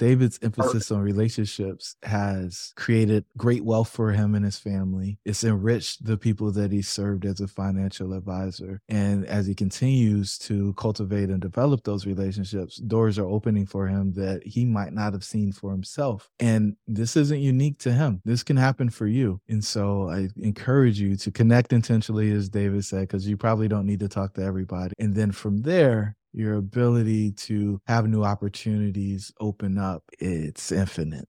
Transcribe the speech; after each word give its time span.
David's 0.00 0.38
emphasis 0.40 0.90
on 0.90 1.00
relationships 1.00 1.94
has 2.04 2.72
created 2.74 3.26
great 3.36 3.62
wealth 3.62 3.90
for 3.90 4.12
him 4.12 4.34
and 4.34 4.46
his 4.46 4.58
family. 4.58 5.18
It's 5.26 5.44
enriched 5.44 6.06
the 6.06 6.16
people 6.16 6.50
that 6.52 6.72
he 6.72 6.80
served 6.80 7.26
as 7.26 7.38
a 7.40 7.46
financial 7.46 8.14
advisor. 8.14 8.80
And 8.88 9.26
as 9.26 9.46
he 9.46 9.54
continues 9.54 10.38
to 10.38 10.72
cultivate 10.78 11.28
and 11.28 11.38
develop 11.38 11.84
those 11.84 12.06
relationships, 12.06 12.78
doors 12.78 13.18
are 13.18 13.28
opening 13.28 13.66
for 13.66 13.88
him 13.88 14.14
that 14.14 14.40
he 14.46 14.64
might 14.64 14.94
not 14.94 15.12
have 15.12 15.22
seen 15.22 15.52
for 15.52 15.70
himself. 15.70 16.30
And 16.40 16.76
this 16.86 17.14
isn't 17.14 17.40
unique 17.40 17.78
to 17.80 17.92
him. 17.92 18.22
This 18.24 18.42
can 18.42 18.56
happen 18.56 18.88
for 18.88 19.06
you. 19.06 19.42
And 19.50 19.62
so 19.62 20.08
I 20.08 20.30
encourage 20.38 20.98
you 20.98 21.14
to 21.16 21.30
connect 21.30 21.74
intentionally, 21.74 22.32
as 22.32 22.48
David 22.48 22.86
said, 22.86 23.02
because 23.02 23.28
you 23.28 23.36
probably 23.36 23.68
don't 23.68 23.86
need 23.86 24.00
to 24.00 24.08
talk 24.08 24.32
to 24.34 24.42
everybody. 24.42 24.94
And 24.98 25.14
then 25.14 25.30
from 25.30 25.60
there, 25.60 26.16
your 26.32 26.54
ability 26.54 27.32
to 27.32 27.80
have 27.86 28.06
new 28.08 28.24
opportunities 28.24 29.32
open 29.40 29.78
up, 29.78 30.04
it's 30.18 30.70
infinite. 30.70 31.28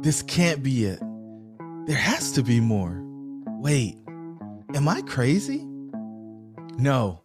This 0.00 0.22
can't 0.22 0.62
be 0.62 0.86
it. 0.86 1.00
There 1.86 1.96
has 1.96 2.32
to 2.32 2.42
be 2.42 2.60
more. 2.60 3.02
Wait, 3.58 3.96
am 4.74 4.88
I 4.88 5.02
crazy? 5.02 5.64
No. 6.78 7.20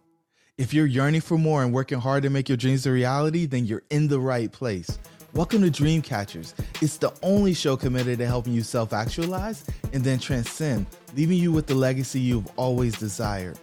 If 0.58 0.74
you're 0.74 0.86
yearning 0.86 1.22
for 1.22 1.38
more 1.38 1.62
and 1.62 1.72
working 1.72 1.98
hard 1.98 2.22
to 2.24 2.30
make 2.30 2.48
your 2.48 2.56
dreams 2.56 2.84
a 2.84 2.90
reality, 2.90 3.46
then 3.46 3.64
you're 3.64 3.84
in 3.90 4.08
the 4.08 4.20
right 4.20 4.52
place. 4.52 4.98
Welcome 5.32 5.62
to 5.62 5.70
Dreamcatchers. 5.70 6.54
It's 6.82 6.98
the 6.98 7.12
only 7.22 7.54
show 7.54 7.76
committed 7.76 8.18
to 8.18 8.26
helping 8.26 8.52
you 8.52 8.62
self 8.62 8.92
actualize 8.92 9.64
and 9.92 10.04
then 10.04 10.18
transcend, 10.18 10.86
leaving 11.16 11.38
you 11.38 11.52
with 11.52 11.66
the 11.66 11.74
legacy 11.74 12.20
you've 12.20 12.48
always 12.56 12.98
desired. 12.98 13.58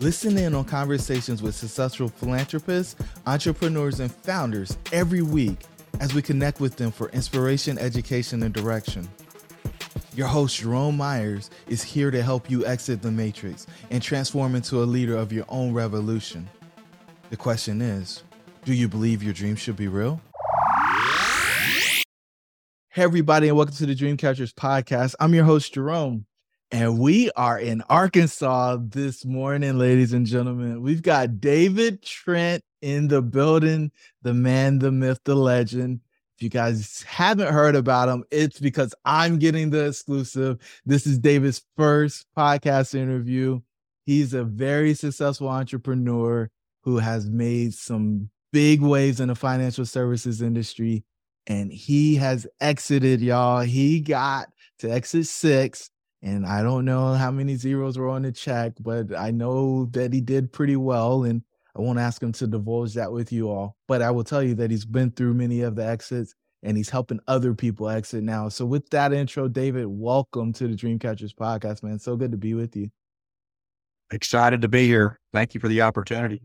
Listen 0.00 0.36
in 0.36 0.54
on 0.54 0.64
conversations 0.64 1.40
with 1.40 1.54
successful 1.54 2.08
philanthropists, 2.08 2.96
entrepreneurs, 3.26 4.00
and 4.00 4.12
founders 4.12 4.76
every 4.92 5.22
week 5.22 5.58
as 6.00 6.12
we 6.12 6.20
connect 6.20 6.60
with 6.60 6.76
them 6.76 6.90
for 6.90 7.08
inspiration, 7.10 7.78
education, 7.78 8.42
and 8.42 8.52
direction. 8.52 9.08
Your 10.16 10.26
host, 10.26 10.58
Jerome 10.58 10.96
Myers, 10.96 11.50
is 11.68 11.82
here 11.82 12.10
to 12.10 12.22
help 12.22 12.50
you 12.50 12.66
exit 12.66 13.02
the 13.02 13.10
matrix 13.10 13.66
and 13.90 14.02
transform 14.02 14.54
into 14.54 14.82
a 14.82 14.84
leader 14.84 15.16
of 15.16 15.32
your 15.32 15.44
own 15.48 15.72
revolution. 15.72 16.48
The 17.30 17.36
question 17.36 17.80
is 17.80 18.24
do 18.64 18.74
you 18.74 18.88
believe 18.88 19.22
your 19.22 19.32
dreams 19.32 19.60
should 19.60 19.76
be 19.76 19.88
real? 19.88 20.20
Hey, 22.90 23.02
everybody, 23.02 23.48
and 23.48 23.56
welcome 23.56 23.74
to 23.76 23.86
the 23.86 23.94
Dreamcatchers 23.94 24.52
podcast. 24.52 25.14
I'm 25.18 25.34
your 25.34 25.44
host, 25.44 25.74
Jerome. 25.74 26.26
And 26.74 26.98
we 26.98 27.30
are 27.36 27.56
in 27.56 27.82
Arkansas 27.82 28.78
this 28.80 29.24
morning, 29.24 29.78
ladies 29.78 30.12
and 30.12 30.26
gentlemen. 30.26 30.82
We've 30.82 31.02
got 31.02 31.40
David 31.40 32.02
Trent 32.02 32.64
in 32.82 33.06
the 33.06 33.22
building, 33.22 33.92
the 34.22 34.34
man, 34.34 34.80
the 34.80 34.90
myth, 34.90 35.20
the 35.24 35.36
legend. 35.36 36.00
If 36.36 36.42
you 36.42 36.48
guys 36.48 37.04
haven't 37.06 37.52
heard 37.52 37.76
about 37.76 38.08
him, 38.08 38.24
it's 38.32 38.58
because 38.58 38.92
I'm 39.04 39.38
getting 39.38 39.70
the 39.70 39.86
exclusive. 39.86 40.58
This 40.84 41.06
is 41.06 41.16
David's 41.16 41.62
first 41.76 42.26
podcast 42.36 42.96
interview. 42.96 43.60
He's 44.04 44.34
a 44.34 44.42
very 44.42 44.94
successful 44.94 45.50
entrepreneur 45.50 46.50
who 46.82 46.98
has 46.98 47.30
made 47.30 47.74
some 47.74 48.30
big 48.52 48.80
waves 48.80 49.20
in 49.20 49.28
the 49.28 49.36
financial 49.36 49.86
services 49.86 50.42
industry. 50.42 51.04
And 51.46 51.72
he 51.72 52.16
has 52.16 52.48
exited, 52.60 53.20
y'all. 53.20 53.60
He 53.60 54.00
got 54.00 54.48
to 54.80 54.90
exit 54.90 55.28
six 55.28 55.90
and 56.24 56.46
I 56.46 56.62
don't 56.62 56.86
know 56.86 57.12
how 57.12 57.30
many 57.30 57.54
zeros 57.54 57.98
were 57.98 58.08
on 58.08 58.22
the 58.22 58.32
check, 58.32 58.72
but 58.80 59.14
I 59.14 59.30
know 59.30 59.84
that 59.92 60.14
he 60.14 60.22
did 60.22 60.52
pretty 60.52 60.74
well. 60.74 61.24
And 61.24 61.42
I 61.76 61.82
won't 61.82 61.98
ask 61.98 62.22
him 62.22 62.32
to 62.32 62.46
divulge 62.46 62.94
that 62.94 63.12
with 63.12 63.30
you 63.30 63.50
all, 63.50 63.76
but 63.86 64.00
I 64.00 64.10
will 64.10 64.24
tell 64.24 64.42
you 64.42 64.54
that 64.54 64.70
he's 64.70 64.86
been 64.86 65.10
through 65.10 65.34
many 65.34 65.60
of 65.60 65.76
the 65.76 65.84
exits 65.84 66.34
and 66.62 66.78
he's 66.78 66.88
helping 66.88 67.20
other 67.28 67.52
people 67.52 67.90
exit 67.90 68.24
now. 68.24 68.48
So, 68.48 68.64
with 68.64 68.88
that 68.88 69.12
intro, 69.12 69.48
David, 69.48 69.86
welcome 69.86 70.54
to 70.54 70.66
the 70.66 70.74
Dreamcatchers 70.74 71.34
podcast, 71.34 71.82
man. 71.82 71.98
So 71.98 72.16
good 72.16 72.30
to 72.30 72.38
be 72.38 72.54
with 72.54 72.74
you. 72.74 72.90
Excited 74.10 74.62
to 74.62 74.68
be 74.68 74.86
here. 74.86 75.20
Thank 75.34 75.52
you 75.52 75.60
for 75.60 75.68
the 75.68 75.82
opportunity. 75.82 76.40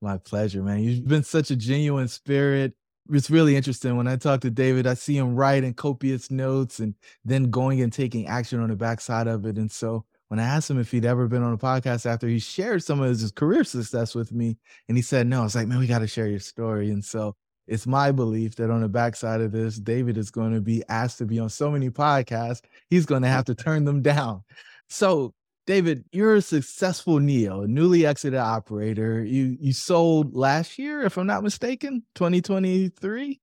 My 0.00 0.18
pleasure, 0.18 0.62
man. 0.62 0.84
You've 0.84 1.08
been 1.08 1.24
such 1.24 1.50
a 1.50 1.56
genuine 1.56 2.06
spirit 2.06 2.74
it's 3.10 3.30
really 3.30 3.56
interesting 3.56 3.96
when 3.96 4.08
I 4.08 4.16
talk 4.16 4.40
to 4.42 4.50
David. 4.50 4.86
I 4.86 4.94
see 4.94 5.16
him 5.16 5.34
writing 5.34 5.74
copious 5.74 6.30
notes 6.30 6.80
and 6.80 6.94
then 7.24 7.50
going 7.50 7.80
and 7.80 7.92
taking 7.92 8.26
action 8.26 8.60
on 8.60 8.68
the 8.68 8.76
backside 8.76 9.26
of 9.26 9.46
it. 9.46 9.56
And 9.56 9.70
so 9.70 10.04
when 10.28 10.38
I 10.38 10.44
asked 10.44 10.70
him 10.70 10.78
if 10.78 10.90
he'd 10.90 11.06
ever 11.06 11.26
been 11.26 11.42
on 11.42 11.54
a 11.54 11.58
podcast 11.58 12.06
after 12.06 12.28
he 12.28 12.38
shared 12.38 12.82
some 12.82 13.00
of 13.00 13.08
his 13.08 13.32
career 13.32 13.64
success 13.64 14.14
with 14.14 14.32
me, 14.32 14.58
and 14.88 14.96
he 14.96 15.02
said 15.02 15.26
no, 15.26 15.40
I 15.40 15.44
was 15.44 15.54
like, 15.54 15.66
man, 15.66 15.78
we 15.78 15.86
got 15.86 16.00
to 16.00 16.06
share 16.06 16.28
your 16.28 16.38
story. 16.38 16.90
And 16.90 17.04
so 17.04 17.34
it's 17.66 17.86
my 17.86 18.12
belief 18.12 18.56
that 18.56 18.70
on 18.70 18.82
the 18.82 18.88
backside 18.88 19.40
of 19.40 19.52
this, 19.52 19.76
David 19.76 20.18
is 20.18 20.30
going 20.30 20.52
to 20.52 20.60
be 20.60 20.82
asked 20.88 21.18
to 21.18 21.26
be 21.26 21.38
on 21.38 21.48
so 21.48 21.70
many 21.70 21.90
podcasts, 21.90 22.62
he's 22.90 23.06
going 23.06 23.22
to 23.22 23.28
have 23.28 23.44
to 23.46 23.54
turn 23.54 23.84
them 23.84 24.02
down. 24.02 24.42
So 24.88 25.34
David, 25.68 26.06
you're 26.12 26.36
a 26.36 26.40
successful 26.40 27.20
NEO, 27.20 27.60
a 27.60 27.68
newly 27.68 28.06
exited 28.06 28.38
operator. 28.38 29.22
You 29.22 29.54
you 29.60 29.74
sold 29.74 30.34
last 30.34 30.78
year, 30.78 31.02
if 31.02 31.18
I'm 31.18 31.26
not 31.26 31.42
mistaken, 31.42 32.04
2023. 32.14 33.38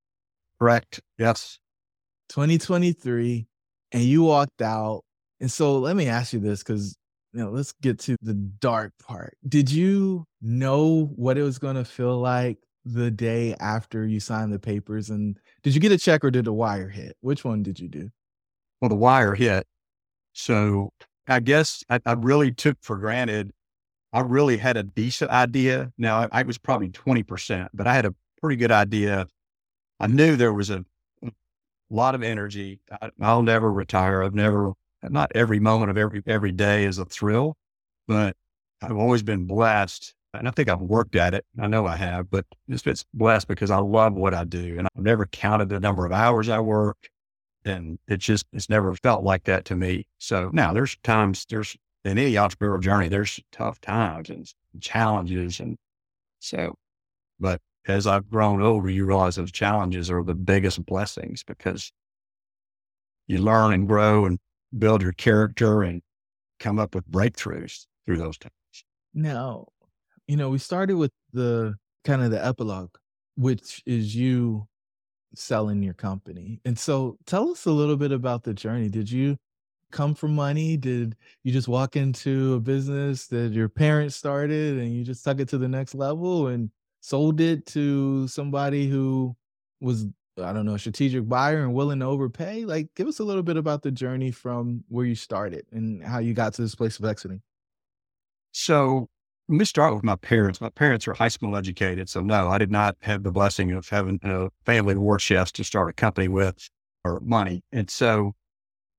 Correct. 0.57 1.01
Yes. 1.19 1.59
2023, 2.29 3.45
and 3.91 4.01
you 4.01 4.23
walked 4.23 4.63
out. 4.63 5.03
And 5.39 5.51
so 5.51 5.77
let 5.77 5.95
me 5.95 6.07
ask 6.07 6.33
you 6.33 6.39
this, 6.39 6.63
because 6.63 6.97
you 7.31 7.41
know, 7.41 7.51
let's 7.51 7.73
get 7.73 7.99
to 7.99 8.15
the 8.23 8.33
dark 8.33 8.93
part. 8.97 9.37
Did 9.47 9.69
you 9.69 10.25
know 10.41 11.11
what 11.15 11.37
it 11.37 11.43
was 11.43 11.59
going 11.59 11.75
to 11.75 11.85
feel 11.85 12.17
like 12.17 12.57
the 12.85 13.11
day 13.11 13.53
after 13.59 14.03
you 14.03 14.19
signed 14.19 14.51
the 14.51 14.57
papers? 14.57 15.11
And 15.11 15.37
did 15.61 15.75
you 15.75 15.79
get 15.79 15.91
a 15.91 15.97
check 15.99 16.25
or 16.25 16.31
did 16.31 16.45
the 16.45 16.53
wire 16.53 16.89
hit? 16.89 17.17
Which 17.21 17.45
one 17.45 17.61
did 17.61 17.79
you 17.79 17.87
do? 17.87 18.09
Well, 18.81 18.89
the 18.89 18.95
wire 18.95 19.35
hit. 19.35 19.67
So 20.33 20.89
I 21.27 21.39
guess 21.39 21.83
I, 21.89 21.99
I, 22.05 22.13
really 22.13 22.51
took 22.51 22.77
for 22.81 22.97
granted. 22.97 23.51
I 24.13 24.21
really 24.21 24.57
had 24.57 24.77
a 24.77 24.83
decent 24.83 25.31
idea. 25.31 25.91
Now 25.97 26.21
I, 26.21 26.27
I, 26.31 26.43
was 26.43 26.57
probably 26.57 26.89
20%, 26.89 27.69
but 27.73 27.87
I 27.87 27.93
had 27.93 28.05
a 28.05 28.13
pretty 28.41 28.55
good 28.57 28.71
idea. 28.71 29.27
I 29.99 30.07
knew 30.07 30.35
there 30.35 30.53
was 30.53 30.69
a, 30.69 30.85
a 31.23 31.31
lot 31.89 32.15
of 32.15 32.23
energy. 32.23 32.79
I, 33.01 33.09
will 33.17 33.43
never 33.43 33.71
retire. 33.71 34.23
I've 34.23 34.35
never, 34.35 34.73
not 35.01 35.31
every 35.35 35.59
moment 35.59 35.91
of 35.91 35.97
every, 35.97 36.21
every 36.27 36.51
day 36.51 36.85
is 36.85 36.97
a 36.97 37.05
thrill, 37.05 37.57
but 38.07 38.35
I've 38.81 38.97
always 38.97 39.23
been 39.23 39.45
blessed. 39.45 40.13
And 40.33 40.47
I 40.47 40.51
think 40.51 40.67
I've 40.67 40.81
worked 40.81 41.15
at 41.15 41.33
it. 41.33 41.45
I 41.59 41.67
know 41.67 41.85
I 41.85 41.95
have, 41.95 42.29
but 42.29 42.45
it's, 42.67 42.85
it's 42.85 43.05
blessed 43.13 43.47
because 43.47 43.71
I 43.71 43.77
love 43.77 44.13
what 44.13 44.33
I 44.33 44.43
do. 44.43 44.77
And 44.77 44.87
I've 44.95 45.03
never 45.03 45.25
counted 45.25 45.69
the 45.69 45.79
number 45.79 46.05
of 46.05 46.11
hours 46.11 46.49
I 46.49 46.59
work 46.59 47.09
and 47.65 47.99
it 48.07 48.17
just 48.17 48.45
it's 48.53 48.69
never 48.69 48.93
felt 48.95 49.23
like 49.23 49.45
that 49.45 49.65
to 49.65 49.75
me. 49.75 50.07
So 50.19 50.49
now 50.53 50.73
there's 50.73 50.97
times 51.03 51.45
there's 51.49 51.75
in 52.03 52.17
any 52.17 52.33
entrepreneurial 52.33 52.81
journey 52.81 53.07
there's 53.07 53.39
tough 53.51 53.81
times 53.81 54.29
and 54.29 54.47
challenges 54.79 55.59
and 55.59 55.77
so, 56.39 56.75
but 57.39 57.59
as 57.87 58.07
I've 58.07 58.29
grown 58.29 58.61
older, 58.61 58.89
you 58.89 59.05
realize 59.05 59.35
those 59.35 59.51
challenges 59.51 60.09
are 60.09 60.23
the 60.23 60.35
biggest 60.35 60.85
blessings 60.85 61.43
because 61.43 61.91
you 63.27 63.39
learn 63.39 63.73
and 63.73 63.87
grow 63.87 64.25
and 64.25 64.39
build 64.77 65.01
your 65.01 65.13
character 65.13 65.83
and 65.83 66.01
come 66.59 66.79
up 66.79 66.95
with 66.95 67.09
breakthroughs 67.09 67.85
through 68.05 68.17
those 68.17 68.37
times. 68.37 68.53
Now, 69.13 69.67
you 70.27 70.35
know, 70.35 70.49
we 70.49 70.57
started 70.57 70.95
with 70.95 71.11
the 71.33 71.75
kind 72.03 72.21
of 72.21 72.31
the 72.31 72.43
epilogue, 72.43 72.95
which 73.35 73.81
is 73.85 74.15
you 74.15 74.67
selling 75.37 75.81
your 75.83 75.93
company. 75.93 76.59
And 76.65 76.77
so 76.77 77.17
tell 77.25 77.51
us 77.51 77.65
a 77.65 77.71
little 77.71 77.97
bit 77.97 78.11
about 78.11 78.43
the 78.43 78.53
journey. 78.53 78.89
Did 78.89 79.09
you 79.09 79.37
come 79.91 80.15
from 80.15 80.35
money? 80.35 80.77
Did 80.77 81.15
you 81.43 81.51
just 81.51 81.67
walk 81.67 81.95
into 81.95 82.55
a 82.55 82.59
business 82.59 83.27
that 83.27 83.53
your 83.53 83.69
parents 83.69 84.15
started 84.15 84.77
and 84.77 84.93
you 84.93 85.03
just 85.03 85.23
took 85.23 85.39
it 85.39 85.47
to 85.49 85.57
the 85.57 85.67
next 85.67 85.95
level 85.95 86.47
and 86.47 86.69
sold 87.01 87.39
it 87.39 87.65
to 87.67 88.27
somebody 88.27 88.89
who 88.89 89.35
was 89.81 90.07
I 90.37 90.51
don't 90.51 90.65
know, 90.65 90.73
a 90.73 90.79
strategic 90.79 91.29
buyer 91.29 91.63
and 91.63 91.73
willing 91.73 91.99
to 91.99 92.05
overpay? 92.05 92.65
Like 92.65 92.89
give 92.95 93.07
us 93.07 93.19
a 93.19 93.23
little 93.23 93.43
bit 93.43 93.57
about 93.57 93.83
the 93.83 93.91
journey 93.91 94.31
from 94.31 94.83
where 94.89 95.05
you 95.05 95.15
started 95.15 95.65
and 95.71 96.03
how 96.03 96.19
you 96.19 96.33
got 96.33 96.53
to 96.55 96.61
this 96.61 96.75
place 96.75 96.99
of 96.99 97.05
exiting. 97.05 97.41
So 98.51 99.07
let 99.47 99.57
me 99.57 99.65
start 99.65 99.93
with 99.93 100.03
my 100.03 100.15
parents. 100.15 100.59
My 100.59 100.69
parents 100.69 101.07
are 101.07 101.13
high 101.13 101.27
school 101.27 101.55
educated. 101.55 102.09
So 102.09 102.21
no, 102.21 102.49
I 102.49 102.57
did 102.57 102.71
not 102.71 102.95
have 103.01 103.23
the 103.23 103.31
blessing 103.31 103.71
of 103.71 103.87
having 103.87 104.19
a 104.23 104.49
family 104.65 104.95
war 104.95 105.19
chefs 105.19 105.51
to 105.53 105.63
start 105.63 105.89
a 105.89 105.93
company 105.93 106.27
with 106.27 106.69
or 107.03 107.19
money. 107.19 107.61
And 107.71 107.89
so 107.89 108.33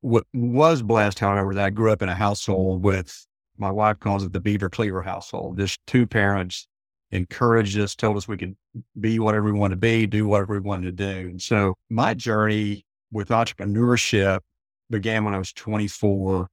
what 0.03 0.25
was 0.33 0.83
blessed, 0.83 1.19
however, 1.19 1.53
that 1.55 1.65
I 1.65 1.71
grew 1.71 1.91
up 1.91 2.01
in 2.01 2.09
a 2.09 2.15
household 2.15 2.85
with 2.85 3.27
my 3.59 3.71
wife 3.71 3.99
calls 3.99 4.23
it 4.23 4.33
the 4.33 4.41
Beaver 4.41 4.71
Cleaver 4.71 5.03
household. 5.03 5.59
Just 5.59 5.81
two 5.87 6.07
parents 6.07 6.69
encouraged 7.11 7.79
us, 7.79 7.97
told 7.97 8.17
us 8.17 8.29
we 8.29 8.37
could 8.37 8.55
be 9.01 9.19
whatever 9.19 9.47
we 9.47 9.59
want 9.59 9.73
to 9.73 9.77
be, 9.77 10.07
do 10.07 10.29
whatever 10.29 10.55
we 10.55 10.61
wanted 10.61 10.97
to 10.97 11.05
do. 11.15 11.29
And 11.29 11.43
so 11.43 11.75
my 11.91 12.15
journey 12.15 12.85
with 13.11 13.29
entrepreneurship 13.29 14.41
began 14.91 15.25
when 15.25 15.35
I 15.35 15.39
was 15.39 15.53
24 15.53 16.47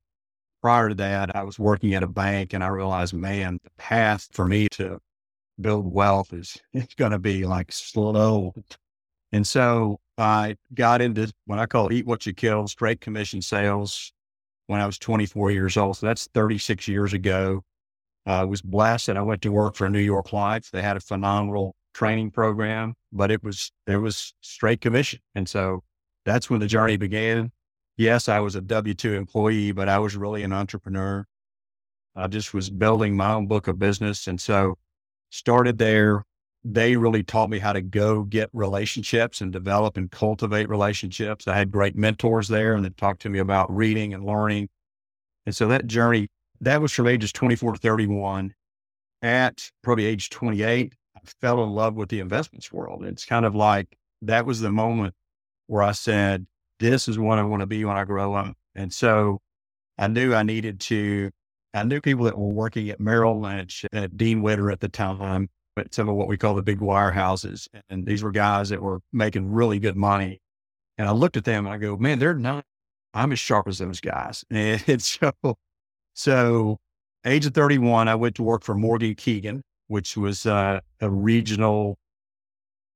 prior 0.63 0.87
to 0.89 0.95
that, 0.95 1.35
I 1.35 1.43
was 1.43 1.59
working 1.59 1.93
at 1.93 2.03
a 2.03 2.07
bank 2.07 2.53
and 2.53 2.63
I 2.63 2.67
realized, 2.67 3.13
man, 3.13 3.59
the 3.63 3.69
path 3.77 4.29
for 4.31 4.47
me 4.47 4.69
to 4.69 4.97
build 5.59 5.93
wealth 5.93 6.33
is 6.33 6.57
it's 6.73 6.95
going 6.95 7.11
to 7.11 7.19
be 7.19 7.45
like 7.45 7.71
slow 7.71 8.53
And 9.33 9.45
so 9.45 9.99
I 10.17 10.55
got 10.73 11.01
into 11.01 11.31
what 11.45 11.59
I 11.59 11.65
call 11.65 11.91
eat 11.91 12.05
what 12.07 12.25
you 12.25 12.33
kill, 12.33 12.67
straight 12.67 13.01
commission 13.01 13.41
sales 13.41 14.13
when 14.67 14.79
I 14.79 14.85
was 14.85 14.97
24 14.97 15.51
years 15.51 15.75
old. 15.75 15.97
So 15.97 16.07
that's 16.07 16.29
36 16.33 16.87
years 16.87 17.13
ago. 17.13 17.61
I 18.25 18.45
was 18.45 18.61
blessed 18.61 19.09
and 19.09 19.19
I 19.19 19.21
went 19.21 19.41
to 19.41 19.51
work 19.51 19.75
for 19.75 19.89
New 19.89 19.99
York 19.99 20.31
Life. 20.31 20.71
They 20.71 20.81
had 20.81 20.95
a 20.95 21.01
phenomenal 21.01 21.75
training 21.93 22.31
program, 22.31 22.93
but 23.11 23.31
it 23.31 23.43
was, 23.43 23.73
it 23.85 23.97
was 23.97 24.33
straight 24.39 24.79
commission. 24.79 25.19
And 25.35 25.49
so 25.49 25.83
that's 26.23 26.49
when 26.49 26.61
the 26.61 26.67
journey 26.67 26.95
began. 26.95 27.51
Yes, 27.97 28.27
I 28.27 28.39
was 28.39 28.55
a 28.55 28.61
W 28.61 28.93
2 28.93 29.13
employee, 29.13 29.71
but 29.71 29.87
I 29.87 29.99
was 29.99 30.15
really 30.15 30.43
an 30.43 30.53
entrepreneur. 30.53 31.25
I 32.15 32.27
just 32.27 32.53
was 32.53 32.69
building 32.69 33.15
my 33.15 33.33
own 33.33 33.47
book 33.47 33.67
of 33.67 33.77
business. 33.79 34.27
And 34.27 34.39
so 34.41 34.77
started 35.29 35.77
there. 35.77 36.23
They 36.63 36.95
really 36.95 37.23
taught 37.23 37.49
me 37.49 37.59
how 37.59 37.73
to 37.73 37.81
go 37.81 38.23
get 38.23 38.49
relationships 38.53 39.41
and 39.41 39.51
develop 39.51 39.97
and 39.97 40.09
cultivate 40.09 40.69
relationships. 40.69 41.47
I 41.47 41.55
had 41.55 41.71
great 41.71 41.95
mentors 41.95 42.47
there 42.47 42.73
and 42.73 42.85
they 42.85 42.89
talked 42.89 43.21
to 43.23 43.29
me 43.29 43.39
about 43.39 43.73
reading 43.73 44.13
and 44.13 44.23
learning. 44.23 44.69
And 45.45 45.55
so 45.55 45.67
that 45.67 45.87
journey, 45.87 46.29
that 46.61 46.81
was 46.81 46.93
from 46.93 47.07
ages 47.07 47.33
24 47.33 47.73
to 47.73 47.79
31. 47.79 48.53
At 49.21 49.69
probably 49.81 50.05
age 50.05 50.29
28, 50.29 50.93
I 51.15 51.19
fell 51.41 51.63
in 51.63 51.69
love 51.71 51.95
with 51.95 52.09
the 52.09 52.19
investments 52.19 52.71
world. 52.71 53.03
It's 53.03 53.25
kind 53.25 53.45
of 53.45 53.55
like 53.55 53.97
that 54.21 54.45
was 54.45 54.61
the 54.61 54.71
moment 54.71 55.13
where 55.67 55.83
I 55.83 55.93
said, 55.93 56.45
this 56.83 57.07
is 57.07 57.17
what 57.17 57.39
I 57.39 57.43
want 57.43 57.61
to 57.61 57.65
be 57.65 57.85
when 57.85 57.95
I 57.95 58.03
grow 58.03 58.33
up. 58.33 58.55
And 58.75 58.91
so 58.91 59.39
I 59.97 60.07
knew 60.07 60.35
I 60.35 60.43
needed 60.43 60.81
to, 60.81 61.31
I 61.73 61.83
knew 61.83 62.01
people 62.01 62.25
that 62.25 62.37
were 62.37 62.49
working 62.49 62.89
at 62.89 62.99
Merrill 62.99 63.39
Lynch, 63.39 63.85
at 63.93 64.17
Dean 64.17 64.41
Witter 64.41 64.69
at 64.69 64.81
the 64.81 64.89
time, 64.89 65.49
at 65.77 65.93
some 65.93 66.09
of 66.09 66.15
what 66.15 66.27
we 66.27 66.37
call 66.37 66.55
the 66.55 66.61
big 66.61 66.79
wirehouses. 66.79 67.69
And 67.89 68.05
these 68.05 68.21
were 68.21 68.31
guys 68.31 68.67
that 68.69 68.81
were 68.81 68.99
making 69.13 69.49
really 69.49 69.79
good 69.79 69.95
money. 69.95 70.41
And 70.97 71.07
I 71.07 71.11
looked 71.11 71.37
at 71.37 71.45
them 71.45 71.65
and 71.65 71.73
I 71.73 71.77
go, 71.77 71.95
man, 71.95 72.19
they're 72.19 72.35
not, 72.35 72.65
I'm 73.13 73.31
as 73.31 73.39
sharp 73.39 73.67
as 73.69 73.77
those 73.77 74.01
guys. 74.01 74.43
And 74.51 75.01
so, 75.01 75.31
so 76.13 76.79
age 77.25 77.45
of 77.45 77.53
31, 77.53 78.09
I 78.09 78.15
went 78.15 78.35
to 78.35 78.43
work 78.43 78.63
for 78.63 78.75
Morgan 78.75 79.15
Keegan, 79.15 79.63
which 79.87 80.17
was 80.17 80.45
uh, 80.45 80.81
a 80.99 81.09
regional 81.09 81.97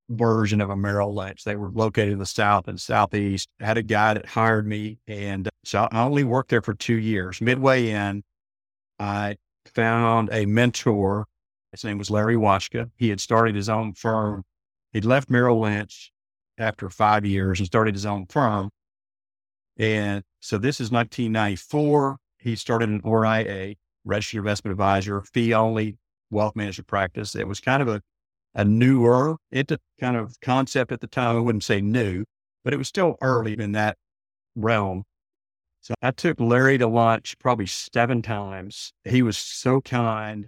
version 0.09 0.62
of 0.62 0.69
a 0.69 0.75
Merrill 0.75 1.13
Lynch. 1.13 1.44
They 1.44 1.56
were 1.56 1.69
located 1.69 2.13
in 2.13 2.19
the 2.19 2.25
South 2.25 2.68
and 2.68 2.80
Southeast. 2.80 3.50
I 3.62 3.65
had 3.65 3.77
a 3.77 3.83
guy 3.83 4.13
that 4.13 4.25
hired 4.25 4.68
me. 4.68 5.00
And 5.07 5.48
uh, 5.48 5.51
so 5.63 5.88
I 5.92 6.04
only 6.04 6.24
worked 6.24 6.50
there 6.50 6.62
for 6.62 6.74
two 6.74 6.95
years. 6.95 7.42
Midway 7.42 7.89
in, 7.89 8.24
I 9.00 9.38
found 9.65 10.30
a 10.31 10.45
mentor. 10.45 11.25
His 11.71 11.83
name 11.83 11.98
was 11.98 12.09
Larry 12.09 12.36
Washka. 12.36 12.89
He 12.95 13.09
had 13.09 13.19
started 13.19 13.56
his 13.56 13.69
own 13.69 13.94
firm. 13.94 14.44
He'd 14.94 15.06
left 15.06 15.30
Merrill 15.30 15.59
Lynch 15.59 16.12
after 16.57 16.89
five 16.89 17.25
years 17.25 17.59
and 17.59 17.68
started 17.68 17.94
his 17.94 18.06
own 18.06 18.25
firm. 18.27 18.69
And 19.77 20.24
so 20.39 20.57
this 20.57 20.80
is 20.80 20.92
1994. 20.92 22.18
He 22.39 22.56
started 22.56 22.89
an 22.89 23.01
RIA, 23.04 23.75
Registered 24.06 24.39
Investment 24.39 24.71
Advisor, 24.71 25.21
fee 25.21 25.54
only 25.54 25.98
wealth 26.31 26.56
management 26.56 26.88
practice. 26.88 27.36
It 27.36 27.48
was 27.48 27.59
kind 27.59 27.81
of 27.81 27.88
a 27.88 28.01
a 28.57 28.65
newer 28.65 29.38
it 29.51 29.71
kind 30.00 30.18
of 30.18 30.36
concept 30.42 30.92
at 30.92 31.00
the 31.00 31.07
time. 31.07 31.38
I 31.38 31.39
wouldn't 31.39 31.63
say 31.63 31.80
new, 31.80 32.25
but 32.63 32.74
it 32.74 32.77
was 32.77 32.88
still 32.88 33.15
early 33.21 33.57
in 33.57 33.71
that 33.74 33.98
realm. 34.56 35.04
So 35.80 35.94
I 36.01 36.12
took 36.12 36.39
Larry 36.39 36.80
to 36.80 36.88
lunch 36.88 37.38
probably 37.39 37.68
seven 37.68 38.21
times. 38.21 38.92
He 39.06 39.21
was 39.21 39.38
so 39.38 39.80
kind 39.80 40.48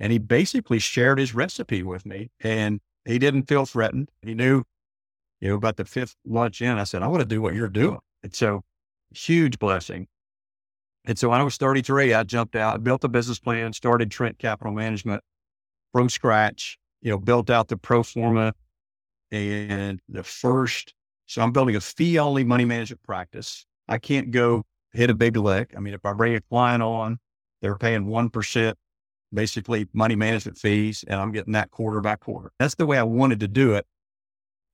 and 0.00 0.10
he 0.10 0.18
basically 0.18 0.78
shared 0.78 1.18
his 1.18 1.34
recipe 1.34 1.82
with 1.82 2.06
me 2.06 2.30
and 2.40 2.80
he 3.04 3.18
didn't 3.18 3.44
feel 3.44 3.66
threatened. 3.66 4.08
He 4.22 4.34
knew, 4.34 4.64
you 5.40 5.50
know, 5.50 5.54
about 5.54 5.76
the 5.76 5.84
fifth 5.84 6.16
lunch 6.24 6.62
in, 6.62 6.78
I 6.78 6.84
said, 6.84 7.02
I 7.02 7.06
want 7.06 7.20
to 7.20 7.28
do 7.28 7.42
what 7.42 7.54
you're 7.54 7.68
doing. 7.68 7.98
And 8.22 8.34
so 8.34 8.62
huge 9.14 9.58
blessing. 9.58 10.08
And 11.04 11.18
so 11.18 11.28
when 11.28 11.40
I 11.40 11.44
was 11.44 11.58
33, 11.58 12.14
I 12.14 12.22
jumped 12.22 12.56
out, 12.56 12.82
built 12.82 13.04
a 13.04 13.08
business 13.08 13.38
plan, 13.38 13.74
started 13.74 14.10
Trent 14.10 14.38
Capital 14.38 14.72
Management 14.72 15.22
from 15.92 16.08
scratch 16.08 16.78
you 17.02 17.10
know, 17.10 17.18
built 17.18 17.50
out 17.50 17.68
the 17.68 17.76
pro 17.76 18.02
forma 18.02 18.54
and 19.30 20.00
the 20.08 20.22
first. 20.22 20.94
So 21.26 21.42
I'm 21.42 21.52
building 21.52 21.76
a 21.76 21.80
fee 21.80 22.18
only 22.18 22.44
money 22.44 22.64
management 22.64 23.02
practice. 23.02 23.66
I 23.88 23.98
can't 23.98 24.30
go 24.30 24.64
hit 24.92 25.10
a 25.10 25.14
big 25.14 25.36
lick. 25.36 25.74
I 25.76 25.80
mean, 25.80 25.94
if 25.94 26.04
I 26.04 26.12
bring 26.12 26.34
a 26.34 26.40
client 26.40 26.82
on, 26.82 27.18
they're 27.60 27.76
paying 27.76 28.06
1%, 28.06 28.74
basically 29.32 29.88
money 29.92 30.16
management 30.16 30.58
fees, 30.58 31.04
and 31.06 31.20
I'm 31.20 31.32
getting 31.32 31.52
that 31.54 31.70
quarter 31.70 32.00
by 32.00 32.16
quarter. 32.16 32.52
That's 32.58 32.74
the 32.74 32.86
way 32.86 32.98
I 32.98 33.02
wanted 33.02 33.40
to 33.40 33.48
do 33.48 33.74
it. 33.74 33.86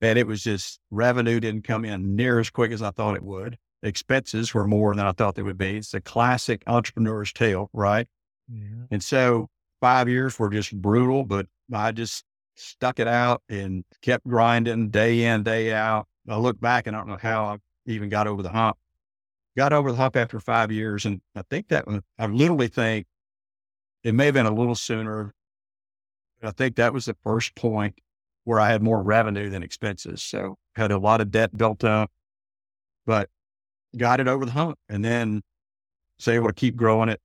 And 0.00 0.18
it 0.18 0.26
was 0.26 0.42
just 0.42 0.80
revenue 0.90 1.40
didn't 1.40 1.64
come 1.64 1.84
in 1.84 2.16
near 2.16 2.38
as 2.38 2.50
quick 2.50 2.72
as 2.72 2.82
I 2.82 2.90
thought 2.90 3.16
it 3.16 3.22
would. 3.22 3.58
Expenses 3.82 4.54
were 4.54 4.66
more 4.66 4.94
than 4.94 5.06
I 5.06 5.12
thought 5.12 5.34
they 5.34 5.42
would 5.42 5.58
be. 5.58 5.78
It's 5.78 5.94
a 5.94 6.00
classic 6.00 6.62
entrepreneur's 6.66 7.32
tale, 7.32 7.70
right? 7.72 8.06
Yeah. 8.48 8.86
And 8.90 9.02
so 9.02 9.48
five 9.80 10.08
years 10.08 10.38
were 10.38 10.50
just 10.50 10.74
brutal, 10.80 11.24
but 11.24 11.46
I 11.72 11.92
just 11.92 12.24
stuck 12.54 12.98
it 12.98 13.08
out 13.08 13.42
and 13.48 13.84
kept 14.02 14.26
grinding 14.26 14.90
day 14.90 15.24
in, 15.24 15.42
day 15.42 15.72
out. 15.72 16.06
I 16.28 16.36
look 16.36 16.60
back 16.60 16.86
and 16.86 16.96
I 16.96 17.00
don't 17.00 17.08
know 17.08 17.18
how 17.20 17.44
I 17.44 17.56
even 17.86 18.08
got 18.08 18.26
over 18.26 18.42
the 18.42 18.50
hump. 18.50 18.76
Got 19.56 19.72
over 19.72 19.90
the 19.90 19.96
hump 19.96 20.16
after 20.16 20.40
five 20.40 20.70
years. 20.70 21.04
And 21.04 21.20
I 21.34 21.42
think 21.50 21.68
that 21.68 21.84
I 22.18 22.26
literally 22.26 22.68
think 22.68 23.06
it 24.04 24.14
may 24.14 24.26
have 24.26 24.34
been 24.34 24.46
a 24.46 24.54
little 24.54 24.74
sooner. 24.74 25.32
I 26.42 26.50
think 26.52 26.76
that 26.76 26.92
was 26.92 27.06
the 27.06 27.16
first 27.24 27.54
point 27.54 27.98
where 28.44 28.60
I 28.60 28.70
had 28.70 28.82
more 28.82 29.02
revenue 29.02 29.50
than 29.50 29.62
expenses. 29.62 30.22
So 30.22 30.56
had 30.74 30.90
a 30.90 30.98
lot 30.98 31.20
of 31.20 31.30
debt 31.30 31.56
built 31.56 31.84
up, 31.84 32.10
but 33.04 33.28
got 33.96 34.20
it 34.20 34.28
over 34.28 34.44
the 34.44 34.52
hump 34.52 34.78
and 34.88 35.04
then 35.04 35.42
say, 36.18 36.34
able 36.34 36.48
to 36.48 36.54
keep 36.54 36.76
growing 36.76 37.08
it. 37.08 37.20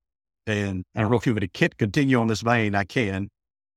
And 0.47 0.83
I 0.95 1.01
don't 1.01 1.11
know 1.11 1.17
if 1.17 1.25
you 1.25 1.33
would 1.33 1.77
continue 1.77 2.19
on 2.19 2.27
this 2.27 2.41
vein. 2.41 2.75
I 2.75 2.83
can. 2.83 3.29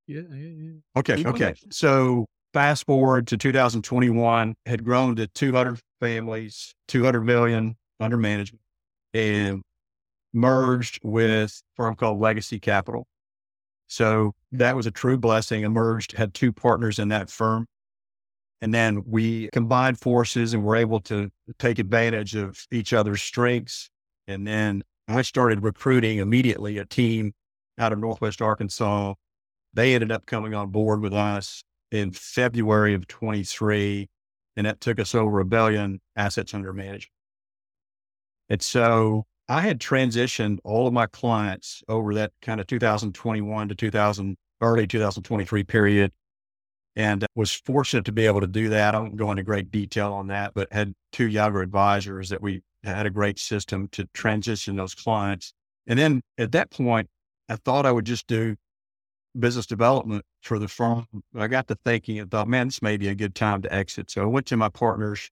Yeah, 0.06 0.22
yeah, 0.30 0.36
yeah. 0.36 0.72
Okay, 0.96 1.24
okay. 1.26 1.54
So 1.70 2.26
fast 2.52 2.86
forward 2.86 3.26
to 3.28 3.36
2021, 3.36 4.54
had 4.66 4.84
grown 4.84 5.16
to 5.16 5.26
200 5.26 5.80
families, 6.00 6.74
200 6.88 7.22
million 7.22 7.76
under 8.00 8.16
management, 8.16 8.62
and 9.14 9.62
merged 10.32 11.00
with 11.02 11.30
a 11.30 11.62
firm 11.74 11.96
called 11.96 12.20
Legacy 12.20 12.60
Capital. 12.60 13.06
So 13.88 14.32
that 14.52 14.76
was 14.76 14.86
a 14.86 14.90
true 14.90 15.16
blessing. 15.18 15.62
Emerged, 15.62 16.12
had 16.12 16.34
two 16.34 16.52
partners 16.52 16.98
in 16.98 17.08
that 17.08 17.30
firm. 17.30 17.66
And 18.62 18.72
then 18.72 19.02
we 19.06 19.48
combined 19.52 19.98
forces 20.00 20.54
and 20.54 20.64
were 20.64 20.76
able 20.76 21.00
to 21.00 21.30
take 21.58 21.78
advantage 21.78 22.34
of 22.34 22.58
each 22.70 22.92
other's 22.92 23.22
strengths. 23.22 23.90
And 24.26 24.46
then 24.46 24.82
I 25.08 25.22
started 25.22 25.62
recruiting 25.62 26.18
immediately 26.18 26.78
a 26.78 26.84
team 26.84 27.32
out 27.78 27.92
of 27.92 27.98
Northwest 27.98 28.40
Arkansas 28.40 29.14
they 29.76 29.94
ended 29.94 30.10
up 30.10 30.26
coming 30.26 30.54
on 30.54 30.70
board 30.70 31.00
with 31.00 31.12
us 31.12 31.62
in 31.90 32.10
February 32.10 32.94
of 32.94 33.06
23, 33.06 34.08
and 34.56 34.66
that 34.66 34.80
took 34.80 34.98
us 34.98 35.14
over 35.14 35.40
a 35.40 35.44
billion 35.44 36.00
assets 36.16 36.54
under 36.54 36.72
management. 36.72 37.10
And 38.48 38.62
so 38.62 39.24
I 39.48 39.60
had 39.60 39.78
transitioned 39.78 40.58
all 40.64 40.86
of 40.86 40.92
my 40.92 41.06
clients 41.06 41.82
over 41.88 42.14
that 42.14 42.32
kind 42.42 42.60
of 42.60 42.66
2021 42.66 43.68
to 43.68 43.74
2000, 43.74 44.36
early 44.60 44.86
2023 44.86 45.64
period 45.64 46.12
and 46.96 47.24
uh, 47.24 47.26
was 47.34 47.52
fortunate 47.52 48.06
to 48.06 48.12
be 48.12 48.26
able 48.26 48.40
to 48.40 48.46
do 48.46 48.70
that. 48.70 48.94
I 48.94 49.00
won't 49.00 49.16
go 49.16 49.30
into 49.30 49.42
great 49.42 49.70
detail 49.70 50.14
on 50.14 50.28
that, 50.28 50.54
but 50.54 50.72
had 50.72 50.94
two 51.12 51.28
younger 51.28 51.60
advisors 51.60 52.30
that 52.30 52.40
we 52.40 52.62
had 52.82 53.06
a 53.06 53.10
great 53.10 53.38
system 53.38 53.88
to 53.92 54.08
transition 54.14 54.76
those 54.76 54.94
clients. 54.94 55.52
And 55.86 55.98
then 55.98 56.22
at 56.38 56.52
that 56.52 56.70
point, 56.70 57.08
I 57.48 57.56
thought 57.56 57.86
I 57.86 57.92
would 57.92 58.06
just 58.06 58.26
do 58.26 58.56
business 59.38 59.66
development 59.66 60.24
for 60.42 60.58
the 60.58 60.68
firm. 60.68 61.06
I 61.36 61.46
got 61.46 61.68
to 61.68 61.76
thinking 61.84 62.18
and 62.18 62.30
thought, 62.30 62.48
man, 62.48 62.68
this 62.68 62.82
may 62.82 62.96
be 62.96 63.08
a 63.08 63.14
good 63.14 63.34
time 63.34 63.62
to 63.62 63.72
exit. 63.72 64.10
So 64.10 64.22
I 64.22 64.26
went 64.26 64.46
to 64.46 64.56
my 64.56 64.68
partners. 64.68 65.30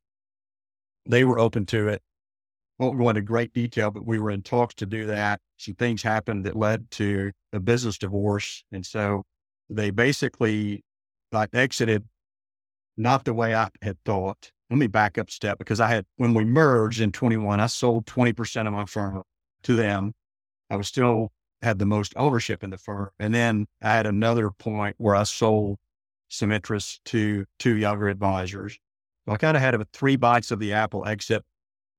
They 1.07 1.25
were 1.25 1.39
open 1.39 1.67
to 1.67 1.89
it. 1.89 2.03
Won't 2.79 2.99
go 2.99 3.09
into 3.09 3.23
great 3.23 3.53
detail, 3.53 3.91
but 3.91 4.07
we 4.07 4.19
were 4.19 4.31
in 4.31 4.43
talks 4.43 4.75
to 4.77 4.87
do 4.87 5.07
that. 5.07 5.41
Some 5.59 5.75
things 5.75 6.03
happened 6.03 6.45
that 6.45 6.57
led 6.57 6.91
to 6.93 7.31
a 7.53 7.61
business 7.61 7.99
divorce. 7.99 8.65
And 8.73 8.85
so 8.85 9.23
they 9.71 9.91
basically 9.91 10.83
like 11.31 11.51
exited 11.53 12.05
not 12.97 13.25
the 13.25 13.35
way 13.35 13.55
I 13.55 13.69
had 13.83 13.99
thought. 14.05 14.51
Let 14.71 14.79
me 14.79 14.87
back 14.87 15.19
up 15.19 15.29
a 15.29 15.33
step 15.33 15.59
because 15.59 15.81
I 15.81 15.89
had, 15.89 16.07
when 16.17 16.35
we 16.35 16.45
merged 16.45 17.01
in 17.01 17.13
21, 17.13 17.61
I 17.61 17.67
sold 17.67 18.07
20% 18.07 18.67
of 18.67 18.73
my 18.73 18.87
firm 18.87 19.23
to 19.65 19.77
them. 19.77 20.13
I 20.71 20.77
was 20.77 20.89
still 20.89 21.31
had 21.65 21.79
the 21.79 21.87
most 21.87 22.13
ownership 22.17 22.63
in 22.63 22.71
the 22.71 22.79
firm. 22.79 23.11
And 23.19 23.35
then 23.35 23.67
I 23.83 23.95
had 23.95 24.07
another 24.07 24.51
point 24.51 24.97
where 24.99 25.15
I 25.15 25.25
sold 25.25 25.79
some 26.29 26.53
interest 26.53 27.05
to 27.07 27.45
two 27.59 27.77
younger 27.77 28.09
advisors. 28.09 28.79
So 29.27 29.33
I 29.33 29.37
kind 29.37 29.57
of 29.57 29.63
had 29.63 29.75
a 29.75 29.87
three 29.93 30.17
bites 30.17 30.51
of 30.51 30.59
the 30.59 30.73
apple, 30.73 31.05
except 31.05 31.45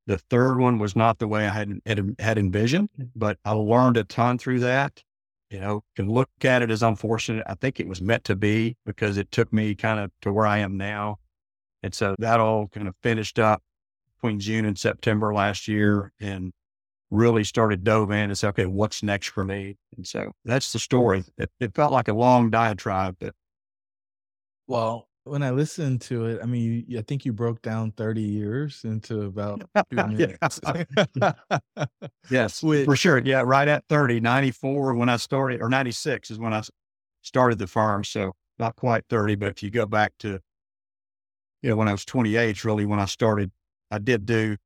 the 0.08 0.18
third 0.18 0.60
one 0.60 0.78
was 0.78 0.96
not 0.96 1.20
the 1.20 1.28
way 1.28 1.48
I 1.48 1.50
had, 1.50 1.82
had 2.20 2.38
envisioned, 2.38 2.90
mm. 3.00 3.10
but 3.16 3.38
I 3.44 3.52
learned 3.52 3.98
a 3.98 4.04
ton 4.04 4.38
through 4.38 4.60
that. 4.60 5.04
You 5.50 5.60
know, 5.60 5.84
can 5.96 6.10
look 6.10 6.30
at 6.44 6.64
it 6.64 6.72
as 6.72 6.84
unfortunate. 6.84 7.44
I 7.48 7.54
think 7.56 7.80
it 7.80 7.88
was 7.88 8.02
meant 8.02 8.24
to 8.26 8.36
be 8.36 8.78
because 8.86 9.18
it 9.18 9.32
took 9.32 9.54
me 9.54 9.76
kind 9.76 10.00
of 10.00 10.12
to 10.22 10.34
where 10.34 10.48
I 10.48 10.58
am 10.60 10.76
now. 10.76 11.20
And 11.84 11.94
so 11.94 12.16
that 12.20 12.40
all 12.40 12.68
kind 12.68 12.88
of 12.88 12.96
finished 13.04 13.38
up 13.38 13.62
between 14.16 14.40
June 14.40 14.66
and 14.66 14.78
September 14.78 15.34
last 15.34 15.68
year 15.68 16.12
and 16.20 16.52
really 17.12 17.44
started 17.44 17.84
dove 17.84 18.12
in 18.12 18.30
and 18.30 18.38
said, 18.38 18.50
okay, 18.50 18.66
what's 18.66 19.04
next 19.04 19.30
for 19.30 19.44
me? 19.44 19.78
And 19.96 20.06
so 20.06 20.32
that's 20.44 20.74
the 20.74 20.80
story. 20.80 21.24
It, 21.38 21.50
it 21.60 21.76
felt 21.76 21.92
like 21.92 22.08
a 22.08 22.14
long 22.14 22.50
diatribe, 22.50 23.18
but. 23.20 23.34
Well, 24.68 25.08
when 25.26 25.44
I 25.44 25.52
listened 25.52 26.02
to 26.02 26.26
it, 26.26 26.40
I 26.42 26.46
mean, 26.46 26.86
you, 26.88 27.00
I 27.00 27.02
think 27.02 27.26
you 27.26 27.34
broke 27.34 27.62
down 27.62 27.92
30 27.92 28.22
years 28.22 28.82
into 28.84 29.24
about 29.24 29.62
two 29.92 29.96
minutes. 30.08 30.60
yes, 32.30 32.64
Which, 32.64 32.86
for 32.86 32.96
sure. 32.96 33.20
Yeah, 33.20 33.42
right 33.42 33.68
at 33.68 33.84
30, 33.90 34.20
94 34.20 34.94
when 34.96 35.10
I 35.10 35.18
started, 35.18 35.62
or 35.62 35.70
96 35.70 36.32
is 36.32 36.40
when 36.40 36.54
I 36.54 36.62
started 37.22 37.58
the 37.58 37.68
farm. 37.68 38.04
So 38.04 38.34
not 38.60 38.76
quite 38.76 39.04
30, 39.10 39.36
but 39.36 39.50
if 39.50 39.64
you 39.64 39.72
go 39.72 39.86
back 39.86 40.14
to, 40.20 40.40
you 41.62 41.70
know, 41.70 41.76
when 41.76 41.88
I 41.88 41.92
was 41.92 42.06
28, 42.06 42.64
really 42.64 42.86
when 42.86 43.00
I 43.00 43.06
started, 43.06 43.52
I 43.90 43.98
did 43.98 44.26
do 44.26 44.58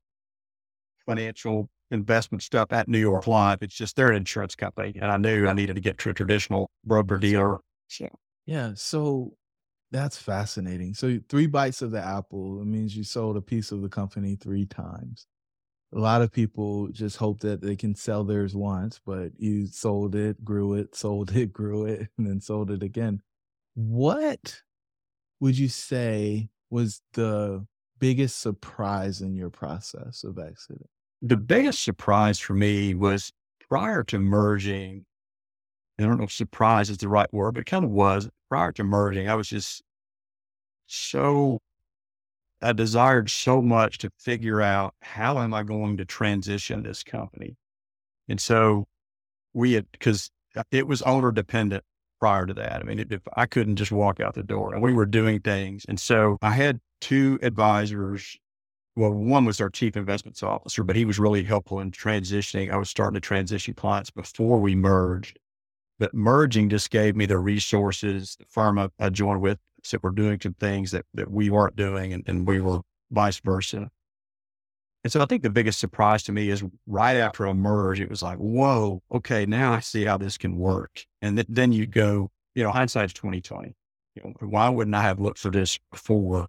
financial 1.06 1.70
investment 1.92 2.44
stuff 2.44 2.72
at 2.72 2.88
New 2.88 3.00
York 3.00 3.28
Life. 3.28 3.60
It's 3.62 3.76
just 3.76 3.96
they're 3.96 4.10
an 4.10 4.18
insurance 4.18 4.56
company, 4.56 4.94
and 5.02 5.12
I 5.12 5.18
knew 5.18 5.48
I 5.48 5.54
needed 5.54 5.76
to 5.76 5.82
get 5.82 5.98
to 6.00 6.10
a 6.10 6.14
traditional 6.14 6.70
broker 6.86 7.18
dealer. 7.18 7.60
Sure. 7.88 8.10
yeah, 8.46 8.72
so 8.76 9.34
that's 9.92 10.18
fascinating. 10.18 10.94
So 10.94 11.20
three 11.30 11.48
bites 11.48 11.82
of 11.82 11.92
the 11.92 12.04
apple. 12.04 12.62
It 12.62 12.66
means 12.66 12.96
you 12.96 13.04
sold 13.04 13.38
a 13.38 13.42
piece 13.42 13.72
of 13.72 13.82
the 13.82 13.90
company 13.90 14.36
three 14.36 14.66
times. 14.66 15.26
A 15.96 16.00
lot 16.00 16.22
of 16.22 16.32
people 16.32 16.90
just 16.90 17.18
hope 17.18 17.40
that 17.40 17.62
they 17.62 17.76
can 17.76 17.96
sell 17.96 18.24
theirs 18.24 18.56
once, 18.56 19.00
but 19.04 19.32
you 19.38 19.66
sold 19.66 20.14
it, 20.16 20.44
grew 20.44 20.76
it, 20.76 20.96
sold 20.96 21.36
it, 21.36 21.52
grew 21.54 21.86
it, 21.86 22.10
and 22.18 22.28
then 22.28 22.40
sold 22.40 22.70
it 22.70 22.84
again. 22.84 23.22
What 23.74 24.62
would 25.40 25.58
you 25.58 25.70
say 25.70 26.50
was 26.70 27.02
the 27.14 27.66
biggest 27.98 28.40
surprise 28.40 29.22
in 29.22 29.36
your 29.36 29.50
process 29.50 30.24
of 30.24 30.38
exiting? 30.38 30.88
The 31.22 31.38
biggest 31.38 31.84
surprise 31.84 32.40
for 32.40 32.54
me 32.54 32.94
was 32.94 33.32
prior 33.70 34.04
to 34.06 34.20
merging. 34.20 35.06
I 36.00 36.04
don't 36.04 36.18
know 36.18 36.24
if 36.24 36.32
surprise 36.32 36.90
is 36.90 36.98
the 36.98 37.10
right 37.10 37.32
word, 37.34 37.56
but 37.56 37.62
it 37.62 37.66
kind 37.66 37.84
of 37.84 37.92
was 37.92 38.30
prior 38.48 38.72
to 38.74 38.84
merging. 38.84 39.30
I 39.30 39.36
was 39.36 39.50
just 39.50 39.84
so, 40.88 41.60
I 42.62 42.72
desired 42.72 43.30
so 43.30 43.62
much 43.62 43.98
to 44.00 44.12
figure 44.18 44.62
out 44.62 44.96
how 45.02 45.40
am 45.40 45.54
I 45.54 45.64
going 45.64 45.98
to 45.98 46.06
transition 46.06 46.84
this 46.84 47.04
company? 47.04 47.58
And 48.30 48.40
so 48.40 48.88
we 49.54 49.74
had, 49.74 49.92
because 49.92 50.32
uh, 50.56 50.64
it 50.72 50.88
was 50.88 51.02
owner 51.02 51.32
dependent 51.32 51.84
prior 52.20 52.46
to 52.46 52.54
that. 52.54 52.82
I 52.82 52.84
mean, 52.84 53.00
if 53.00 53.22
I 53.36 53.46
couldn't 53.46 53.76
just 53.76 53.92
walk 53.92 54.20
out 54.20 54.36
the 54.36 54.44
door 54.44 54.74
and 54.74 54.82
we 54.82 54.94
were 54.94 55.06
doing 55.06 55.42
things. 55.42 55.86
And 55.88 56.00
so 56.00 56.38
I 56.42 56.52
had 56.52 56.80
two 57.02 57.40
advisors 57.42 58.38
well, 59.00 59.14
one 59.14 59.46
was 59.46 59.62
our 59.62 59.70
chief 59.70 59.96
investments 59.96 60.44
officer, 60.44 60.84
but 60.84 60.98
he 60.98 61.06
was 61.06 61.20
really 61.20 61.42
helpful 61.42 61.80
in 61.80 61.90
transitioning. 61.90 62.70
I 62.70 62.76
was 62.76 62.90
starting 62.90 63.14
to 63.14 63.22
transition 63.22 63.74
clients 63.74 64.12
before 64.12 64.60
we 64.60 64.76
merged, 64.76 65.40
but 66.00 66.14
merging 66.14 66.68
just 66.68 66.90
gave 66.90 67.16
me 67.16 67.26
the 67.26 67.38
resources. 67.38 68.36
The 68.38 68.46
firm 68.50 68.78
I, 68.78 68.90
I 69.00 69.08
joined 69.08 69.40
with 69.40 69.58
said 69.84 70.02
we're 70.04 70.10
doing 70.10 70.38
some 70.44 70.54
things 70.56 70.92
that, 70.92 71.06
that 71.14 71.32
we 71.32 71.50
weren't 71.50 71.78
doing 71.78 72.12
and, 72.12 72.24
and 72.28 72.46
we 72.46 72.60
were 72.60 72.82
vice 73.10 73.40
versa. 73.40 73.90
And 75.06 75.14
so 75.14 75.22
I 75.22 75.26
think 75.28 75.44
the 75.44 75.50
biggest 75.50 75.80
surprise 75.80 76.24
to 76.24 76.34
me 76.34 76.50
is 76.50 76.62
right 76.86 77.16
after 77.16 77.46
a 77.46 77.54
merge, 77.54 78.02
it 78.02 78.10
was 78.10 78.22
like, 78.22 78.38
whoa, 78.38 79.02
okay, 79.14 79.46
now 79.46 79.72
I 79.72 79.80
see 79.80 80.04
how 80.04 80.18
this 80.18 80.38
can 80.38 80.58
work. 80.58 81.06
And 81.22 81.38
th- 81.38 81.48
then 81.50 81.72
you 81.72 81.88
go, 81.88 82.32
you 82.54 82.64
know, 82.64 82.72
hindsight's 82.72 83.14
2020. 83.14 83.74
You 84.16 84.24
know, 84.24 84.34
why 84.42 84.68
wouldn't 84.68 84.94
I 84.94 85.04
have 85.04 85.22
looked 85.22 85.40
for 85.40 85.52
this 85.52 85.80
before? 85.90 86.48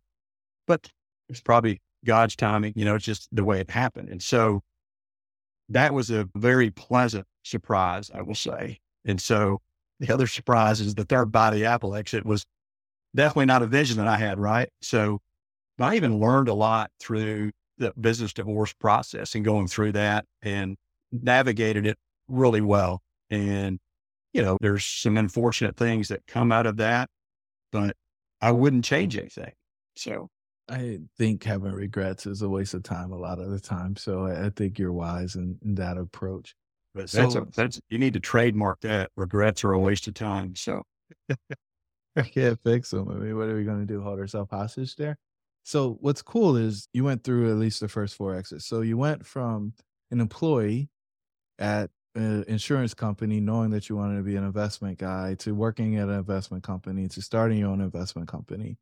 But 0.66 0.90
it's 1.28 1.40
probably 1.40 1.80
God's 2.04 2.36
timing. 2.36 2.72
You 2.76 2.84
know, 2.84 2.94
it's 2.94 3.04
just 3.04 3.28
the 3.32 3.44
way 3.44 3.60
it 3.60 3.70
happened. 3.70 4.08
And 4.08 4.22
so 4.22 4.62
that 5.68 5.94
was 5.94 6.10
a 6.10 6.28
very 6.34 6.70
pleasant 6.70 7.26
surprise, 7.44 8.10
I 8.12 8.22
will 8.22 8.34
say. 8.34 8.78
And 9.04 9.20
so 9.20 9.60
the 9.98 10.12
other 10.12 10.26
surprise 10.26 10.80
is 10.80 10.94
the 10.94 11.04
third 11.04 11.30
body 11.30 11.64
apple 11.64 11.94
exit 11.94 12.24
was 12.24 12.44
definitely 13.14 13.46
not 13.46 13.62
a 13.62 13.66
vision 13.66 13.98
that 13.98 14.08
I 14.08 14.16
had, 14.16 14.38
right? 14.38 14.68
So 14.82 15.20
I 15.78 15.96
even 15.96 16.18
learned 16.18 16.48
a 16.48 16.54
lot 16.54 16.90
through 17.00 17.52
the 17.78 17.92
business 17.98 18.32
divorce 18.32 18.72
process 18.74 19.34
and 19.34 19.44
going 19.44 19.68
through 19.68 19.92
that 19.92 20.26
and 20.42 20.76
navigated 21.12 21.86
it 21.86 21.96
really 22.28 22.60
well. 22.60 23.00
And, 23.30 23.78
you 24.32 24.42
know, 24.42 24.58
there's 24.60 24.84
some 24.84 25.16
unfortunate 25.16 25.76
things 25.76 26.08
that 26.08 26.26
come 26.26 26.52
out 26.52 26.66
of 26.66 26.76
that, 26.76 27.08
but 27.72 27.96
I 28.40 28.52
wouldn't 28.52 28.84
change 28.84 29.16
anything. 29.16 29.52
So 29.96 30.28
I 30.70 30.98
think 31.18 31.42
having 31.44 31.72
regrets 31.72 32.26
is 32.26 32.42
a 32.42 32.48
waste 32.48 32.74
of 32.74 32.82
time 32.82 33.12
a 33.12 33.16
lot 33.16 33.38
of 33.38 33.50
the 33.50 33.60
time. 33.60 33.96
So 33.96 34.26
I, 34.26 34.46
I 34.46 34.50
think 34.50 34.78
you're 34.78 34.92
wise 34.92 35.34
in, 35.34 35.58
in 35.64 35.74
that 35.76 35.98
approach. 35.98 36.54
But 36.94 37.10
so, 37.10 37.22
that's, 37.22 37.34
a, 37.34 37.46
that's, 37.54 37.80
you 37.88 37.98
need 37.98 38.14
to 38.14 38.20
trademark 38.20 38.80
that. 38.80 39.10
Regrets 39.16 39.64
are 39.64 39.72
a 39.72 39.78
waste 39.78 40.08
of 40.08 40.14
time. 40.14 40.56
So 40.56 40.82
I 42.16 42.22
can't 42.22 42.58
fix 42.62 42.90
them. 42.90 43.08
I 43.10 43.14
mean, 43.14 43.36
what 43.36 43.48
are 43.48 43.56
we 43.56 43.64
going 43.64 43.80
to 43.80 43.86
do? 43.86 44.02
Hold 44.02 44.18
ourselves 44.18 44.50
hostage 44.50 44.96
there? 44.96 45.16
So 45.64 45.98
what's 46.00 46.22
cool 46.22 46.56
is 46.56 46.88
you 46.92 47.04
went 47.04 47.22
through 47.22 47.50
at 47.50 47.58
least 47.58 47.80
the 47.80 47.88
first 47.88 48.16
four 48.16 48.34
exits. 48.34 48.66
So 48.66 48.80
you 48.80 48.96
went 48.96 49.26
from 49.26 49.74
an 50.10 50.20
employee 50.20 50.88
at 51.58 51.90
an 52.14 52.44
insurance 52.48 52.94
company, 52.94 53.40
knowing 53.40 53.70
that 53.70 53.88
you 53.88 53.96
wanted 53.96 54.16
to 54.16 54.22
be 54.22 54.36
an 54.36 54.44
investment 54.44 54.98
guy, 54.98 55.34
to 55.40 55.54
working 55.54 55.96
at 55.96 56.08
an 56.08 56.14
investment 56.14 56.64
company, 56.64 57.08
to 57.08 57.22
starting 57.22 57.58
your 57.58 57.70
own 57.70 57.80
investment 57.80 58.28
company. 58.28 58.78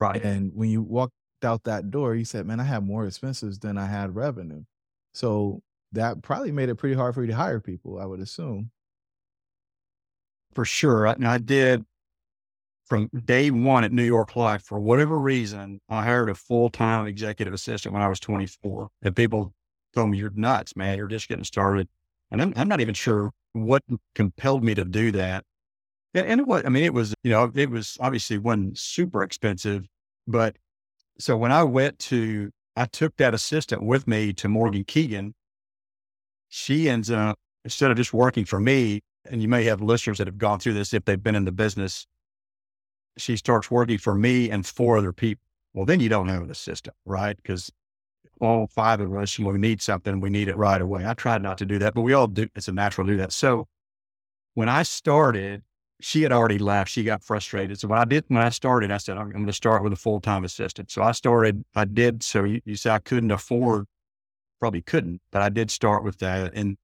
Right. 0.00 0.22
And 0.22 0.52
when 0.54 0.70
you 0.70 0.82
walk 0.82 1.10
out 1.44 1.64
that 1.64 1.90
door, 1.90 2.14
you 2.14 2.24
said, 2.24 2.46
man, 2.46 2.60
I 2.60 2.64
had 2.64 2.84
more 2.84 3.06
expenses 3.06 3.58
than 3.58 3.78
I 3.78 3.86
had 3.86 4.14
revenue. 4.14 4.64
So 5.12 5.62
that 5.92 6.22
probably 6.22 6.52
made 6.52 6.68
it 6.68 6.76
pretty 6.76 6.94
hard 6.94 7.14
for 7.14 7.22
you 7.22 7.28
to 7.28 7.36
hire 7.36 7.60
people, 7.60 7.98
I 7.98 8.06
would 8.06 8.20
assume. 8.20 8.70
For 10.54 10.64
sure. 10.64 11.06
I, 11.06 11.16
I 11.22 11.38
did 11.38 11.84
from 12.88 13.08
day 13.24 13.50
one 13.50 13.84
at 13.84 13.92
New 13.92 14.04
York 14.04 14.34
Life, 14.34 14.62
for 14.62 14.80
whatever 14.80 15.18
reason, 15.18 15.80
I 15.88 16.02
hired 16.02 16.30
a 16.30 16.34
full 16.34 16.70
time 16.70 17.06
executive 17.06 17.54
assistant 17.54 17.92
when 17.92 18.02
I 18.02 18.08
was 18.08 18.18
24. 18.18 18.88
And 19.02 19.14
people 19.14 19.52
told 19.94 20.10
me, 20.10 20.18
You're 20.18 20.32
nuts, 20.34 20.74
man. 20.74 20.96
You're 20.96 21.06
just 21.06 21.28
getting 21.28 21.44
started. 21.44 21.88
And 22.30 22.40
I'm, 22.42 22.52
I'm 22.56 22.68
not 22.68 22.80
even 22.80 22.94
sure 22.94 23.30
what 23.52 23.82
compelled 24.14 24.64
me 24.64 24.74
to 24.74 24.84
do 24.84 25.12
that. 25.12 25.44
And, 26.14 26.40
and 26.40 26.52
I 26.66 26.68
mean, 26.68 26.84
it 26.84 26.94
was, 26.94 27.14
you 27.22 27.30
know, 27.30 27.50
it 27.54 27.70
was 27.70 27.96
obviously 28.00 28.38
wasn't 28.38 28.78
super 28.78 29.22
expensive, 29.22 29.86
but 30.26 30.56
so 31.18 31.36
when 31.36 31.52
I 31.52 31.62
went 31.64 31.98
to, 32.00 32.50
I 32.76 32.86
took 32.86 33.16
that 33.16 33.34
assistant 33.34 33.82
with 33.82 34.06
me 34.06 34.32
to 34.34 34.48
Morgan 34.48 34.84
Keegan. 34.84 35.34
She 36.48 36.88
ends 36.88 37.10
up, 37.10 37.38
instead 37.64 37.90
of 37.90 37.96
just 37.96 38.12
working 38.12 38.44
for 38.44 38.60
me, 38.60 39.00
and 39.30 39.42
you 39.42 39.48
may 39.48 39.64
have 39.64 39.82
listeners 39.82 40.18
that 40.18 40.26
have 40.26 40.38
gone 40.38 40.58
through 40.58 40.74
this 40.74 40.94
if 40.94 41.04
they've 41.04 41.22
been 41.22 41.34
in 41.34 41.44
the 41.44 41.52
business, 41.52 42.06
she 43.16 43.36
starts 43.36 43.70
working 43.70 43.98
for 43.98 44.14
me 44.14 44.50
and 44.50 44.66
four 44.66 44.96
other 44.96 45.12
people. 45.12 45.42
Well, 45.74 45.84
then 45.84 46.00
you 46.00 46.08
don't 46.08 46.28
have 46.28 46.42
an 46.42 46.50
assistant, 46.50 46.96
right? 47.04 47.36
Because 47.36 47.70
all 48.40 48.68
five 48.68 49.00
of 49.00 49.14
us, 49.14 49.38
when 49.38 49.52
we 49.52 49.58
need 49.58 49.82
something, 49.82 50.20
we 50.20 50.30
need 50.30 50.48
it 50.48 50.56
right 50.56 50.80
away. 50.80 51.04
I 51.04 51.14
tried 51.14 51.42
not 51.42 51.58
to 51.58 51.66
do 51.66 51.78
that, 51.80 51.94
but 51.94 52.02
we 52.02 52.12
all 52.12 52.28
do. 52.28 52.48
It's 52.54 52.68
a 52.68 52.72
natural 52.72 53.06
to 53.06 53.12
do 53.12 53.16
that. 53.18 53.32
So 53.32 53.66
when 54.54 54.68
I 54.68 54.84
started, 54.84 55.62
she 56.00 56.22
had 56.22 56.32
already 56.32 56.58
left. 56.58 56.90
She 56.90 57.02
got 57.02 57.22
frustrated. 57.22 57.80
So 57.80 57.88
when 57.88 57.98
I 57.98 58.04
did, 58.04 58.24
when 58.28 58.42
I 58.42 58.50
started, 58.50 58.90
I 58.90 58.98
said, 58.98 59.16
I'm, 59.16 59.30
going 59.30 59.46
to 59.46 59.52
start 59.52 59.82
with 59.82 59.92
a 59.92 59.96
full 59.96 60.20
time 60.20 60.44
assistant. 60.44 60.90
So 60.90 61.02
I 61.02 61.12
started, 61.12 61.64
I 61.74 61.84
did. 61.84 62.22
So 62.22 62.44
you, 62.44 62.60
you 62.64 62.76
say 62.76 62.90
I 62.90 62.98
couldn't 62.98 63.30
afford, 63.30 63.86
probably 64.60 64.82
couldn't, 64.82 65.20
but 65.32 65.42
I 65.42 65.48
did 65.48 65.70
start 65.70 66.04
with 66.04 66.18
that. 66.18 66.52
And 66.54 66.76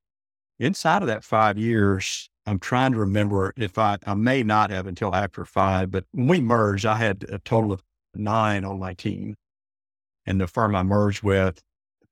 inside 0.58 1.02
of 1.02 1.08
that 1.08 1.22
five 1.22 1.58
years, 1.58 2.28
I'm 2.46 2.58
trying 2.58 2.92
to 2.92 2.98
remember 2.98 3.54
if 3.56 3.78
I, 3.78 3.98
I 4.06 4.14
may 4.14 4.42
not 4.42 4.70
have 4.70 4.86
until 4.86 5.14
after 5.14 5.44
five, 5.44 5.90
but 5.90 6.04
when 6.12 6.26
we 6.26 6.40
merged, 6.40 6.84
I 6.84 6.96
had 6.96 7.24
a 7.28 7.38
total 7.38 7.72
of 7.72 7.82
nine 8.14 8.64
on 8.64 8.78
my 8.78 8.94
team. 8.94 9.36
And 10.26 10.40
the 10.40 10.46
firm 10.46 10.74
I 10.74 10.82
merged 10.82 11.22
with, 11.22 11.62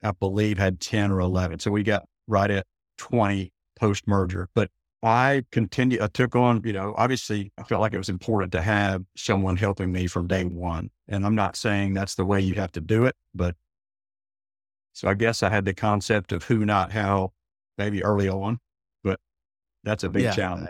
I 0.02 0.12
believe 0.12 0.58
had 0.58 0.80
10 0.80 1.10
or 1.10 1.20
11. 1.20 1.60
So 1.60 1.70
we 1.70 1.82
got 1.82 2.04
right 2.26 2.50
at 2.50 2.66
20 2.98 3.52
post 3.78 4.06
merger. 4.06 4.48
But 4.54 4.70
I 5.02 5.42
continued, 5.50 6.00
I 6.00 6.06
took 6.06 6.36
on, 6.36 6.62
you 6.64 6.72
know, 6.72 6.94
obviously 6.96 7.52
I 7.58 7.64
felt 7.64 7.80
like 7.80 7.92
it 7.92 7.98
was 7.98 8.08
important 8.08 8.52
to 8.52 8.62
have 8.62 9.02
someone 9.16 9.56
helping 9.56 9.90
me 9.90 10.06
from 10.06 10.28
day 10.28 10.44
one. 10.44 10.90
And 11.08 11.26
I'm 11.26 11.34
not 11.34 11.56
saying 11.56 11.94
that's 11.94 12.14
the 12.14 12.24
way 12.24 12.40
you 12.40 12.54
have 12.54 12.72
to 12.72 12.80
do 12.80 13.06
it, 13.06 13.16
but 13.34 13.56
so 14.92 15.08
I 15.08 15.14
guess 15.14 15.42
I 15.42 15.50
had 15.50 15.64
the 15.64 15.74
concept 15.74 16.30
of 16.30 16.44
who, 16.44 16.64
not 16.64 16.92
how, 16.92 17.32
maybe 17.78 18.04
early 18.04 18.28
on, 18.28 18.58
but 19.02 19.18
that's 19.82 20.04
a 20.04 20.08
big 20.08 20.24
yeah, 20.24 20.32
challenge. 20.32 20.68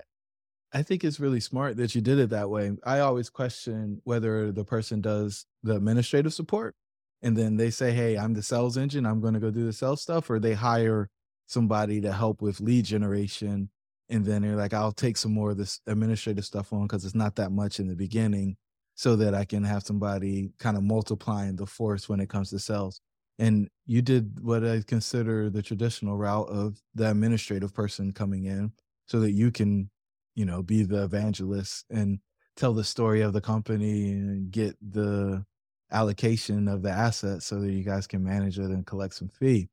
I 0.72 0.82
think 0.82 1.04
it's 1.04 1.20
really 1.20 1.40
smart 1.40 1.76
that 1.76 1.94
you 1.94 2.00
did 2.00 2.18
it 2.18 2.30
that 2.30 2.48
way. 2.48 2.72
I 2.84 3.00
always 3.00 3.28
question 3.28 4.00
whether 4.04 4.50
the 4.50 4.64
person 4.64 5.02
does 5.02 5.44
the 5.62 5.76
administrative 5.76 6.32
support 6.32 6.74
and 7.20 7.36
then 7.36 7.56
they 7.56 7.70
say, 7.70 7.92
Hey, 7.92 8.16
I'm 8.16 8.32
the 8.32 8.42
sales 8.42 8.78
engine. 8.78 9.04
I'm 9.04 9.20
going 9.20 9.34
to 9.34 9.40
go 9.40 9.50
do 9.50 9.66
the 9.66 9.72
sales 9.72 10.00
stuff, 10.00 10.30
or 10.30 10.38
they 10.38 10.54
hire 10.54 11.10
somebody 11.46 12.00
to 12.00 12.12
help 12.12 12.40
with 12.40 12.60
lead 12.60 12.86
generation 12.86 13.68
and 14.08 14.24
then 14.24 14.42
they're 14.42 14.56
like, 14.56 14.74
I'll 14.74 14.92
take 14.92 15.16
some 15.16 15.32
more 15.32 15.50
of 15.50 15.56
this 15.56 15.80
administrative 15.86 16.44
stuff 16.44 16.72
on 16.72 16.82
because 16.82 17.04
it's 17.04 17.14
not 17.14 17.36
that 17.36 17.52
much 17.52 17.80
in 17.80 17.88
the 17.88 17.96
beginning. 17.96 18.56
so 18.94 19.16
that 19.16 19.34
I 19.34 19.44
can 19.44 19.64
have 19.64 19.82
somebody 19.82 20.52
kind 20.58 20.76
of 20.76 20.82
multiplying 20.82 21.56
the 21.56 21.66
force 21.66 22.08
when 22.08 22.20
it 22.20 22.28
comes 22.28 22.50
to 22.50 22.58
sales. 22.58 23.00
And 23.38 23.68
you 23.86 24.02
did 24.02 24.38
what 24.40 24.64
I 24.64 24.82
consider 24.86 25.50
the 25.50 25.62
traditional 25.62 26.16
route 26.16 26.48
of 26.48 26.78
the 26.94 27.10
administrative 27.10 27.74
person 27.74 28.12
coming 28.12 28.44
in 28.44 28.72
so 29.06 29.20
that 29.20 29.32
you 29.32 29.50
can, 29.50 29.90
you 30.34 30.44
know, 30.44 30.62
be 30.62 30.82
the 30.82 31.04
evangelist 31.04 31.86
and 31.90 32.18
tell 32.56 32.74
the 32.74 32.84
story 32.84 33.22
of 33.22 33.32
the 33.32 33.40
company 33.40 34.12
and 34.12 34.50
get 34.50 34.76
the 34.86 35.44
allocation 35.90 36.68
of 36.68 36.82
the 36.82 36.90
assets 36.90 37.46
so 37.46 37.60
that 37.60 37.72
you 37.72 37.82
guys 37.82 38.06
can 38.06 38.22
manage 38.22 38.58
it 38.58 38.70
and 38.70 38.86
collect 38.86 39.14
some 39.14 39.28
fee. 39.28 39.68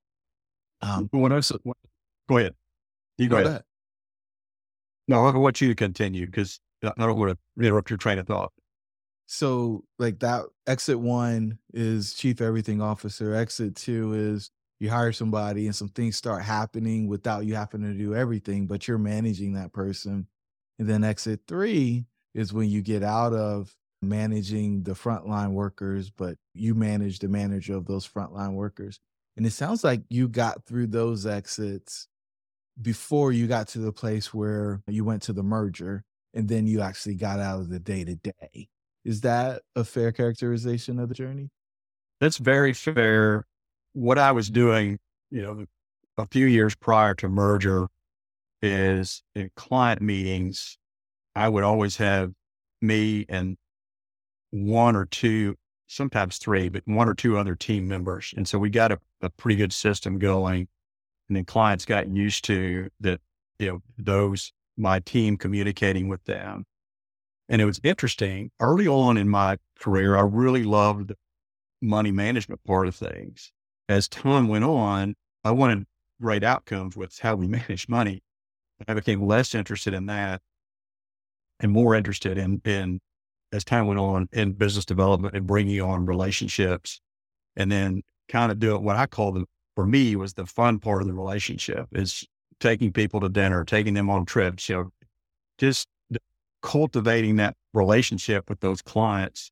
Um, 0.82 1.10
what 1.12 1.32
else? 1.32 1.52
What, 1.64 1.78
go 2.28 2.38
ahead. 2.38 2.56
You 3.18 3.28
go, 3.28 3.36
go 3.36 3.42
ahead. 3.42 3.48
ahead. 3.48 3.64
No, 5.10 5.26
I 5.26 5.36
want 5.36 5.60
you 5.60 5.70
to 5.70 5.76
continue 5.76 6.28
because 6.28 6.60
I 6.84 6.92
don't 6.96 7.18
want 7.18 7.36
to 7.36 7.66
interrupt 7.66 7.90
your 7.90 7.98
train 7.98 8.20
of 8.20 8.28
thought. 8.28 8.54
So, 9.26 9.84
like 9.98 10.20
that, 10.20 10.46
exit 10.68 11.00
one 11.00 11.58
is 11.74 12.14
chief 12.14 12.42
everything 12.42 12.80
officer. 12.80 13.34
Exit 13.34 13.76
two 13.76 14.14
is 14.14 14.52
you 14.80 14.92
hire 14.92 15.12
somebody 15.12 15.66
and 15.66 15.76
some 15.76 15.88
things 15.90 16.16
start 16.16 16.44
happening 16.44 17.08
without 17.08 17.48
you 17.48 17.56
having 17.56 17.82
to 17.82 17.94
do 17.96 18.14
everything, 18.14 18.68
but 18.68 18.88
you're 18.88 19.00
managing 19.00 19.54
that 19.54 19.74
person. 19.74 20.28
And 20.78 20.88
then 20.88 21.04
exit 21.04 21.42
three 21.48 22.06
is 22.36 22.54
when 22.54 22.70
you 22.70 22.84
get 22.84 23.02
out 23.02 23.34
of 23.34 23.76
managing 24.04 24.84
the 24.84 24.92
frontline 24.92 25.54
workers, 25.54 26.12
but 26.12 26.38
you 26.54 26.76
manage 26.76 27.18
the 27.18 27.30
manager 27.30 27.76
of 27.76 27.88
those 27.88 28.08
frontline 28.08 28.54
workers. 28.54 29.00
And 29.38 29.46
it 29.48 29.54
sounds 29.54 29.84
like 29.84 30.02
you 30.10 30.28
got 30.28 30.66
through 30.66 30.88
those 30.88 31.26
exits 31.26 32.08
before 32.82 33.32
you 33.32 33.48
got 33.48 33.68
to 33.70 33.80
the 33.80 33.92
place 33.92 34.34
where 34.34 34.82
you 34.88 35.04
went 35.04 35.22
to 35.24 35.34
the 35.34 35.44
merger 35.44 36.04
and 36.34 36.48
then 36.48 36.68
you 36.68 36.82
actually 36.82 37.16
got 37.16 37.40
out 37.40 37.60
of 37.60 37.70
the 37.70 37.80
day 37.80 38.04
to 38.04 38.16
day. 38.16 38.70
Is 39.04 39.22
that 39.22 39.62
a 39.76 39.84
fair 39.84 40.12
characterization 40.12 41.00
of 41.00 41.10
the 41.10 41.16
journey? 41.16 41.50
That's 42.20 42.38
very 42.38 42.74
fair. 42.74 43.46
What 43.94 44.18
I 44.18 44.32
was 44.32 44.50
doing, 44.50 45.00
you 45.32 45.42
know, 45.42 45.66
a 46.18 46.26
few 46.26 46.46
years 46.46 46.76
prior 46.76 47.14
to 47.16 47.30
merger 47.30 47.88
is 48.62 49.24
in 49.36 49.50
client 49.56 50.02
meetings, 50.02 50.78
I 51.36 51.48
would 51.50 51.64
always 51.64 51.98
have 51.98 52.34
me 52.82 53.26
and 53.30 53.58
one 54.52 54.96
or 54.96 55.06
two, 55.06 55.56
sometimes 55.88 56.38
three, 56.38 56.70
but 56.70 56.84
one 56.86 57.08
or 57.08 57.14
two 57.14 57.38
other 57.38 57.56
team 57.56 57.88
members. 57.88 58.34
And 58.36 58.48
so 58.48 58.60
we 58.60 58.70
got 58.70 58.92
a, 58.92 59.00
a 59.22 59.30
pretty 59.30 59.56
good 59.56 59.74
system 59.74 60.20
going. 60.20 60.68
And 61.30 61.38
then 61.38 61.46
clients 61.46 61.86
got 61.86 62.10
used 62.10 62.44
to 62.46 62.90
that, 63.00 63.22
you 63.60 63.68
know, 63.68 63.82
those, 63.98 64.52
my 64.78 65.00
team 65.00 65.38
communicating 65.38 66.08
with 66.08 66.24
them. 66.26 66.66
And 67.48 67.62
it 67.62 67.66
was 67.66 67.80
interesting. 67.84 68.52
Early 68.60 68.88
on 68.88 69.18
in 69.18 69.30
my 69.30 69.58
career, 69.80 70.18
I 70.18 70.22
really 70.22 70.64
loved 70.64 71.14
money 71.82 72.12
management 72.12 72.64
part 72.64 72.88
of 72.88 72.96
things. 72.96 73.52
As 73.88 74.08
time 74.08 74.48
went 74.48 74.66
on, 74.66 75.16
I 75.44 75.52
wanted 75.52 75.86
great 76.22 76.44
outcomes 76.44 76.98
with 76.98 77.18
how 77.20 77.36
we 77.36 77.48
manage 77.48 77.88
money. 77.88 78.24
I 78.88 78.94
became 78.94 79.26
less 79.26 79.54
interested 79.54 79.94
in 79.94 80.08
that 80.08 80.42
and 81.60 81.72
more 81.72 81.96
interested 81.96 82.38
in, 82.38 82.62
in 82.66 83.00
as 83.52 83.64
time 83.64 83.88
went 83.88 84.00
on 84.00 84.30
in 84.32 84.54
business 84.54 84.86
development 84.86 85.36
and 85.36 85.46
bringing 85.46 85.82
on 85.82 86.06
relationships 86.06 87.02
and 87.56 87.72
then 87.72 88.04
kind 88.30 88.52
of 88.52 88.60
do 88.60 88.76
it. 88.76 88.82
What 88.82 88.96
I 88.96 89.06
call 89.06 89.34
the, 89.34 89.46
for 89.80 89.86
me 89.86 90.14
was 90.18 90.34
the 90.34 90.46
fun 90.46 90.78
part 90.78 91.02
of 91.02 91.08
the 91.08 91.14
relationship 91.14 91.88
is 91.94 92.28
taking 92.60 92.92
people 92.92 93.22
to 93.22 93.30
dinner, 93.30 93.64
taking 93.64 93.94
them 93.94 94.10
on 94.10 94.26
trips, 94.26 94.68
you 94.68 94.76
know, 94.76 94.92
just 95.58 95.88
cultivating 96.62 97.38
that 97.38 97.56
relationship 97.74 98.50
with 98.50 98.60
those 98.60 98.82
clients, 98.82 99.52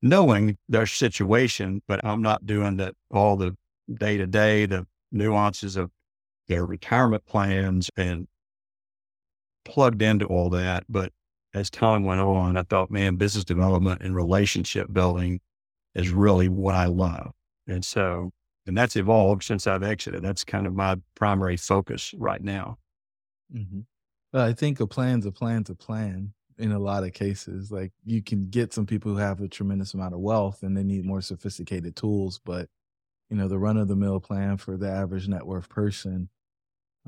knowing 0.00 0.56
their 0.70 0.86
situation, 0.86 1.82
but 1.86 2.02
I'm 2.02 2.22
not 2.22 2.46
doing 2.46 2.78
that 2.78 2.94
all 3.10 3.36
the 3.36 3.54
day 3.92 4.16
to 4.16 4.26
day, 4.26 4.64
the 4.64 4.86
nuances 5.12 5.76
of 5.76 5.90
their 6.46 6.64
retirement 6.64 7.26
plans 7.26 7.90
and 7.94 8.26
plugged 9.66 10.00
into 10.00 10.24
all 10.24 10.48
that. 10.48 10.84
But 10.88 11.12
as 11.52 11.68
time 11.68 12.04
went 12.04 12.22
on, 12.22 12.56
I 12.56 12.62
thought, 12.62 12.90
man, 12.90 13.16
business 13.16 13.44
development 13.44 14.00
and 14.00 14.16
relationship 14.16 14.90
building 14.90 15.40
is 15.94 16.08
really 16.08 16.48
what 16.48 16.74
I 16.74 16.86
love. 16.86 17.32
And 17.66 17.84
so, 17.84 18.30
and 18.68 18.76
that's 18.76 18.96
evolved 18.96 19.42
since 19.42 19.66
I've 19.66 19.82
exited. 19.82 20.22
That's 20.22 20.44
kind 20.44 20.66
of 20.66 20.74
my 20.74 20.96
primary 21.14 21.56
focus 21.56 22.14
right 22.16 22.42
now. 22.42 22.78
Mm-hmm. 23.54 23.80
Well, 24.32 24.46
I 24.46 24.52
think 24.52 24.78
a 24.80 24.86
plan's 24.86 25.26
a 25.26 25.32
plan's 25.32 25.70
a 25.70 25.74
plan 25.74 26.32
in 26.58 26.72
a 26.72 26.78
lot 26.78 27.04
of 27.04 27.12
cases. 27.12 27.72
Like 27.72 27.92
you 28.04 28.22
can 28.22 28.50
get 28.50 28.72
some 28.72 28.86
people 28.86 29.12
who 29.12 29.18
have 29.18 29.40
a 29.40 29.48
tremendous 29.48 29.94
amount 29.94 30.14
of 30.14 30.20
wealth 30.20 30.62
and 30.62 30.76
they 30.76 30.84
need 30.84 31.04
more 31.04 31.22
sophisticated 31.22 31.96
tools, 31.96 32.40
but 32.44 32.68
you 33.30 33.36
know, 33.36 33.48
the 33.48 33.58
run 33.58 33.76
of 33.76 33.88
the 33.88 33.96
mill 33.96 34.20
plan 34.20 34.56
for 34.56 34.76
the 34.76 34.88
average 34.88 35.28
net 35.28 35.46
worth 35.46 35.68
person 35.68 36.28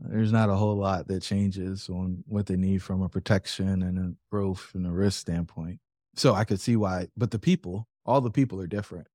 there's 0.09 0.33
not 0.33 0.49
a 0.49 0.55
whole 0.55 0.77
lot 0.77 1.09
that 1.09 1.23
changes 1.23 1.89
on 1.89 2.25
what 2.27 2.47
they 2.47 2.57
need 2.57 2.83
from 2.83 3.03
a 3.03 3.09
protection 3.09 3.83
and 3.83 3.99
a 3.99 4.15
growth 4.31 4.71
and 4.75 4.87
a 4.87 4.91
risk 4.91 5.21
standpoint. 5.21 5.79
So 6.15 6.35
I 6.35 6.45
could 6.45 6.61
see 6.61 6.77
why, 6.77 7.09
but 7.17 7.31
the 7.31 7.39
people, 7.39 7.87
all 8.07 8.21
the 8.21 8.31
people 8.31 8.61
are 8.61 8.67
different. 8.67 9.07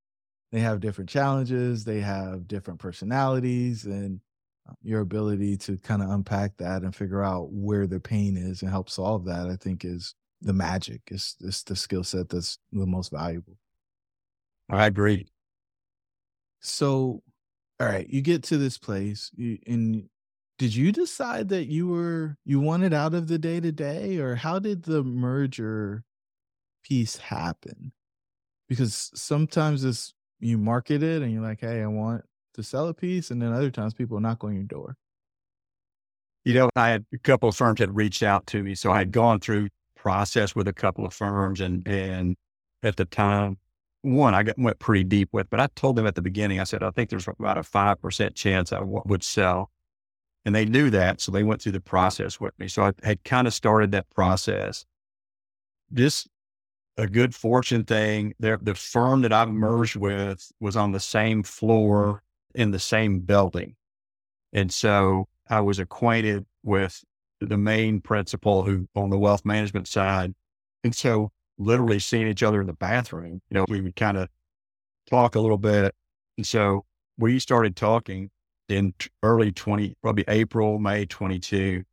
They 0.55 0.61
have 0.61 0.79
different 0.79 1.09
challenges, 1.09 1.83
they 1.83 1.99
have 1.99 2.47
different 2.47 2.79
personalities, 2.79 3.83
and 3.83 4.21
uh, 4.69 4.71
your 4.81 5.01
ability 5.01 5.57
to 5.57 5.75
kind 5.79 6.01
of 6.01 6.09
unpack 6.09 6.55
that 6.59 6.83
and 6.83 6.95
figure 6.95 7.21
out 7.21 7.51
where 7.51 7.87
the 7.87 7.99
pain 7.99 8.37
is 8.37 8.61
and 8.61 8.71
help 8.71 8.89
solve 8.89 9.25
that, 9.25 9.49
I 9.49 9.57
think 9.57 9.83
is 9.83 10.15
the 10.39 10.53
magic. 10.53 11.01
It's, 11.11 11.35
it's 11.41 11.63
the 11.63 11.75
skill 11.75 12.05
set 12.05 12.29
that's 12.29 12.57
the 12.71 12.85
most 12.85 13.11
valuable. 13.11 13.57
I 14.69 14.85
agree. 14.85 15.27
So, 16.61 17.21
all 17.81 17.87
right, 17.87 18.09
you 18.09 18.21
get 18.21 18.41
to 18.43 18.57
this 18.57 18.77
place 18.77 19.31
you, 19.35 19.59
and 19.67 20.07
did 20.57 20.73
you 20.73 20.93
decide 20.93 21.49
that 21.49 21.65
you 21.65 21.89
were 21.89 22.37
you 22.45 22.61
wanted 22.61 22.93
out 22.93 23.13
of 23.13 23.27
the 23.27 23.37
day 23.37 23.59
to 23.59 23.73
day 23.73 24.19
or 24.19 24.35
how 24.35 24.59
did 24.59 24.83
the 24.83 25.03
merger 25.03 26.05
piece 26.81 27.17
happen 27.17 27.91
because 28.69 29.11
sometimes 29.13 29.83
it's 29.83 30.13
you 30.39 30.57
market 30.57 31.01
it 31.01 31.21
and 31.21 31.31
you're 31.31 31.41
like 31.41 31.61
hey 31.61 31.81
i 31.81 31.87
want 31.87 32.23
to 32.53 32.63
sell 32.63 32.87
a 32.87 32.93
piece 32.93 33.31
and 33.31 33.41
then 33.41 33.51
other 33.51 33.71
times 33.71 33.93
people 33.93 34.19
knock 34.19 34.43
on 34.43 34.53
your 34.53 34.63
door 34.63 34.97
you 36.43 36.53
know 36.53 36.69
i 36.75 36.89
had 36.89 37.05
a 37.13 37.17
couple 37.19 37.49
of 37.49 37.55
firms 37.55 37.79
had 37.79 37.95
reached 37.95 38.23
out 38.23 38.45
to 38.47 38.63
me 38.63 38.75
so 38.75 38.91
i 38.91 38.97
had 38.97 39.11
gone 39.11 39.39
through 39.39 39.67
process 39.95 40.55
with 40.55 40.67
a 40.67 40.73
couple 40.73 41.05
of 41.05 41.13
firms 41.13 41.61
and 41.61 41.87
and 41.87 42.35
at 42.83 42.95
the 42.95 43.05
time 43.05 43.57
one 44.05 44.35
I 44.35 44.43
got, 44.43 44.57
went 44.57 44.79
pretty 44.79 45.03
deep 45.03 45.29
with, 45.31 45.49
but 45.49 45.59
I 45.59 45.67
told 45.75 45.95
them 45.95 46.05
at 46.05 46.15
the 46.15 46.21
beginning, 46.21 46.59
I 46.59 46.63
said, 46.63 46.83
I 46.83 46.91
think 46.91 47.09
there's 47.09 47.27
about 47.27 47.57
a 47.57 47.61
5% 47.61 48.35
chance 48.35 48.71
I 48.71 48.79
w- 48.79 49.01
would 49.05 49.23
sell. 49.23 49.71
And 50.45 50.53
they 50.53 50.65
knew 50.65 50.91
that. 50.91 51.21
So 51.21 51.31
they 51.31 51.41
went 51.41 51.61
through 51.61 51.71
the 51.71 51.81
process 51.81 52.39
with 52.39 52.57
me. 52.59 52.67
So 52.67 52.83
I 52.83 52.91
had 53.03 53.23
kind 53.23 53.47
of 53.47 53.53
started 53.53 53.91
that 53.91 54.07
process. 54.11 54.85
Just 55.91 56.27
a 56.97 57.07
good 57.07 57.35
fortune 57.35 57.83
thing. 57.83 58.33
There, 58.39 58.57
the 58.61 58.75
firm 58.75 59.21
that 59.21 59.33
I've 59.33 59.49
merged 59.49 59.95
with 59.95 60.51
was 60.59 60.75
on 60.75 60.91
the 60.91 60.99
same 60.99 61.43
floor 61.43 62.23
in 62.53 62.71
the 62.71 62.79
same 62.79 63.19
building. 63.19 63.75
And 64.53 64.71
so 64.71 65.27
I 65.49 65.59
was 65.61 65.79
acquainted 65.79 66.45
with 66.63 67.03
the 67.41 67.57
main 67.57 67.99
principal 67.99 68.63
who 68.63 68.87
on 68.95 69.09
the 69.09 69.19
wealth 69.19 69.45
management 69.45 69.87
side. 69.87 70.33
And 70.83 70.95
so 70.95 71.31
literally 71.57 71.99
seeing 71.99 72.27
each 72.27 72.43
other 72.43 72.61
in 72.61 72.67
the 72.67 72.73
bathroom, 72.73 73.41
you 73.49 73.55
know, 73.55 73.65
we 73.67 73.81
would 73.81 73.95
kind 73.95 74.17
of 74.17 74.29
talk 75.09 75.35
a 75.35 75.39
little 75.39 75.57
bit. 75.57 75.93
And 76.37 76.47
so 76.47 76.85
we 77.17 77.39
started 77.39 77.75
talking 77.75 78.29
in 78.69 78.93
early 79.21 79.51
20, 79.51 79.95
probably 80.01 80.25
April, 80.27 80.79
May 80.79 81.05
22, 81.05 81.83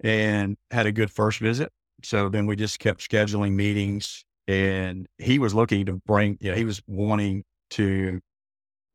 and 0.00 0.56
had 0.70 0.86
a 0.86 0.92
good 0.92 1.10
first 1.10 1.38
visit. 1.38 1.72
So 2.02 2.28
then 2.28 2.46
we 2.46 2.56
just 2.56 2.78
kept 2.78 3.00
scheduling 3.00 3.52
meetings 3.52 4.24
and 4.48 5.06
he 5.18 5.38
was 5.38 5.54
looking 5.54 5.86
to 5.86 5.94
bring, 6.06 6.38
you 6.40 6.50
know, 6.50 6.56
he 6.56 6.64
was 6.64 6.82
wanting 6.86 7.44
to 7.70 8.20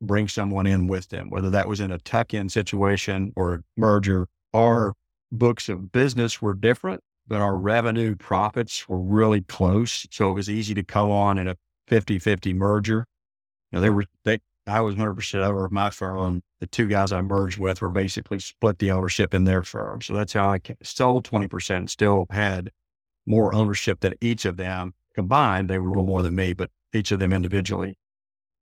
bring 0.00 0.28
someone 0.28 0.66
in 0.66 0.88
with 0.88 1.08
them, 1.08 1.30
whether 1.30 1.50
that 1.50 1.68
was 1.68 1.80
in 1.80 1.92
a 1.92 1.98
tuck 1.98 2.34
in 2.34 2.48
situation 2.48 3.32
or 3.36 3.54
a 3.54 3.60
merger. 3.76 4.26
Our 4.54 4.94
books 5.30 5.68
of 5.68 5.92
business 5.92 6.40
were 6.40 6.54
different, 6.54 7.00
but 7.26 7.40
our 7.40 7.56
revenue 7.56 8.16
profits 8.16 8.88
were 8.88 9.00
really 9.00 9.42
close. 9.42 10.06
So 10.10 10.30
it 10.30 10.34
was 10.34 10.50
easy 10.50 10.74
to 10.74 10.82
go 10.82 11.12
on 11.12 11.38
in 11.38 11.48
a 11.48 11.56
50 11.88 12.18
50 12.18 12.54
merger. 12.54 13.06
You 13.70 13.76
know, 13.76 13.80
they 13.80 13.90
were, 13.90 14.04
they, 14.24 14.38
I 14.66 14.80
was 14.80 14.94
100% 14.94 15.46
over 15.46 15.68
my 15.70 15.90
firm. 15.90 16.42
The 16.60 16.66
two 16.66 16.86
guys 16.86 17.12
I 17.12 17.20
merged 17.20 17.58
with 17.58 17.80
were 17.80 17.88
basically 17.88 18.38
split 18.38 18.78
the 18.78 18.90
ownership 18.90 19.34
in 19.34 19.44
their 19.44 19.62
firm. 19.62 20.00
So 20.00 20.14
that's 20.14 20.32
how 20.32 20.50
I 20.50 20.60
sold 20.82 21.24
20%, 21.24 21.76
and 21.76 21.90
still 21.90 22.26
had 22.30 22.70
more 23.26 23.54
ownership 23.54 24.00
than 24.00 24.14
each 24.20 24.44
of 24.44 24.56
them 24.56 24.94
combined. 25.14 25.70
They 25.70 25.78
were 25.78 25.86
a 25.86 25.90
little 25.90 26.06
more 26.06 26.22
than 26.22 26.34
me, 26.34 26.52
but 26.52 26.70
each 26.92 27.12
of 27.12 27.18
them 27.18 27.32
individually. 27.32 27.96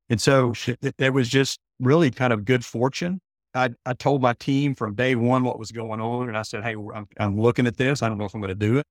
And 0.09 0.20
so 0.20 0.53
it, 0.66 0.94
it 0.99 1.12
was 1.12 1.29
just 1.29 1.61
really 1.79 2.11
kind 2.11 2.33
of 2.33 2.44
good 2.44 2.64
fortune. 2.64 3.20
I, 3.55 3.70
I 3.85 3.94
told 3.94 4.23
my 4.23 4.35
team 4.35 4.75
from 4.75 4.94
day 4.94 5.14
one 5.14 5.44
what 5.44 5.59
was 5.59 5.73
going 5.73 6.01
on. 6.01 6.29
And 6.29 6.37
I 6.37 6.42
said, 6.42 6.62
Hey, 6.62 6.75
I'm, 6.75 7.07
I'm 7.18 7.40
looking 7.40 7.66
at 7.66 7.77
this. 7.77 8.03
I 8.03 8.09
don't 8.09 8.18
know 8.18 8.25
if 8.25 8.35
I'm 8.35 8.40
going 8.40 8.49
to 8.49 8.55
do 8.55 8.79
it. 8.79 8.87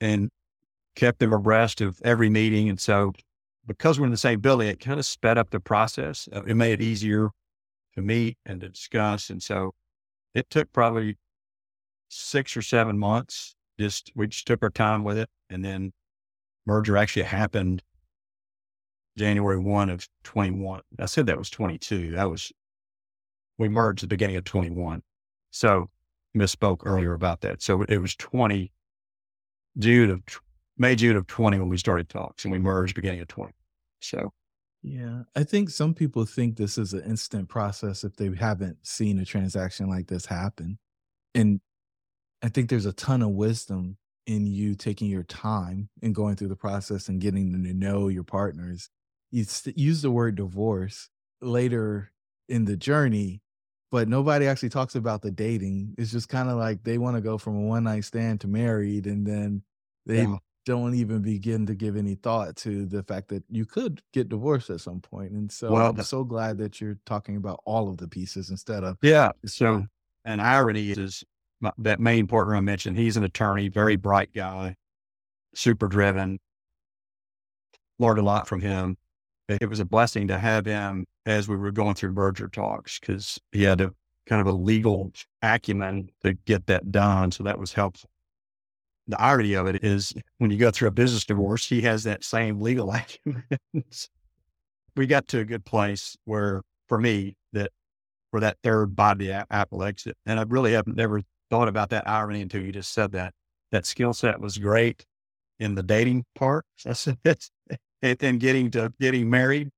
And 0.00 0.30
kept 0.96 1.18
them 1.18 1.32
abreast 1.32 1.80
of 1.80 2.00
every 2.04 2.30
meeting. 2.30 2.68
And 2.68 2.80
so 2.80 3.12
because 3.66 3.98
we're 3.98 4.06
in 4.06 4.10
the 4.10 4.16
same 4.16 4.40
building, 4.40 4.68
it 4.68 4.80
kind 4.80 4.98
of 4.98 5.06
sped 5.06 5.38
up 5.38 5.50
the 5.50 5.60
process. 5.60 6.28
Uh, 6.32 6.42
it 6.44 6.54
made 6.54 6.72
it 6.72 6.82
easier 6.82 7.30
to 7.94 8.02
meet 8.02 8.38
and 8.46 8.60
to 8.60 8.68
discuss. 8.68 9.30
And 9.30 9.42
so 9.42 9.74
it 10.34 10.50
took 10.50 10.72
probably 10.72 11.16
six 12.08 12.56
or 12.56 12.62
seven 12.62 12.98
months. 12.98 13.54
Just, 13.80 14.12
we 14.14 14.26
just 14.28 14.46
took 14.46 14.62
our 14.62 14.70
time 14.70 15.04
with 15.04 15.18
it. 15.18 15.28
And 15.48 15.64
then 15.64 15.92
merger 16.66 16.96
actually 16.96 17.22
happened 17.22 17.82
January 19.16 19.58
1 19.58 19.90
of 19.90 20.06
21. 20.24 20.82
I 20.98 21.06
said 21.06 21.26
that 21.26 21.38
was 21.38 21.50
22. 21.50 22.12
That 22.12 22.30
was, 22.30 22.52
we 23.58 23.68
merged 23.68 24.00
at 24.00 24.08
the 24.08 24.14
beginning 24.14 24.36
of 24.36 24.44
21. 24.44 25.02
So 25.50 25.88
misspoke 26.36 26.82
earlier 26.84 27.14
about 27.14 27.40
that. 27.40 27.62
So 27.62 27.82
it 27.82 27.98
was 27.98 28.14
20, 28.16 28.70
June 29.78 30.10
of, 30.10 30.20
May, 30.76 30.94
June 30.94 31.16
of 31.16 31.26
20 31.26 31.58
when 31.58 31.68
we 31.68 31.78
started 31.78 32.08
talks 32.08 32.44
and 32.44 32.52
we 32.52 32.58
merged 32.58 32.94
beginning 32.94 33.20
of 33.20 33.28
20. 33.28 33.52
So, 34.00 34.32
yeah, 34.82 35.22
I 35.36 35.44
think 35.44 35.70
some 35.70 35.94
people 35.94 36.24
think 36.24 36.56
this 36.56 36.78
is 36.78 36.92
an 36.92 37.02
instant 37.02 37.48
process 37.48 38.04
if 38.04 38.16
they 38.16 38.34
haven't 38.34 38.78
seen 38.82 39.18
a 39.18 39.24
transaction 39.24 39.88
like 39.88 40.06
this 40.06 40.26
happen. 40.26 40.78
And 41.34 41.60
I 42.42 42.48
think 42.48 42.68
there's 42.68 42.86
a 42.86 42.92
ton 42.92 43.22
of 43.22 43.30
wisdom 43.30 43.96
in 44.26 44.46
you 44.46 44.74
taking 44.74 45.08
your 45.08 45.24
time 45.24 45.88
and 46.02 46.14
going 46.14 46.36
through 46.36 46.48
the 46.48 46.56
process 46.56 47.08
and 47.08 47.20
getting 47.20 47.52
to 47.52 47.74
know 47.74 48.08
your 48.08 48.24
partners. 48.24 48.88
You 49.30 49.44
use 49.74 50.02
the 50.02 50.10
word 50.10 50.36
divorce 50.36 51.08
later 51.40 52.12
in 52.48 52.64
the 52.64 52.76
journey, 52.76 53.42
but 53.90 54.08
nobody 54.08 54.46
actually 54.46 54.70
talks 54.70 54.94
about 54.94 55.22
the 55.22 55.30
dating. 55.30 55.94
It's 55.98 56.10
just 56.10 56.28
kind 56.28 56.48
of 56.48 56.58
like 56.58 56.82
they 56.82 56.98
want 56.98 57.16
to 57.16 57.20
go 57.20 57.38
from 57.38 57.56
a 57.56 57.60
one 57.60 57.84
night 57.84 58.04
stand 58.04 58.40
to 58.40 58.48
married, 58.48 59.06
and 59.06 59.26
then 59.26 59.62
they 60.06 60.22
yeah 60.22 60.36
don't 60.66 60.94
even 60.94 61.22
begin 61.22 61.66
to 61.66 61.74
give 61.74 61.96
any 61.96 62.14
thought 62.14 62.54
to 62.54 62.86
the 62.86 63.02
fact 63.02 63.28
that 63.28 63.42
you 63.48 63.64
could 63.64 64.02
get 64.12 64.28
divorced 64.28 64.70
at 64.70 64.80
some 64.80 65.00
point. 65.00 65.32
And 65.32 65.50
so 65.50 65.72
well, 65.72 65.90
I'm 65.90 66.02
so 66.02 66.24
glad 66.24 66.58
that 66.58 66.80
you're 66.80 66.98
talking 67.06 67.36
about 67.36 67.60
all 67.64 67.88
of 67.88 67.96
the 67.96 68.08
pieces 68.08 68.50
instead 68.50 68.84
of 68.84 68.98
yeah. 69.02 69.30
So 69.46 69.86
an 70.24 70.40
irony 70.40 70.90
is 70.90 71.24
that 71.78 72.00
main 72.00 72.26
partner 72.26 72.56
I 72.56 72.60
mentioned. 72.60 72.96
He's 72.96 73.16
an 73.16 73.24
attorney, 73.24 73.68
very 73.68 73.96
bright 73.96 74.32
guy, 74.34 74.76
super 75.54 75.88
driven. 75.88 76.38
Learned 77.98 78.18
a 78.18 78.22
lot 78.22 78.48
from 78.48 78.60
him. 78.60 78.96
It 79.48 79.68
was 79.68 79.80
a 79.80 79.84
blessing 79.84 80.28
to 80.28 80.38
have 80.38 80.64
him 80.64 81.06
as 81.26 81.48
we 81.48 81.56
were 81.56 81.72
going 81.72 81.94
through 81.94 82.12
merger 82.12 82.48
talks 82.48 82.98
because 82.98 83.38
he 83.52 83.64
had 83.64 83.80
a 83.80 83.92
kind 84.26 84.40
of 84.40 84.46
a 84.46 84.56
legal 84.56 85.12
acumen 85.42 86.10
to 86.22 86.34
get 86.34 86.66
that 86.66 86.92
done. 86.92 87.32
So 87.32 87.44
that 87.44 87.58
was 87.58 87.72
helpful 87.72 88.10
the 89.10 89.20
irony 89.20 89.54
of 89.54 89.66
it 89.66 89.84
is 89.84 90.14
when 90.38 90.50
you 90.50 90.56
go 90.56 90.70
through 90.70 90.88
a 90.88 90.92
business 90.92 91.24
divorce, 91.24 91.66
he 91.66 91.82
has 91.82 92.04
that 92.04 92.24
same 92.24 92.60
legal 92.60 92.90
acumen. 92.94 93.44
we 94.96 95.06
got 95.06 95.28
to 95.28 95.40
a 95.40 95.44
good 95.44 95.64
place 95.64 96.16
where, 96.24 96.62
for 96.88 96.98
me, 96.98 97.36
that 97.52 97.70
for 98.30 98.40
that 98.40 98.56
third 98.62 98.94
body 98.94 99.32
Apple 99.32 99.82
exit, 99.82 100.16
and 100.24 100.38
I 100.38 100.44
really 100.44 100.72
haven't 100.72 100.96
never 100.96 101.22
thought 101.50 101.68
about 101.68 101.90
that 101.90 102.08
irony 102.08 102.40
until 102.40 102.62
you 102.62 102.72
just 102.72 102.92
said 102.92 103.12
that. 103.12 103.34
That 103.72 103.86
skill 103.86 104.12
set 104.12 104.40
was 104.40 104.58
great 104.58 105.04
in 105.58 105.74
the 105.74 105.82
dating 105.82 106.24
part. 106.34 106.64
That's 106.84 107.06
it. 107.06 107.50
And 108.02 108.18
then 108.18 108.38
getting 108.38 108.70
to 108.72 108.92
getting 108.98 109.28
married, 109.28 109.70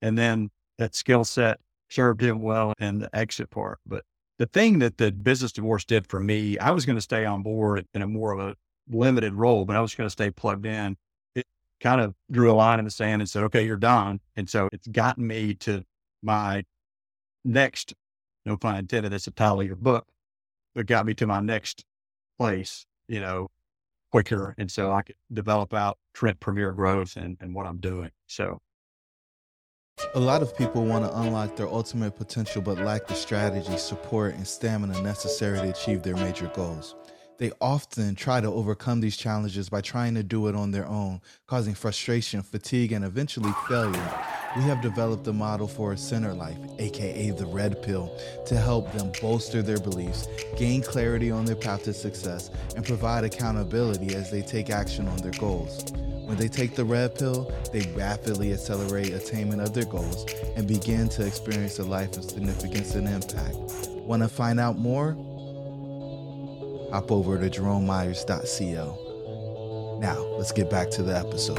and 0.00 0.16
then 0.16 0.50
that 0.78 0.94
skill 0.94 1.24
set 1.24 1.60
served 1.90 2.22
him 2.22 2.40
well 2.40 2.72
in 2.78 3.00
the 3.00 3.14
exit 3.14 3.50
part. 3.50 3.78
But 3.86 4.04
the 4.38 4.46
thing 4.46 4.78
that 4.78 4.96
the 4.98 5.12
business 5.12 5.52
divorce 5.52 5.84
did 5.84 6.06
for 6.06 6.20
me, 6.20 6.58
I 6.58 6.70
was 6.70 6.86
going 6.86 6.96
to 6.96 7.02
stay 7.02 7.24
on 7.24 7.42
board 7.42 7.86
in 7.92 8.02
a 8.02 8.06
more 8.06 8.32
of 8.32 8.40
a 8.40 8.56
limited 8.88 9.34
role, 9.34 9.64
but 9.64 9.76
I 9.76 9.80
was 9.80 9.94
going 9.94 10.06
to 10.06 10.10
stay 10.10 10.30
plugged 10.30 10.64
in. 10.64 10.96
It 11.34 11.46
kind 11.80 12.00
of 12.00 12.14
drew 12.30 12.50
a 12.50 12.54
line 12.54 12.78
in 12.78 12.84
the 12.84 12.90
sand 12.90 13.20
and 13.20 13.28
said, 13.28 13.42
okay, 13.44 13.66
you're 13.66 13.76
done. 13.76 14.20
And 14.36 14.48
so 14.48 14.68
it's 14.72 14.86
gotten 14.86 15.26
me 15.26 15.54
to 15.56 15.82
my 16.22 16.64
next, 17.44 17.94
no 18.46 18.56
pun 18.56 18.76
intended, 18.76 19.12
that's 19.12 19.24
the 19.24 19.32
title 19.32 19.60
of 19.60 19.66
your 19.66 19.76
book, 19.76 20.06
but 20.78 20.86
got 20.86 21.04
me 21.04 21.12
to 21.12 21.26
my 21.26 21.40
next 21.40 21.84
place, 22.38 22.86
you 23.08 23.18
know, 23.18 23.50
quicker. 24.12 24.54
And 24.58 24.70
so 24.70 24.92
I 24.92 25.02
could 25.02 25.16
develop 25.32 25.74
out 25.74 25.98
Trent 26.14 26.38
Premier 26.38 26.70
Growth 26.70 27.16
and, 27.16 27.36
and 27.40 27.52
what 27.52 27.66
I'm 27.66 27.78
doing. 27.78 28.12
So 28.28 28.60
a 30.14 30.20
lot 30.20 30.40
of 30.40 30.56
people 30.56 30.84
want 30.84 31.04
to 31.04 31.18
unlock 31.18 31.56
their 31.56 31.66
ultimate 31.66 32.12
potential 32.12 32.62
but 32.62 32.78
lack 32.78 33.08
the 33.08 33.14
strategy, 33.14 33.76
support, 33.76 34.36
and 34.36 34.46
stamina 34.46 35.02
necessary 35.02 35.58
to 35.58 35.70
achieve 35.70 36.04
their 36.04 36.14
major 36.14 36.46
goals. 36.54 36.94
They 37.38 37.50
often 37.60 38.14
try 38.14 38.40
to 38.40 38.46
overcome 38.46 39.00
these 39.00 39.16
challenges 39.16 39.68
by 39.68 39.80
trying 39.80 40.14
to 40.14 40.22
do 40.22 40.46
it 40.46 40.54
on 40.54 40.70
their 40.70 40.86
own, 40.86 41.20
causing 41.48 41.74
frustration, 41.74 42.40
fatigue, 42.42 42.92
and 42.92 43.04
eventually 43.04 43.50
failure. 43.68 44.14
We 44.56 44.62
have 44.62 44.80
developed 44.80 45.26
a 45.26 45.32
model 45.32 45.68
for 45.68 45.92
a 45.92 45.96
center 45.96 46.32
life, 46.32 46.56
aka 46.78 47.30
the 47.30 47.46
red 47.46 47.82
pill, 47.82 48.10
to 48.46 48.56
help 48.56 48.90
them 48.92 49.12
bolster 49.20 49.62
their 49.62 49.78
beliefs, 49.78 50.26
gain 50.56 50.82
clarity 50.82 51.30
on 51.30 51.44
their 51.44 51.54
path 51.54 51.84
to 51.84 51.92
success, 51.92 52.50
and 52.74 52.84
provide 52.84 53.24
accountability 53.24 54.14
as 54.14 54.30
they 54.30 54.42
take 54.42 54.70
action 54.70 55.06
on 55.06 55.18
their 55.18 55.32
goals. 55.32 55.92
When 56.24 56.36
they 56.36 56.48
take 56.48 56.74
the 56.74 56.84
red 56.84 57.14
pill, 57.14 57.52
they 57.72 57.82
rapidly 57.92 58.52
accelerate 58.52 59.12
attainment 59.12 59.62
of 59.62 59.74
their 59.74 59.84
goals 59.84 60.26
and 60.56 60.66
begin 60.66 61.08
to 61.10 61.26
experience 61.26 61.78
a 61.78 61.84
life 61.84 62.16
of 62.16 62.24
significance 62.24 62.94
and 62.94 63.08
impact. 63.08 63.56
Want 64.06 64.22
to 64.22 64.28
find 64.28 64.58
out 64.58 64.78
more? 64.78 65.16
hop 66.90 67.12
over 67.12 67.38
to 67.38 67.50
jeromemyers.co. 67.50 69.98
Now, 70.00 70.18
let's 70.38 70.52
get 70.52 70.70
back 70.70 70.88
to 70.90 71.02
the 71.02 71.16
episode. 71.16 71.58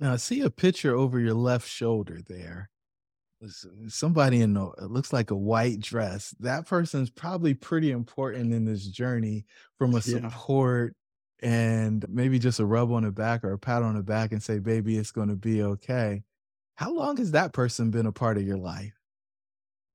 Now, 0.00 0.12
I 0.12 0.16
see 0.16 0.40
a 0.40 0.50
picture 0.50 0.94
over 0.94 1.20
your 1.20 1.34
left 1.34 1.68
shoulder 1.68 2.20
there. 2.26 2.70
Uh, 3.42 3.48
somebody 3.88 4.40
in 4.40 4.56
a, 4.56 4.70
it 4.72 4.90
looks 4.90 5.12
like 5.12 5.30
a 5.30 5.36
white 5.36 5.80
dress. 5.80 6.34
That 6.40 6.66
person's 6.66 7.10
probably 7.10 7.54
pretty 7.54 7.90
important 7.90 8.52
in 8.52 8.64
this 8.64 8.86
journey 8.86 9.44
from 9.78 9.94
a 9.94 10.02
support 10.02 10.94
yeah. 11.42 11.48
and 11.50 12.04
maybe 12.08 12.38
just 12.38 12.60
a 12.60 12.66
rub 12.66 12.92
on 12.92 13.04
the 13.04 13.12
back 13.12 13.44
or 13.44 13.52
a 13.52 13.58
pat 13.58 13.82
on 13.82 13.94
the 13.94 14.02
back 14.02 14.32
and 14.32 14.42
say, 14.42 14.58
baby, 14.58 14.96
it's 14.96 15.12
going 15.12 15.28
to 15.28 15.36
be 15.36 15.62
okay. 15.62 16.22
How 16.76 16.92
long 16.92 17.16
has 17.18 17.30
that 17.32 17.52
person 17.52 17.90
been 17.90 18.06
a 18.06 18.12
part 18.12 18.36
of 18.36 18.44
your 18.44 18.58
life? 18.58 18.94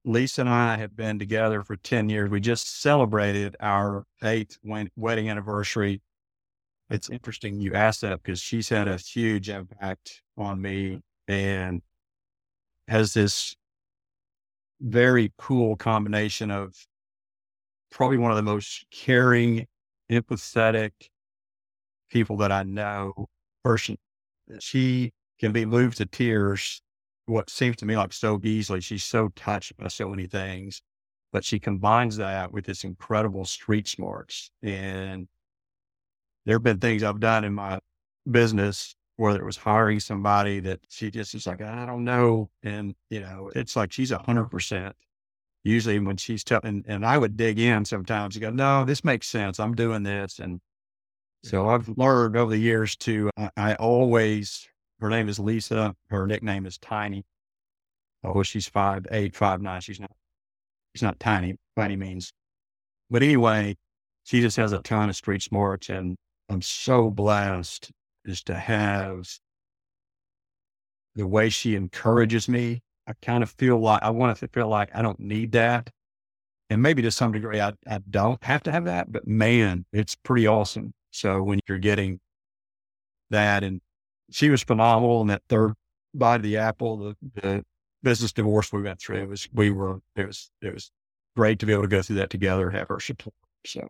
Lisa 0.06 0.42
and 0.42 0.50
I 0.50 0.78
have 0.78 0.96
been 0.96 1.20
together 1.20 1.62
for 1.62 1.76
10 1.76 2.10
years. 2.10 2.30
We 2.30 2.40
just 2.40 2.82
celebrated 2.82 3.58
our 3.60 4.06
eighth 4.24 4.58
wedding 4.96 5.30
anniversary. 5.30 6.02
It's 6.90 7.10
interesting 7.10 7.60
you 7.60 7.74
asked 7.74 8.02
that 8.02 8.24
because 8.24 8.40
she's 8.40 8.70
had 8.70 8.88
a 8.88 8.98
huge 8.98 9.50
impact 9.50 10.22
on 10.38 10.62
me 10.62 11.02
and 11.28 11.82
has 12.88 13.14
this 13.14 13.56
very 14.82 15.32
cool 15.38 15.76
combination 15.76 16.50
of 16.50 16.74
probably 17.92 18.18
one 18.18 18.32
of 18.32 18.38
the 18.38 18.44
most 18.44 18.86
caring, 18.92 19.68
empathetic 20.12 20.92
people 22.10 22.38
that 22.38 22.52
I 22.52 22.64
know 22.64 23.28
person. 23.64 23.98
She 24.60 25.12
can 25.40 25.52
be 25.52 25.66
moved 25.66 25.98
to 25.98 26.06
tears 26.06 26.82
what 27.26 27.50
seems 27.52 27.76
to 27.78 27.86
me 27.86 27.96
like 27.96 28.14
so 28.14 28.40
easily. 28.44 28.82
She's 28.82 29.04
so 29.04 29.30
touched 29.36 29.78
by 29.78 29.90
so 29.90 30.10
many 30.10 30.26
things, 30.26 30.82
but 31.32 31.46
she 31.46 31.60
combines 31.60 32.18
that 32.18 32.52
with 32.52 32.66
this 32.66 32.84
incredible 32.84 33.46
street 33.46 33.88
smarts. 33.88 34.50
And 34.64 35.28
there 36.50 36.56
have 36.56 36.64
been 36.64 36.80
things 36.80 37.04
I've 37.04 37.20
done 37.20 37.44
in 37.44 37.54
my 37.54 37.78
business, 38.32 38.96
whether 39.18 39.40
it 39.40 39.46
was 39.46 39.56
hiring 39.56 40.00
somebody 40.00 40.60
that 40.62 40.80
she 40.90 41.12
just 41.12 41.36
is 41.36 41.46
like, 41.46 41.62
I 41.62 41.86
don't 41.86 42.04
know. 42.04 42.50
And, 42.64 42.96
you 43.12 43.20
know, 43.20 43.52
it's 43.54 43.76
like 43.76 43.92
she's 43.92 44.10
a 44.10 44.18
hundred 44.18 44.46
percent. 44.46 44.96
Usually 45.64 46.00
when 46.00 46.18
she's 46.18 46.44
telling, 46.44 46.84
and 46.88 47.06
I 47.06 47.20
would 47.20 47.38
dig 47.38 47.60
in 47.60 47.86
sometimes 47.86 48.36
and 48.36 48.42
go, 48.42 48.50
no, 48.50 48.84
this 48.84 49.04
makes 49.04 49.28
sense. 49.28 49.60
I'm 49.60 49.76
doing 49.76 50.02
this. 50.02 50.40
And 50.40 50.60
so 51.44 51.70
I've 51.70 51.88
learned 52.00 52.36
over 52.36 52.50
the 52.50 52.58
years 52.58 52.96
to, 52.96 53.30
I, 53.38 53.52
I 53.56 53.76
always 53.76 54.68
her 55.00 55.10
name 55.12 55.30
is 55.30 55.38
Lisa. 55.38 55.96
Her 56.10 56.26
nickname 56.26 56.66
is 56.66 56.80
Tiny. 56.80 57.26
Oh, 58.24 58.42
she's 58.42 58.68
five 58.68 59.06
eight, 59.12 59.36
five 59.36 59.62
nine. 59.62 59.82
She's 59.82 60.00
not. 60.00 60.12
She's 60.96 61.04
not 61.04 61.20
tiny 61.20 61.58
by 61.76 61.86
any 61.86 61.96
means. 61.96 62.34
But 63.12 63.22
anyway, 63.22 63.78
she 64.24 64.42
just 64.42 64.58
has 64.58 64.74
a 64.74 64.80
ton 64.80 65.10
of 65.10 65.16
street 65.16 65.44
smarts, 65.44 65.90
and 65.90 66.18
I'm 66.50 66.62
so 66.62 67.10
blessed 67.10 67.92
just 68.26 68.48
to 68.48 68.56
have 68.56 69.28
the 71.16 71.28
way 71.28 71.50
she 71.50 71.76
encourages 71.76 72.50
me. 72.50 72.82
I 73.08 73.14
kind 73.22 73.44
of 73.44 73.52
feel 73.52 73.80
like 73.80 74.02
I 74.04 74.10
want 74.10 74.38
to 74.38 74.48
feel 74.48 74.68
like 74.68 74.90
I 74.94 75.02
don't 75.02 75.20
need 75.20 75.52
that. 75.54 75.90
And 76.70 76.82
maybe 76.82 77.02
to 77.02 77.12
some 77.12 77.32
degree, 77.32 77.60
I, 77.60 77.74
I 77.88 78.00
don't 78.10 78.44
have 78.44 78.64
to 78.64 78.72
have 78.72 78.86
that, 78.86 79.12
but 79.12 79.28
man, 79.28 79.86
it's 79.92 80.16
pretty 80.16 80.48
awesome. 80.48 80.94
So 81.12 81.42
when 81.42 81.60
you're 81.68 81.80
getting 81.80 82.20
that 83.32 83.64
and 83.64 83.82
she 84.32 84.50
was 84.50 84.62
phenomenal 84.62 85.22
in 85.22 85.28
that 85.28 85.42
third 85.50 85.74
bite 86.14 86.38
of 86.38 86.44
the 86.44 86.58
apple, 86.58 86.98
the, 86.98 87.16
the 87.42 87.66
business 88.04 88.32
divorce 88.32 88.72
we 88.72 88.84
went 88.84 89.00
through. 89.00 89.18
It 89.18 89.30
was, 89.30 89.48
we 89.54 89.72
were, 89.72 90.00
it 90.16 90.28
was, 90.28 90.52
it 90.62 90.74
was 90.74 90.92
great 91.36 91.60
to 91.60 91.66
be 91.66 91.74
able 91.74 91.84
to 91.84 91.90
go 91.90 92.02
through 92.02 92.18
that 92.18 92.30
together, 92.30 92.70
have 92.70 92.88
her 92.90 93.00
support. 93.00 93.34
So, 93.66 93.90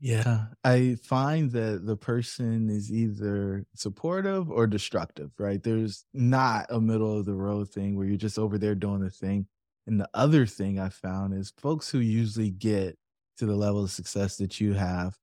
yeah, 0.00 0.46
I 0.62 0.96
find 1.02 1.50
that 1.52 1.84
the 1.84 1.96
person 1.96 2.70
is 2.70 2.92
either 2.92 3.64
supportive 3.74 4.50
or 4.50 4.66
destructive, 4.66 5.32
right? 5.38 5.62
There's 5.62 6.04
not 6.14 6.66
a 6.70 6.80
middle 6.80 7.18
of 7.18 7.26
the 7.26 7.34
road 7.34 7.70
thing 7.70 7.96
where 7.96 8.06
you're 8.06 8.16
just 8.16 8.38
over 8.38 8.58
there 8.58 8.76
doing 8.76 9.00
the 9.00 9.10
thing. 9.10 9.46
And 9.86 10.00
the 10.00 10.08
other 10.14 10.46
thing 10.46 10.78
I 10.78 10.90
found 10.90 11.34
is 11.34 11.52
folks 11.58 11.90
who 11.90 11.98
usually 11.98 12.50
get 12.50 12.96
to 13.38 13.46
the 13.46 13.56
level 13.56 13.82
of 13.82 13.90
success 13.90 14.36
that 14.36 14.60
you 14.60 14.74
have 14.74 15.16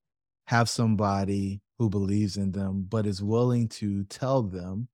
have 0.48 0.70
somebody 0.70 1.62
who 1.78 1.90
believes 1.90 2.36
in 2.36 2.52
them, 2.52 2.86
but 2.88 3.06
is 3.06 3.24
willing 3.24 3.68
to 3.68 4.04
tell 4.06 4.44
them 4.44 4.88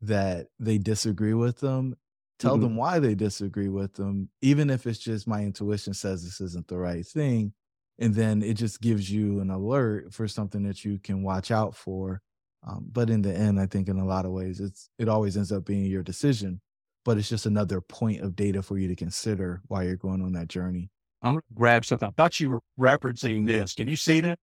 that 0.00 0.48
they 0.58 0.78
disagree 0.78 1.34
with 1.34 1.60
them, 1.60 1.96
tell 2.38 2.54
mm-hmm. 2.54 2.62
them 2.62 2.76
why 2.76 2.98
they 2.98 3.14
disagree 3.14 3.68
with 3.68 3.94
them, 3.94 4.28
even 4.42 4.70
if 4.70 4.86
it's 4.86 4.98
just 4.98 5.28
my 5.28 5.42
intuition 5.42 5.94
says 5.94 6.24
this 6.24 6.40
isn't 6.40 6.66
the 6.68 6.78
right 6.78 7.06
thing. 7.06 7.52
And 8.00 8.14
then 8.14 8.42
it 8.42 8.54
just 8.54 8.80
gives 8.80 9.10
you 9.10 9.40
an 9.40 9.50
alert 9.50 10.12
for 10.12 10.26
something 10.26 10.62
that 10.64 10.84
you 10.84 10.98
can 10.98 11.22
watch 11.22 11.50
out 11.50 11.76
for. 11.76 12.22
Um, 12.66 12.86
but 12.90 13.10
in 13.10 13.22
the 13.22 13.34
end, 13.34 13.60
I 13.60 13.66
think 13.66 13.88
in 13.88 13.98
a 13.98 14.06
lot 14.06 14.24
of 14.24 14.32
ways, 14.32 14.58
it's 14.58 14.88
it 14.98 15.08
always 15.08 15.36
ends 15.36 15.52
up 15.52 15.66
being 15.66 15.84
your 15.84 16.02
decision. 16.02 16.60
But 17.04 17.18
it's 17.18 17.28
just 17.28 17.46
another 17.46 17.80
point 17.80 18.20
of 18.22 18.36
data 18.36 18.62
for 18.62 18.78
you 18.78 18.88
to 18.88 18.96
consider 18.96 19.62
while 19.68 19.84
you're 19.84 19.96
going 19.96 20.22
on 20.22 20.32
that 20.32 20.48
journey. 20.48 20.90
I'm 21.22 21.32
gonna 21.34 21.42
grab 21.54 21.84
something. 21.84 22.08
I 22.08 22.12
thought 22.12 22.40
you 22.40 22.50
were 22.50 22.60
referencing 22.78 23.46
this. 23.46 23.74
Can 23.74 23.88
you 23.88 23.96
see 23.96 24.20
that? 24.20 24.38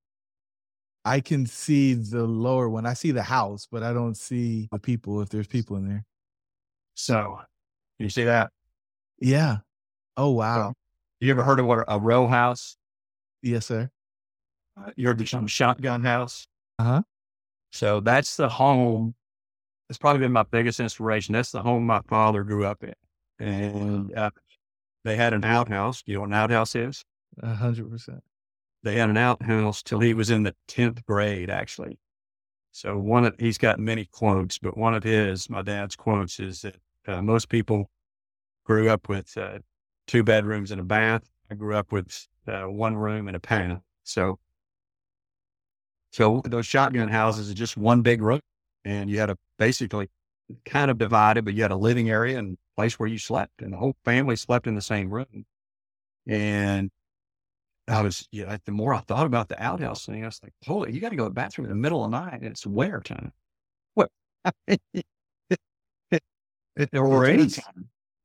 I 1.05 1.19
can 1.19 1.45
see 1.45 1.93
the 1.93 2.25
lower 2.25 2.69
one. 2.69 2.85
I 2.85 2.93
see 2.93 3.11
the 3.11 3.23
house, 3.23 3.67
but 3.71 3.81
I 3.81 3.93
don't 3.93 4.17
see 4.17 4.67
the 4.71 4.79
people 4.79 5.21
if 5.21 5.29
there's 5.29 5.47
people 5.47 5.77
in 5.77 5.87
there. 5.87 6.03
So, 6.95 7.37
can 7.97 8.03
you 8.05 8.09
see 8.09 8.25
that? 8.25 8.51
Yeah. 9.19 9.57
Oh 10.15 10.31
wow. 10.31 10.69
So, 10.69 10.73
you 11.19 11.31
ever 11.31 11.43
heard 11.43 11.59
of 11.59 11.65
what 11.65 11.85
a 11.87 11.99
row 11.99 12.27
house? 12.27 12.75
Yes, 13.41 13.67
sir. 13.67 13.89
Uh, 14.77 14.91
you 14.95 15.07
heard 15.07 15.21
of 15.21 15.51
shotgun 15.51 16.03
house? 16.03 16.47
Uh 16.79 16.83
huh. 16.83 17.01
So 17.71 17.99
that's 17.99 18.35
the 18.37 18.49
home. 18.49 19.15
It's 19.89 19.97
probably 19.97 20.19
been 20.19 20.31
my 20.31 20.43
biggest 20.43 20.79
inspiration. 20.79 21.33
That's 21.33 21.51
the 21.51 21.61
home 21.61 21.85
my 21.85 22.01
father 22.07 22.43
grew 22.43 22.65
up 22.65 22.83
in, 22.83 22.93
and 23.39 24.13
uh, 24.17 24.31
they 25.03 25.15
had 25.15 25.33
an 25.33 25.43
outhouse. 25.43 26.03
You 26.05 26.15
know 26.15 26.19
what 26.21 26.27
an 26.27 26.33
outhouse 26.33 26.75
is? 26.75 27.03
A 27.41 27.53
hundred 27.53 27.89
percent 27.89 28.21
they 28.83 28.95
had 28.95 29.09
an 29.09 29.17
outhouse 29.17 29.83
till 29.83 29.99
he 29.99 30.13
was 30.13 30.29
in 30.29 30.43
the 30.43 30.55
10th 30.69 31.03
grade, 31.05 31.49
actually. 31.49 31.99
So 32.71 32.97
one 32.97 33.25
of, 33.25 33.35
he's 33.39 33.57
got 33.57 33.79
many 33.79 34.05
quotes, 34.05 34.59
but 34.59 34.77
one 34.77 34.93
of 34.93 35.03
his, 35.03 35.49
my 35.49 35.61
dad's 35.61 35.95
quotes 35.95 36.39
is 36.39 36.61
that 36.61 36.75
uh, 37.07 37.21
most 37.21 37.49
people 37.49 37.89
grew 38.65 38.89
up 38.89 39.09
with 39.09 39.35
uh, 39.37 39.59
two 40.05 40.23
bedrooms 40.23 40.71
and 40.71 40.79
a 40.79 40.83
bath. 40.83 41.23
I 41.49 41.55
grew 41.55 41.75
up 41.75 41.91
with 41.91 42.27
uh, 42.47 42.63
one 42.63 42.95
room 42.95 43.27
and 43.27 43.35
a 43.35 43.39
path. 43.39 43.81
So, 44.03 44.39
so 46.11 46.41
those 46.45 46.65
shotgun 46.65 47.09
houses 47.09 47.51
are 47.51 47.55
just 47.55 47.77
one 47.77 48.01
big 48.01 48.21
room 48.21 48.41
and 48.85 49.09
you 49.09 49.19
had 49.19 49.29
a 49.29 49.37
basically 49.59 50.09
kind 50.65 50.89
of 50.89 50.97
divided, 50.97 51.45
but 51.45 51.53
you 51.53 51.61
had 51.61 51.71
a 51.71 51.77
living 51.77 52.09
area 52.09 52.39
and 52.39 52.57
place 52.75 52.99
where 52.99 53.09
you 53.09 53.17
slept 53.17 53.61
and 53.61 53.73
the 53.73 53.77
whole 53.77 53.95
family 54.05 54.35
slept 54.35 54.67
in 54.67 54.75
the 54.75 54.81
same 54.81 55.09
room. 55.09 55.45
And 56.27 56.91
I 57.87 58.01
was, 58.01 58.27
yeah, 58.31 58.57
the 58.65 58.71
more 58.71 58.93
I 58.93 58.99
thought 58.99 59.25
about 59.25 59.49
the 59.49 59.61
outhouse 59.61 60.05
thing, 60.05 60.23
I 60.23 60.27
was 60.27 60.39
like, 60.43 60.53
holy, 60.65 60.93
you 60.93 60.99
got 60.99 61.09
to 61.09 61.15
go 61.15 61.23
to 61.23 61.29
the 61.29 61.33
bathroom 61.33 61.65
in 61.65 61.69
the 61.69 61.75
middle 61.75 62.03
of 62.03 62.11
the 62.11 62.19
night 62.19 62.41
and 62.41 62.45
it's 62.45 62.65
winter 62.65 63.01
time. 63.01 63.31
What? 63.93 64.09
it, 64.67 64.81
it, 64.93 65.57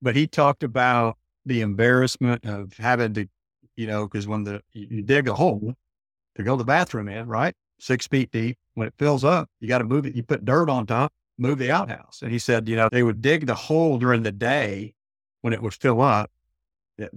But 0.01 0.17
he 0.17 0.27
talked 0.27 0.63
about 0.63 1.17
the 1.47 1.61
embarrassment 1.61 2.45
of 2.45 2.75
having 2.77 3.15
to, 3.15 3.29
you 3.77 3.87
know, 3.87 4.07
because 4.07 4.27
when 4.27 4.45
the 4.45 4.63
you, 4.73 5.03
dig 5.03 5.29
a 5.29 5.35
hole 5.35 5.75
to 6.37 6.43
go 6.43 6.55
to 6.55 6.59
the 6.59 6.65
bathroom 6.65 7.09
in, 7.09 7.29
right? 7.29 7.55
Six 7.79 8.07
feet 8.07 8.31
deep. 8.31 8.59
When 8.75 8.89
it 8.89 8.95
fills 8.99 9.25
up, 9.25 9.49
you 9.61 9.69
got 9.69 9.79
to 9.79 9.85
move 9.85 10.07
it. 10.07 10.15
You 10.15 10.23
put 10.23 10.45
dirt 10.45 10.71
on 10.71 10.87
top, 10.87 11.13
move 11.39 11.59
the 11.59 11.71
outhouse. 11.71 12.21
And 12.23 12.33
he 12.33 12.39
said, 12.39 12.69
you 12.69 12.77
know, 12.77 12.89
they 12.91 13.03
would 13.03 13.21
dig 13.21 13.47
the 13.47 13.55
hole 13.55 13.99
during 13.99 14.23
the 14.23 14.33
day 14.33 14.95
when 15.43 15.53
it 15.53 15.63
would 15.63 15.75
fill 15.75 16.01
up, 16.01 16.31
eh, 16.99 17.09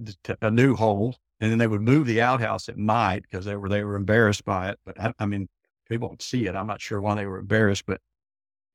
a 0.42 0.50
new 0.50 0.74
hole, 0.74 1.16
and 1.40 1.50
then 1.50 1.58
they 1.58 1.66
would 1.66 1.82
move 1.82 2.06
the 2.06 2.20
outhouse 2.20 2.68
at 2.68 2.76
night 2.76 3.22
because 3.22 3.44
they 3.44 3.56
were 3.56 3.68
they 3.68 3.84
were 3.84 3.96
embarrassed 3.96 4.44
by 4.44 4.70
it. 4.70 4.78
But 4.84 5.00
I, 5.00 5.12
I 5.18 5.26
mean, 5.26 5.48
people 5.88 6.08
don't 6.08 6.22
see 6.22 6.46
it. 6.46 6.54
I'm 6.54 6.66
not 6.66 6.80
sure 6.80 7.00
why 7.00 7.14
they 7.14 7.26
were 7.26 7.38
embarrassed, 7.38 7.84
but 7.86 8.00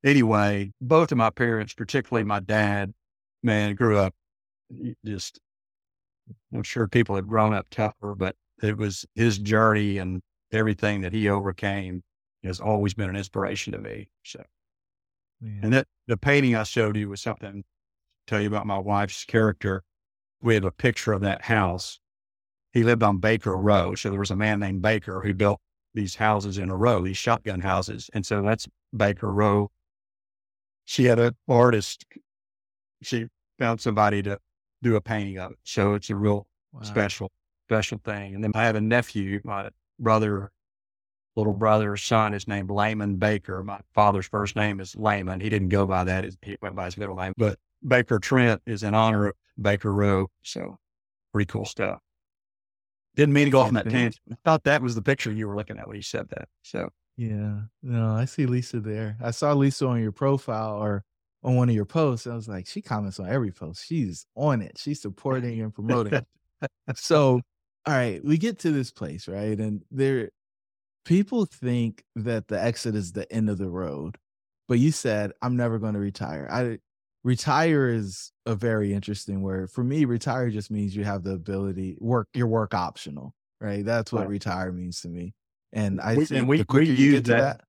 anyway, 0.04 0.72
both 0.82 1.12
of 1.12 1.18
my 1.18 1.30
parents, 1.30 1.74
particularly 1.74 2.24
my 2.24 2.40
dad, 2.40 2.94
man, 3.44 3.76
grew 3.76 3.98
up 3.98 4.14
just. 5.06 5.40
I'm 6.54 6.64
sure 6.64 6.88
people 6.88 7.16
had 7.16 7.28
grown 7.28 7.54
up 7.54 7.68
tougher, 7.70 8.16
but 8.16 8.36
it 8.62 8.78
was 8.78 9.06
his 9.16 9.38
journey 9.38 9.98
and 9.98 10.22
everything 10.52 11.02
that 11.02 11.14
he 11.14 11.30
overcame 11.30 12.04
has 12.44 12.60
always 12.60 12.94
been 12.94 13.10
an 13.10 13.16
inspiration 13.16 13.74
to 13.74 13.80
me. 13.80 14.10
So, 14.24 14.44
and 15.42 15.74
that 15.74 15.88
the 16.08 16.18
painting 16.18 16.56
I 16.56 16.64
showed 16.64 16.98
you 16.98 17.10
was 17.10 17.22
something. 17.22 17.64
Tell 18.28 18.42
you 18.42 18.48
about 18.48 18.68
my 18.68 18.78
wife's 18.78 19.26
character. 19.26 19.84
We 20.42 20.56
have 20.56 20.64
a 20.64 20.72
picture 20.72 21.14
of 21.14 21.22
that 21.22 21.44
house 21.44 22.00
he 22.74 22.84
lived 22.84 23.04
on 23.04 23.18
Baker 23.18 23.56
Row. 23.58 23.96
So 23.96 24.10
there 24.10 24.20
was 24.20 24.32
a 24.32 24.36
man 24.36 24.60
named 24.60 24.82
Baker 24.82 25.22
who 25.22 25.34
built 25.34 25.60
these 25.94 26.16
houses 26.16 26.58
in 26.58 26.70
a 26.70 26.76
row, 26.76 27.02
these 27.02 27.18
shotgun 27.18 27.60
houses. 27.60 28.10
And 28.14 28.26
so 28.26 28.42
that's 28.42 28.68
Baker 28.96 29.32
Row. 29.32 29.72
She 30.86 31.06
had 31.06 31.20
an 31.20 31.36
artist. 31.48 32.06
She 33.02 33.28
found 33.60 33.82
somebody 33.82 34.24
to 34.24 34.40
do 34.82 34.96
a 34.96 35.02
painting 35.02 35.38
of 35.38 35.52
it. 35.52 35.58
So 35.64 35.94
it's 35.94 36.10
a 36.10 36.16
real 36.16 36.48
wow. 36.72 36.82
special, 36.82 37.32
special 37.68 38.00
thing. 38.04 38.36
And 38.36 38.44
then 38.44 38.52
I 38.56 38.64
have 38.64 38.76
a 38.76 38.82
nephew, 38.82 39.42
my 39.44 39.70
brother, 40.00 40.52
little 41.36 41.54
brother, 41.54 41.96
son 41.98 42.34
is 42.34 42.48
named 42.48 42.70
Layman 42.70 43.16
Baker. 43.16 43.64
My 43.64 43.80
father's 43.94 44.28
first 44.28 44.56
name 44.56 44.80
is 44.80 44.96
Layman. 44.96 45.40
He 45.40 45.50
didn't 45.50 45.70
go 45.70 45.86
by 45.86 46.04
that. 46.04 46.26
He 46.42 46.58
went 46.62 46.76
by 46.76 46.86
his 46.86 46.98
middle 46.98 47.16
name, 47.16 47.34
but 47.38 47.58
Baker 47.88 48.20
Trent 48.20 48.62
is 48.66 48.84
in 48.84 48.94
honor 48.94 49.28
of 49.28 49.36
Baker 49.62 49.94
Row. 49.94 50.28
So 50.44 50.78
pretty 51.32 51.50
cool 51.50 51.66
stuff. 51.66 52.00
Didn't 53.16 53.34
mean 53.34 53.46
to 53.46 53.52
go 53.52 53.60
off 53.60 53.68
on 53.68 53.74
that 53.74 53.90
tangent. 53.90 54.22
I 54.32 54.36
thought 54.46 54.64
that 54.64 54.82
was 54.82 54.96
the 54.96 55.02
picture 55.02 55.32
you 55.32 55.48
were 55.48 55.56
looking 55.56 55.78
at 55.78 55.88
when 55.88 55.98
you 55.98 56.02
said 56.02 56.30
that. 56.30 56.48
So 56.64 56.90
yeah, 57.18 57.60
no, 57.84 58.16
I 58.16 58.26
see 58.26 58.46
Lisa 58.46 58.80
there. 58.80 59.18
I 59.22 59.32
saw 59.32 59.54
Lisa 59.54 59.86
on 59.88 60.02
your 60.02 60.14
profile 60.14 60.82
or 60.82 61.04
on 61.44 61.56
one 61.56 61.70
of 61.70 61.76
your 61.76 61.86
posts. 61.86 62.28
I 62.28 62.36
was 62.36 62.48
like, 62.48 62.68
she 62.68 62.82
comments 62.82 63.20
on 63.20 63.30
every 63.30 63.52
post. 63.52 63.86
She's 63.86 64.26
on 64.36 64.62
it. 64.62 64.78
She's 64.78 65.02
supporting 65.02 65.62
and 65.62 65.74
promoting. 65.74 66.26
so, 66.96 67.42
all 67.86 67.94
right, 67.94 68.24
we 68.24 68.38
get 68.38 68.60
to 68.60 68.72
this 68.72 68.92
place, 68.92 69.28
right? 69.28 69.58
And 69.58 69.82
there, 69.92 70.30
people 71.06 71.46
think 71.46 72.04
that 72.16 72.48
the 72.48 72.62
exit 72.62 72.96
is 72.96 73.12
the 73.12 73.32
end 73.32 73.50
of 73.50 73.58
the 73.58 73.70
road, 73.70 74.18
but 74.68 74.80
you 74.80 74.92
said, 74.92 75.32
I'm 75.42 75.58
never 75.58 75.80
going 75.80 75.94
to 75.94 76.00
retire. 76.00 76.48
I 76.52 76.80
retire 77.24 77.90
is 77.90 78.32
a 78.46 78.56
very 78.56 78.94
interesting 78.94 79.42
word 79.42 79.70
for 79.70 79.84
me 79.84 80.06
retire 80.06 80.50
just 80.50 80.72
means 80.72 80.96
you 80.96 81.04
have 81.04 81.24
the 81.24 81.34
ability 81.34 81.96
work 82.00 82.28
your 82.34 82.48
work 82.48 82.74
optional 82.74 83.36
right 83.60 83.86
that's 83.86 84.12
what 84.12 84.22
right. 84.22 84.30
retire 84.30 84.72
means 84.72 85.02
to 85.02 85.08
me 85.08 85.34
and 85.72 86.02
i 86.02 86.16
we, 86.16 86.26
think 86.26 86.40
and 86.40 86.48
we, 86.48 86.66
we 86.74 86.86
use 86.86 87.22
that, 87.24 87.60
that, 87.60 87.62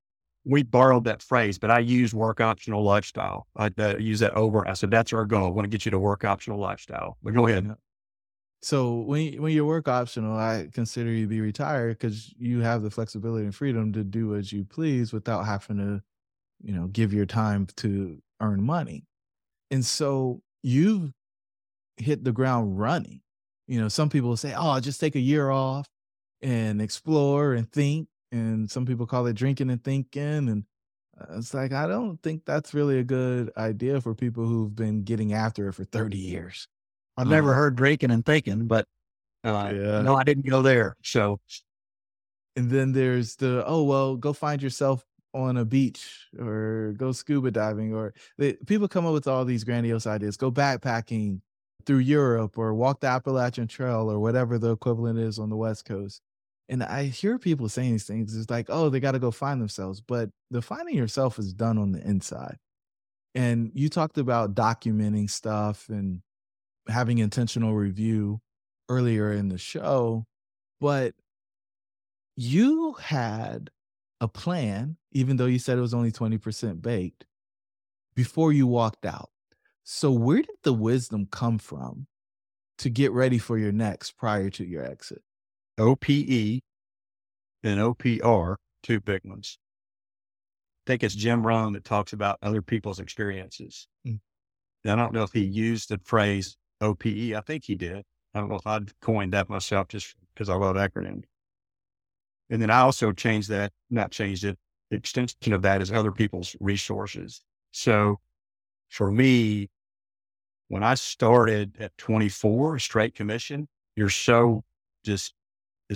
we 0.45 0.63
borrowed 0.63 1.03
that 1.05 1.21
phrase 1.21 1.57
but 1.57 1.71
i 1.71 1.79
use 1.79 2.13
work 2.13 2.41
optional 2.41 2.83
lifestyle. 2.83 3.47
I 3.55 3.71
uh, 3.77 3.97
use 3.97 4.19
that 4.19 4.33
over 4.33 4.67
i 4.67 4.73
said 4.73 4.91
that's 4.91 5.13
our 5.13 5.25
goal. 5.25 5.47
I 5.47 5.49
want 5.49 5.65
to 5.65 5.69
get 5.69 5.85
you 5.85 5.91
to 5.91 5.99
work 5.99 6.23
optional 6.23 6.59
lifestyle. 6.59 7.17
But 7.23 7.33
go 7.33 7.47
ahead. 7.47 7.73
So 8.61 8.99
when 9.01 9.41
when 9.41 9.53
you're 9.53 9.65
work 9.65 9.87
optional 9.87 10.37
i 10.37 10.67
consider 10.73 11.11
you 11.11 11.23
to 11.23 11.27
be 11.27 11.41
retired 11.41 11.97
because 11.97 12.33
you 12.37 12.61
have 12.61 12.81
the 12.81 12.91
flexibility 12.91 13.45
and 13.45 13.55
freedom 13.55 13.93
to 13.93 14.03
do 14.03 14.35
as 14.35 14.51
you 14.51 14.63
please 14.63 15.13
without 15.13 15.45
having 15.45 15.77
to 15.77 16.01
you 16.61 16.73
know 16.73 16.87
give 16.87 17.13
your 17.13 17.25
time 17.25 17.67
to 17.77 18.21
earn 18.43 18.63
money. 18.63 19.05
And 19.71 19.85
so 19.85 20.41
you've 20.61 21.11
hit 21.97 22.23
the 22.23 22.31
ground 22.31 22.79
running. 22.79 23.21
You 23.67 23.79
know, 23.79 23.87
some 23.87 24.09
people 24.09 24.35
say, 24.37 24.53
oh, 24.55 24.79
just 24.79 24.99
take 24.99 25.15
a 25.15 25.19
year 25.19 25.49
off 25.49 25.87
and 26.41 26.81
explore 26.81 27.53
and 27.53 27.71
think. 27.71 28.07
And 28.33 28.69
some 28.69 28.85
people 28.85 29.05
call 29.05 29.27
it 29.27 29.35
drinking 29.35 29.69
and 29.69 29.83
thinking. 29.83 30.49
And 30.49 30.63
uh, 31.19 31.37
it's 31.37 31.53
like, 31.53 31.71
I 31.71 31.87
don't 31.87 32.21
think 32.21 32.45
that's 32.45 32.73
really 32.73 32.99
a 32.99 33.03
good 33.03 33.51
idea 33.55 34.01
for 34.01 34.15
people 34.15 34.45
who've 34.45 34.75
been 34.75 35.03
getting 35.03 35.33
after 35.33 35.67
it 35.67 35.73
for 35.73 35.85
30 35.85 36.17
years. 36.17 36.67
I've 37.15 37.27
never 37.27 37.51
um, 37.51 37.55
heard 37.55 37.75
drinking 37.75 38.09
and 38.11 38.25
thinking, 38.25 38.65
but 38.65 38.87
uh, 39.43 39.71
yeah. 39.73 40.01
no, 40.01 40.15
I 40.15 40.23
didn't 40.23 40.49
go 40.49 40.63
there. 40.63 40.95
So, 41.03 41.39
and 42.55 42.71
then 42.71 42.91
there's 42.91 43.35
the, 43.35 43.63
oh, 43.67 43.83
well, 43.83 44.15
go 44.15 44.33
find 44.33 44.61
yourself 44.63 45.05
on 45.33 45.57
a 45.57 45.65
beach 45.65 46.27
or 46.39 46.93
go 46.97 47.11
scuba 47.11 47.49
diving 47.49 47.93
or 47.93 48.13
they, 48.37 48.53
people 48.67 48.87
come 48.87 49.05
up 49.05 49.13
with 49.13 49.27
all 49.27 49.43
these 49.43 49.63
grandiose 49.63 50.05
ideas 50.05 50.37
go 50.37 50.51
backpacking 50.51 51.39
through 51.85 51.97
europe 51.97 52.57
or 52.57 52.73
walk 52.73 52.99
the 52.99 53.07
appalachian 53.07 53.67
trail 53.67 54.11
or 54.11 54.19
whatever 54.19 54.59
the 54.59 54.71
equivalent 54.71 55.17
is 55.17 55.39
on 55.39 55.49
the 55.49 55.55
west 55.55 55.85
coast 55.85 56.21
and 56.69 56.83
i 56.83 57.03
hear 57.03 57.37
people 57.37 57.67
saying 57.67 57.91
these 57.91 58.05
things 58.05 58.35
it's 58.35 58.49
like 58.49 58.67
oh 58.69 58.89
they 58.89 58.99
got 58.99 59.11
to 59.11 59.19
go 59.19 59.31
find 59.31 59.59
themselves 59.59 60.01
but 60.01 60.29
the 60.51 60.61
finding 60.61 60.95
yourself 60.95 61.37
is 61.39 61.53
done 61.53 61.77
on 61.77 61.91
the 61.91 62.01
inside 62.01 62.57
and 63.35 63.71
you 63.73 63.89
talked 63.89 64.17
about 64.17 64.53
documenting 64.53 65.29
stuff 65.29 65.89
and 65.89 66.21
having 66.87 67.17
intentional 67.17 67.73
review 67.73 68.41
earlier 68.89 69.31
in 69.31 69.49
the 69.49 69.57
show, 69.57 70.25
but 70.79 71.15
you 72.35 72.93
had 72.93 73.69
a 74.21 74.27
plan, 74.27 74.97
even 75.11 75.37
though 75.37 75.45
you 75.45 75.59
said 75.59 75.77
it 75.77 75.81
was 75.81 75.93
only 75.93 76.11
20% 76.11 76.81
baked, 76.81 77.25
before 78.15 78.53
you 78.53 78.67
walked 78.67 79.05
out. 79.05 79.29
So, 79.83 80.11
where 80.11 80.37
did 80.41 80.55
the 80.63 80.73
wisdom 80.73 81.27
come 81.29 81.57
from 81.57 82.07
to 82.77 82.89
get 82.89 83.11
ready 83.11 83.37
for 83.37 83.57
your 83.57 83.71
next 83.71 84.11
prior 84.11 84.49
to 84.51 84.65
your 84.65 84.83
exit? 84.83 85.21
OPE 85.77 86.61
and 87.63 87.79
OPR, 87.79 88.55
two 88.83 88.99
big 88.99 89.21
ones. 89.23 89.57
I 90.85 90.91
think 90.91 91.03
it's 91.03 91.15
Jim 91.15 91.45
Rohn 91.45 91.73
that 91.73 91.85
talks 91.85 92.13
about 92.13 92.37
other 92.41 92.61
people's 92.61 92.99
experiences. 92.99 93.87
Mm. 94.05 94.19
I 94.85 94.95
don't 94.95 95.13
know 95.13 95.23
if 95.23 95.31
he 95.31 95.43
used 95.43 95.89
the 95.89 95.99
phrase 96.03 96.57
OPE. 96.81 97.33
I 97.35 97.41
think 97.45 97.63
he 97.63 97.75
did. 97.75 98.03
I 98.33 98.39
don't 98.39 98.49
know 98.49 98.55
if 98.55 98.67
I'd 98.67 98.99
coined 98.99 99.33
that 99.33 99.49
myself 99.49 99.87
just 99.87 100.15
because 100.33 100.49
I 100.49 100.55
love 100.55 100.75
acronyms. 100.75 101.23
And 102.49 102.61
then 102.61 102.69
I 102.69 102.81
also 102.81 103.11
changed 103.11 103.49
that, 103.49 103.71
not 103.89 104.11
changed 104.11 104.43
it. 104.43 104.57
The 104.89 104.97
extension 104.97 105.53
of 105.53 105.61
that 105.61 105.81
is 105.81 105.91
other 105.91 106.11
people's 106.11 106.55
resources. 106.59 107.41
So 107.71 108.19
for 108.89 109.09
me, 109.09 109.69
when 110.67 110.83
I 110.83 110.95
started 110.95 111.77
at 111.79 111.97
24, 111.97 112.79
straight 112.79 113.15
commission, 113.15 113.67
you're 113.95 114.09
so 114.09 114.63
just, 115.05 115.33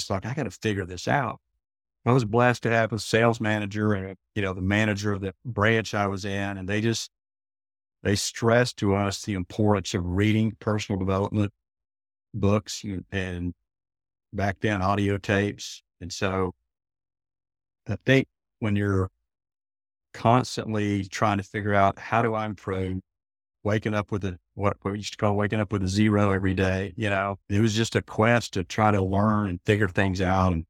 it's 0.03 0.09
like, 0.09 0.25
I 0.25 0.33
got 0.33 0.43
to 0.43 0.51
figure 0.51 0.85
this 0.85 1.07
out. 1.07 1.39
I 2.05 2.13
was 2.13 2.25
blessed 2.25 2.63
to 2.63 2.69
have 2.69 2.93
a 2.93 2.99
sales 2.99 3.41
manager 3.41 3.93
and, 3.93 4.15
you 4.33 4.41
know, 4.41 4.53
the 4.53 4.61
manager 4.61 5.11
of 5.11 5.21
the 5.21 5.33
branch 5.43 5.93
I 5.93 6.07
was 6.07 6.23
in, 6.23 6.57
and 6.57 6.67
they 6.69 6.79
just, 6.79 7.11
they 8.03 8.15
stressed 8.15 8.77
to 8.77 8.95
us 8.95 9.23
the 9.23 9.33
importance 9.33 9.93
of 9.93 10.05
reading 10.05 10.55
personal 10.59 10.99
development 10.99 11.51
books 12.33 12.85
and, 13.11 13.53
back 14.33 14.59
then 14.59 14.81
audio 14.81 15.17
tapes. 15.17 15.81
And 16.01 16.11
so 16.11 16.53
I 17.87 17.97
think 18.05 18.27
when 18.59 18.75
you're 18.75 19.09
constantly 20.13 21.05
trying 21.05 21.37
to 21.37 21.43
figure 21.43 21.73
out 21.73 21.97
how 21.97 22.21
do 22.21 22.33
I 22.33 22.45
improve, 22.45 22.99
waking 23.67 23.93
up 23.93 24.11
with 24.13 24.23
a 24.23 24.39
what 24.55 24.77
we 24.85 24.93
used 24.93 25.11
to 25.11 25.17
call 25.17 25.35
waking 25.35 25.59
up 25.59 25.73
with 25.73 25.83
a 25.83 25.87
zero 25.89 26.31
every 26.31 26.53
day, 26.53 26.93
you 26.95 27.09
know, 27.09 27.37
it 27.49 27.59
was 27.59 27.75
just 27.75 27.97
a 27.97 28.01
quest 28.01 28.53
to 28.53 28.63
try 28.63 28.91
to 28.91 29.01
learn 29.01 29.49
and 29.49 29.59
figure 29.65 29.89
things 29.89 30.21
out 30.21 30.53
and 30.53 30.65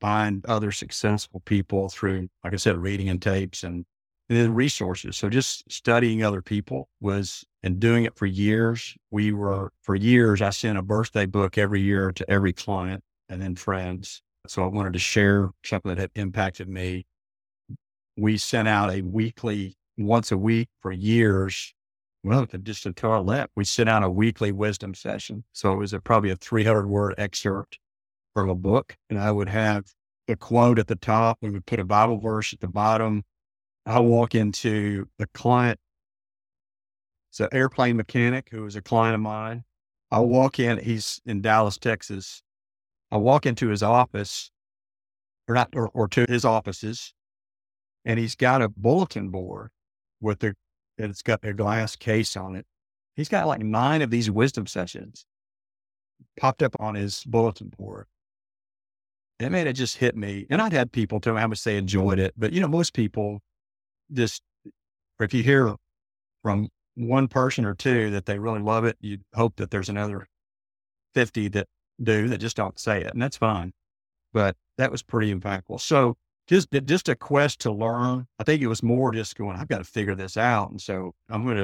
find 0.00 0.44
other 0.46 0.72
successful 0.72 1.40
people 1.40 1.90
through, 1.90 2.28
like 2.42 2.54
I 2.54 2.56
said, 2.56 2.78
reading 2.78 3.10
and 3.10 3.20
tapes 3.20 3.62
and, 3.62 3.84
and 4.30 4.38
then 4.38 4.54
resources. 4.54 5.18
So 5.18 5.28
just 5.28 5.70
studying 5.70 6.22
other 6.22 6.40
people 6.40 6.88
was 7.00 7.44
and 7.62 7.78
doing 7.78 8.04
it 8.04 8.16
for 8.16 8.24
years. 8.24 8.96
We 9.10 9.32
were 9.32 9.70
for 9.82 9.94
years, 9.94 10.40
I 10.40 10.50
sent 10.50 10.78
a 10.78 10.82
birthday 10.82 11.26
book 11.26 11.58
every 11.58 11.82
year 11.82 12.10
to 12.12 12.30
every 12.30 12.54
client 12.54 13.04
and 13.28 13.42
then 13.42 13.54
friends. 13.54 14.22
So 14.46 14.64
I 14.64 14.68
wanted 14.68 14.94
to 14.94 14.98
share 14.98 15.50
something 15.62 15.90
that 15.90 15.98
had 15.98 16.10
impacted 16.14 16.70
me. 16.70 17.04
We 18.16 18.38
sent 18.38 18.66
out 18.66 18.90
a 18.90 19.02
weekly, 19.02 19.76
once 19.98 20.32
a 20.32 20.38
week 20.38 20.70
for 20.80 20.90
years. 20.90 21.74
Well, 22.24 22.46
just 22.62 22.84
until 22.86 23.12
I 23.12 23.18
left, 23.18 23.52
we 23.56 23.64
sent 23.64 23.88
out 23.88 24.02
a 24.02 24.10
weekly 24.10 24.52
wisdom 24.52 24.94
session. 24.94 25.44
So 25.52 25.72
it 25.72 25.76
was 25.76 25.92
a, 25.92 26.00
probably 26.00 26.30
a 26.30 26.36
300 26.36 26.86
word 26.86 27.14
excerpt 27.16 27.78
from 28.34 28.50
a 28.50 28.54
book. 28.54 28.96
And 29.08 29.18
I 29.18 29.30
would 29.30 29.48
have 29.48 29.84
a 30.26 30.36
quote 30.36 30.78
at 30.78 30.88
the 30.88 30.96
top. 30.96 31.38
We 31.40 31.50
would 31.50 31.66
put 31.66 31.78
a 31.78 31.84
Bible 31.84 32.18
verse 32.18 32.52
at 32.52 32.60
the 32.60 32.68
bottom. 32.68 33.22
I 33.86 34.00
walk 34.00 34.34
into 34.34 35.06
the 35.18 35.26
client. 35.28 35.78
It's 37.30 37.40
an 37.40 37.48
airplane 37.52 37.96
mechanic 37.96 38.48
who 38.50 38.62
was 38.62 38.76
a 38.76 38.82
client 38.82 39.14
of 39.14 39.20
mine. 39.20 39.64
I 40.10 40.20
walk 40.20 40.58
in, 40.58 40.78
he's 40.78 41.20
in 41.24 41.40
Dallas, 41.40 41.78
Texas. 41.78 42.42
I 43.10 43.16
walk 43.18 43.46
into 43.46 43.68
his 43.68 43.82
office 43.82 44.50
or 45.46 45.54
not, 45.54 45.68
or, 45.74 45.88
or 45.94 46.08
to 46.08 46.26
his 46.28 46.44
offices 46.44 47.14
and 48.08 48.18
he's 48.18 48.34
got 48.34 48.62
a 48.62 48.68
bulletin 48.68 49.28
board 49.28 49.70
with 50.20 50.40
the, 50.40 50.54
it's 50.98 51.22
got 51.22 51.40
a 51.42 51.52
glass 51.52 51.96
case 51.96 52.36
on 52.36 52.56
it. 52.56 52.66
He's 53.14 53.28
got 53.28 53.46
like 53.46 53.62
nine 53.62 54.02
of 54.02 54.10
these 54.10 54.30
wisdom 54.30 54.66
sessions 54.66 55.26
popped 56.38 56.62
up 56.62 56.76
on 56.78 56.94
his 56.94 57.24
bulletin 57.24 57.72
board. 57.76 58.06
It 59.38 59.50
made 59.50 59.66
it 59.66 59.74
just 59.74 59.98
hit 59.98 60.16
me. 60.16 60.46
And 60.50 60.60
I'd 60.60 60.72
had 60.72 60.92
people 60.92 61.20
tell 61.20 61.34
me 61.34 61.40
how 61.40 61.46
much 61.46 61.62
they 61.62 61.76
enjoyed 61.76 62.18
it. 62.18 62.34
But, 62.36 62.52
you 62.52 62.60
know, 62.60 62.68
most 62.68 62.92
people 62.92 63.40
just, 64.12 64.42
if 65.20 65.32
you 65.32 65.42
hear 65.42 65.74
from 66.42 66.68
one 66.94 67.28
person 67.28 67.64
or 67.64 67.74
two 67.74 68.10
that 68.10 68.26
they 68.26 68.38
really 68.38 68.60
love 68.60 68.84
it, 68.84 68.96
you 69.00 69.18
hope 69.34 69.56
that 69.56 69.70
there's 69.70 69.88
another 69.88 70.26
50 71.14 71.48
that 71.48 71.66
do 72.02 72.28
that 72.28 72.38
just 72.38 72.56
don't 72.56 72.78
say 72.78 73.02
it. 73.02 73.12
And 73.12 73.22
that's 73.22 73.36
fine. 73.36 73.72
But 74.32 74.56
that 74.76 74.90
was 74.90 75.02
pretty 75.02 75.32
impactful. 75.32 75.80
So 75.80 76.16
just, 76.48 76.68
just 76.86 77.08
a 77.08 77.14
quest 77.14 77.60
to 77.60 77.70
learn. 77.70 78.26
I 78.38 78.44
think 78.44 78.62
it 78.62 78.66
was 78.66 78.82
more 78.82 79.12
just 79.12 79.36
going, 79.36 79.56
I've 79.56 79.68
got 79.68 79.78
to 79.78 79.84
figure 79.84 80.14
this 80.14 80.36
out. 80.36 80.70
And 80.70 80.80
so 80.80 81.14
I'm 81.28 81.44
going 81.44 81.56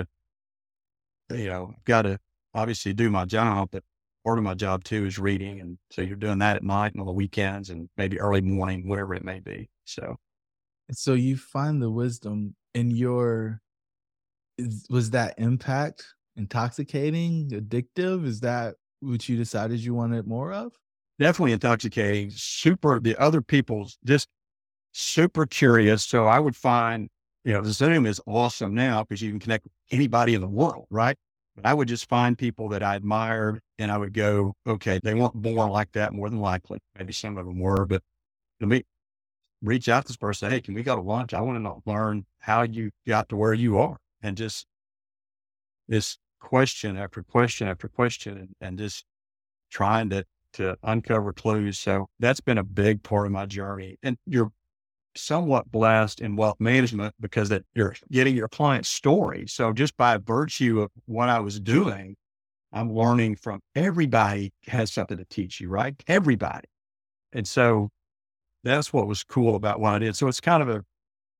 to, 1.30 1.36
you 1.36 1.48
know, 1.48 1.74
got 1.84 2.02
to 2.02 2.18
obviously 2.54 2.92
do 2.92 3.10
my 3.10 3.24
job, 3.24 3.70
but 3.72 3.82
part 4.24 4.38
of 4.38 4.44
my 4.44 4.54
job 4.54 4.84
too 4.84 5.06
is 5.06 5.18
reading. 5.18 5.60
And 5.60 5.78
so 5.90 6.02
you're 6.02 6.16
doing 6.16 6.38
that 6.38 6.56
at 6.56 6.62
night 6.62 6.92
and 6.92 7.00
on 7.00 7.06
the 7.06 7.12
weekends 7.12 7.70
and 7.70 7.88
maybe 7.96 8.20
early 8.20 8.42
morning, 8.42 8.88
whatever 8.88 9.14
it 9.14 9.24
may 9.24 9.40
be. 9.40 9.68
So, 9.86 10.16
so 10.92 11.14
you 11.14 11.36
find 11.36 11.80
the 11.80 11.90
wisdom 11.90 12.54
in 12.74 12.90
your, 12.90 13.60
was 14.90 15.10
that 15.10 15.34
impact 15.38 16.04
intoxicating, 16.36 17.50
addictive? 17.50 18.26
Is 18.26 18.40
that 18.40 18.74
what 19.00 19.28
you 19.28 19.36
decided 19.36 19.80
you 19.80 19.94
wanted 19.94 20.26
more 20.26 20.52
of? 20.52 20.72
Definitely 21.18 21.52
intoxicating. 21.52 22.30
Super, 22.30 23.00
the 23.00 23.16
other 23.16 23.40
people's 23.40 23.98
just 24.04 24.28
super 24.94 25.44
curious. 25.44 26.04
So 26.04 26.26
I 26.26 26.38
would 26.38 26.56
find, 26.56 27.08
you 27.44 27.52
know, 27.52 27.60
the 27.60 27.72
Zoom 27.72 28.06
is 28.06 28.20
awesome 28.26 28.74
now 28.74 29.02
because 29.02 29.20
you 29.20 29.30
can 29.30 29.40
connect 29.40 29.64
with 29.64 29.72
anybody 29.90 30.34
in 30.34 30.40
the 30.40 30.48
world, 30.48 30.86
right? 30.88 31.16
But 31.56 31.66
I 31.66 31.74
would 31.74 31.88
just 31.88 32.08
find 32.08 32.38
people 32.38 32.68
that 32.70 32.82
I 32.82 32.94
admired 32.94 33.60
and 33.78 33.90
I 33.90 33.98
would 33.98 34.12
go, 34.12 34.54
okay, 34.66 35.00
they 35.02 35.14
weren't 35.14 35.34
born 35.34 35.70
like 35.70 35.92
that 35.92 36.12
more 36.12 36.30
than 36.30 36.40
likely. 36.40 36.78
Maybe 36.96 37.12
some 37.12 37.36
of 37.36 37.44
them 37.44 37.58
were, 37.58 37.84
but 37.86 38.02
let 38.60 38.68
me 38.68 38.84
reach 39.62 39.88
out 39.88 40.04
to 40.04 40.08
this 40.08 40.16
person. 40.16 40.50
Hey, 40.50 40.60
can 40.60 40.74
we 40.74 40.82
go 40.82 40.96
to 40.96 41.02
lunch? 41.02 41.34
I 41.34 41.40
want 41.40 41.62
to 41.62 41.90
learn 41.90 42.24
how 42.38 42.62
you 42.62 42.90
got 43.06 43.28
to 43.30 43.36
where 43.36 43.54
you 43.54 43.78
are 43.78 43.98
and 44.22 44.36
just 44.36 44.66
this 45.88 46.18
question 46.40 46.96
after 46.96 47.22
question 47.22 47.66
after 47.68 47.88
question 47.88 48.38
and, 48.38 48.48
and 48.60 48.78
just 48.78 49.04
trying 49.70 50.10
to, 50.10 50.24
to 50.52 50.76
uncover 50.82 51.32
clues. 51.32 51.78
So 51.78 52.06
that's 52.20 52.40
been 52.40 52.58
a 52.58 52.64
big 52.64 53.02
part 53.02 53.26
of 53.26 53.32
my 53.32 53.46
journey. 53.46 53.96
And 54.02 54.16
you're 54.26 54.52
somewhat 55.16 55.70
blessed 55.70 56.20
in 56.20 56.36
wealth 56.36 56.60
management 56.60 57.14
because 57.20 57.48
that 57.48 57.62
you're 57.74 57.94
getting 58.10 58.36
your 58.36 58.48
client's 58.48 58.88
story. 58.88 59.46
So 59.46 59.72
just 59.72 59.96
by 59.96 60.18
virtue 60.18 60.80
of 60.80 60.90
what 61.06 61.28
I 61.28 61.40
was 61.40 61.60
doing, 61.60 62.16
I'm 62.72 62.92
learning 62.92 63.36
from 63.36 63.60
everybody 63.74 64.52
has 64.66 64.92
something 64.92 65.16
to 65.16 65.24
teach 65.26 65.60
you, 65.60 65.68
right? 65.68 65.94
Everybody. 66.08 66.68
And 67.32 67.46
so 67.46 67.90
that's 68.64 68.92
what 68.92 69.06
was 69.06 69.22
cool 69.22 69.54
about 69.54 69.80
what 69.80 69.94
I 69.94 69.98
did. 70.00 70.16
So 70.16 70.26
it's 70.26 70.40
kind 70.40 70.62
of 70.62 70.68
a, 70.68 70.82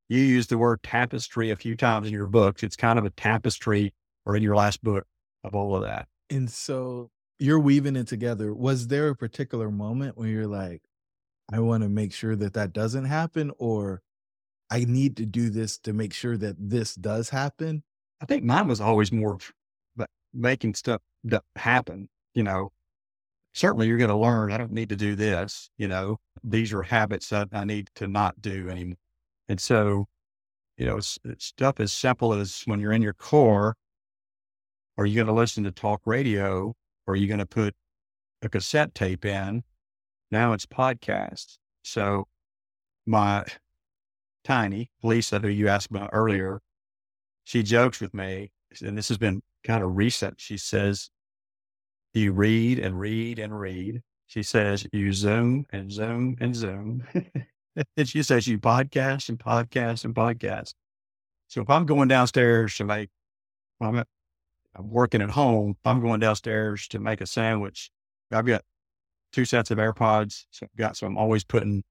you 0.08 0.20
use 0.20 0.46
the 0.46 0.58
word 0.58 0.82
tapestry 0.82 1.50
a 1.50 1.56
few 1.56 1.76
times 1.76 2.06
in 2.06 2.12
your 2.12 2.26
books. 2.26 2.62
It's 2.62 2.76
kind 2.76 2.98
of 2.98 3.04
a 3.04 3.10
tapestry 3.10 3.92
or 4.26 4.36
in 4.36 4.42
your 4.42 4.56
last 4.56 4.82
book 4.82 5.04
of 5.42 5.54
all 5.54 5.74
of 5.74 5.82
that. 5.82 6.06
And 6.30 6.50
so 6.50 7.10
you're 7.38 7.60
weaving 7.60 7.96
it 7.96 8.06
together. 8.06 8.54
Was 8.54 8.88
there 8.88 9.08
a 9.08 9.16
particular 9.16 9.70
moment 9.70 10.16
where 10.16 10.28
you're 10.28 10.46
like, 10.46 10.82
I 11.52 11.60
want 11.60 11.82
to 11.82 11.88
make 11.88 12.12
sure 12.12 12.36
that 12.36 12.54
that 12.54 12.72
doesn't 12.72 13.04
happen, 13.04 13.52
or 13.58 14.02
I 14.70 14.84
need 14.84 15.16
to 15.18 15.26
do 15.26 15.50
this 15.50 15.78
to 15.78 15.92
make 15.92 16.12
sure 16.12 16.36
that 16.36 16.56
this 16.58 16.94
does 16.94 17.30
happen? 17.30 17.82
I 18.20 18.26
think 18.26 18.44
mine 18.44 18.68
was 18.68 18.80
always 18.80 19.12
more 19.12 19.38
but 19.96 20.08
making 20.32 20.74
stuff 20.74 21.02
happen. 21.56 22.08
You 22.34 22.42
know, 22.44 22.72
certainly 23.52 23.86
you're 23.86 23.98
going 23.98 24.10
to 24.10 24.16
learn. 24.16 24.52
I 24.52 24.56
don't 24.56 24.72
need 24.72 24.88
to 24.88 24.96
do 24.96 25.14
this. 25.14 25.70
You 25.76 25.88
know, 25.88 26.18
these 26.42 26.72
are 26.72 26.82
habits 26.82 27.28
that 27.28 27.48
I 27.52 27.64
need 27.64 27.90
to 27.96 28.06
not 28.06 28.40
do 28.40 28.68
anymore. 28.68 28.96
And 29.48 29.60
so, 29.60 30.06
you 30.78 30.86
know, 30.86 30.96
it's, 30.96 31.18
it's 31.24 31.44
stuff 31.44 31.78
as 31.78 31.92
simple 31.92 32.32
as 32.32 32.62
when 32.64 32.80
you're 32.80 32.92
in 32.92 33.02
your 33.02 33.12
car, 33.12 33.74
are 34.96 35.06
you 35.06 35.16
going 35.16 35.26
to 35.26 35.32
listen 35.32 35.64
to 35.64 35.70
talk 35.70 36.02
radio? 36.06 36.74
Or 37.06 37.14
are 37.14 37.16
you 37.16 37.26
going 37.26 37.38
to 37.38 37.46
put 37.46 37.74
a 38.40 38.48
cassette 38.48 38.94
tape 38.94 39.24
in 39.24 39.62
now 40.34 40.52
it's 40.52 40.66
podcasts. 40.66 41.58
So 41.82 42.26
my 43.06 43.44
tiny 44.42 44.90
Lisa, 45.02 45.38
who 45.38 45.48
you 45.48 45.68
asked 45.68 45.90
about 45.90 46.10
earlier, 46.12 46.60
she 47.44 47.62
jokes 47.62 48.00
with 48.00 48.12
me, 48.12 48.50
and 48.82 48.98
this 48.98 49.08
has 49.08 49.16
been 49.16 49.42
kind 49.62 49.82
of 49.84 49.96
recent. 49.96 50.40
She 50.40 50.58
says, 50.58 51.08
You 52.12 52.32
read 52.32 52.80
and 52.80 52.98
read 52.98 53.38
and 53.38 53.58
read. 53.58 54.02
She 54.26 54.42
says, 54.42 54.86
You 54.92 55.12
zoom 55.12 55.66
and 55.70 55.92
zoom 55.92 56.36
and 56.40 56.54
zoom. 56.54 57.04
and 57.96 58.08
she 58.08 58.22
says, 58.22 58.48
You 58.48 58.58
podcast 58.58 59.28
and 59.28 59.38
podcast 59.38 60.04
and 60.04 60.14
podcast. 60.14 60.74
So 61.46 61.62
if 61.62 61.70
I'm 61.70 61.86
going 61.86 62.08
downstairs 62.08 62.76
to 62.78 62.84
make, 62.84 63.10
I'm, 63.80 64.02
I'm 64.74 64.90
working 64.90 65.22
at 65.22 65.30
home, 65.30 65.76
I'm 65.84 66.00
going 66.00 66.18
downstairs 66.18 66.88
to 66.88 66.98
make 66.98 67.20
a 67.20 67.26
sandwich 67.26 67.92
I've 68.32 68.46
got 68.46 68.62
two 69.34 69.44
sets 69.44 69.70
of 69.70 69.78
AirPods. 69.78 70.44
So 70.50 70.66
I've 70.66 70.76
got, 70.78 70.96
so 70.96 71.06
I'm 71.06 71.18
always 71.18 71.42
putting, 71.42 71.82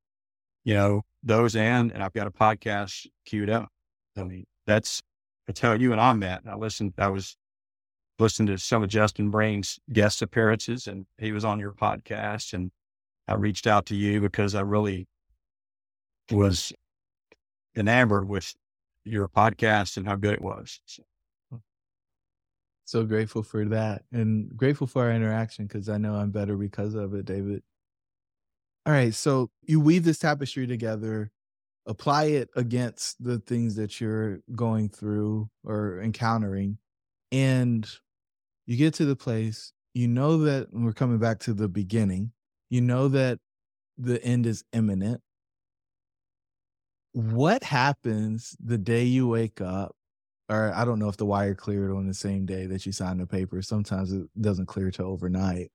you 0.63 0.73
know, 0.73 1.01
those 1.23 1.55
in 1.55 1.91
and 1.91 2.01
I've 2.01 2.13
got 2.13 2.25
a 2.27 2.31
podcast 2.31 3.05
queued 3.25 3.49
up. 3.49 3.69
I 4.17 4.23
mean, 4.23 4.45
that's, 4.65 5.01
I 5.49 5.51
tell 5.51 5.79
you 5.79 5.91
and 5.91 5.99
I 5.99 6.13
met. 6.13 6.41
I 6.47 6.55
listened, 6.55 6.93
I 6.97 7.09
was 7.09 7.35
listening 8.17 8.47
to 8.47 8.57
some 8.57 8.81
of 8.81 8.89
Justin 8.89 9.29
Breen's 9.29 9.77
guest 9.91 10.21
appearances 10.21 10.87
and 10.87 11.05
he 11.17 11.33
was 11.33 11.43
on 11.43 11.59
your 11.59 11.73
podcast 11.73 12.53
and 12.53 12.71
I 13.27 13.33
reached 13.33 13.67
out 13.67 13.85
to 13.87 13.95
you 13.95 14.21
because 14.21 14.55
I 14.55 14.61
really 14.61 15.07
was 16.31 16.71
enamored 17.75 18.29
with 18.29 18.53
your 19.03 19.27
podcast 19.27 19.97
and 19.97 20.07
how 20.07 20.15
good 20.15 20.35
it 20.35 20.41
was. 20.41 20.79
So. 20.85 21.03
So 22.93 23.03
grateful 23.03 23.41
for 23.41 23.65
that 23.65 24.03
and 24.11 24.55
grateful 24.55 24.85
for 24.85 25.05
our 25.05 25.11
interaction 25.11 25.65
because 25.65 25.89
I 25.89 25.97
know 25.97 26.13
I'm 26.13 26.29
better 26.29 26.55
because 26.55 26.93
of 26.93 27.15
it, 27.15 27.25
David. 27.25 27.63
All 28.85 28.93
right. 28.93 29.15
So 29.15 29.49
you 29.63 29.79
weave 29.79 30.03
this 30.03 30.19
tapestry 30.19 30.67
together, 30.67 31.31
apply 31.87 32.25
it 32.25 32.49
against 32.55 33.23
the 33.23 33.39
things 33.39 33.75
that 33.77 33.99
you're 33.99 34.41
going 34.55 34.89
through 34.89 35.49
or 35.63 36.01
encountering, 36.01 36.77
and 37.31 37.89
you 38.67 38.77
get 38.77 38.93
to 38.95 39.05
the 39.05 39.15
place, 39.15 39.73
you 39.95 40.07
know 40.07 40.37
that 40.43 40.67
we're 40.71 40.93
coming 40.93 41.17
back 41.17 41.39
to 41.39 41.55
the 41.55 41.67
beginning, 41.67 42.31
you 42.69 42.81
know 42.81 43.07
that 43.07 43.39
the 43.97 44.23
end 44.23 44.45
is 44.45 44.63
imminent 44.71 45.19
what 47.13 47.63
happens 47.63 48.57
the 48.63 48.77
day 48.77 49.03
you 49.03 49.27
wake 49.27 49.61
up 49.61 49.95
or 50.49 50.73
i 50.75 50.83
don't 50.85 50.99
know 50.99 51.09
if 51.09 51.17
the 51.17 51.25
wire 51.25 51.55
cleared 51.55 51.91
on 51.91 52.07
the 52.07 52.13
same 52.13 52.45
day 52.45 52.65
that 52.65 52.85
you 52.85 52.91
signed 52.91 53.19
the 53.19 53.27
paper. 53.27 53.61
Sometimes 53.61 54.11
it 54.11 54.27
doesn't 54.39 54.65
clear 54.67 54.91
till 54.91 55.07
overnight. 55.07 55.71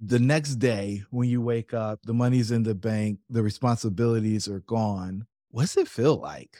The 0.00 0.18
next 0.18 0.56
day 0.56 1.02
when 1.10 1.28
you 1.28 1.40
wake 1.40 1.74
up 1.74 2.00
the 2.04 2.14
money's 2.14 2.50
in 2.50 2.62
the 2.62 2.74
bank 2.74 3.18
the 3.30 3.42
responsibilities 3.42 4.48
are 4.48 4.60
gone. 4.60 5.26
What's 5.50 5.76
it 5.76 5.88
feel 5.88 6.16
like? 6.16 6.58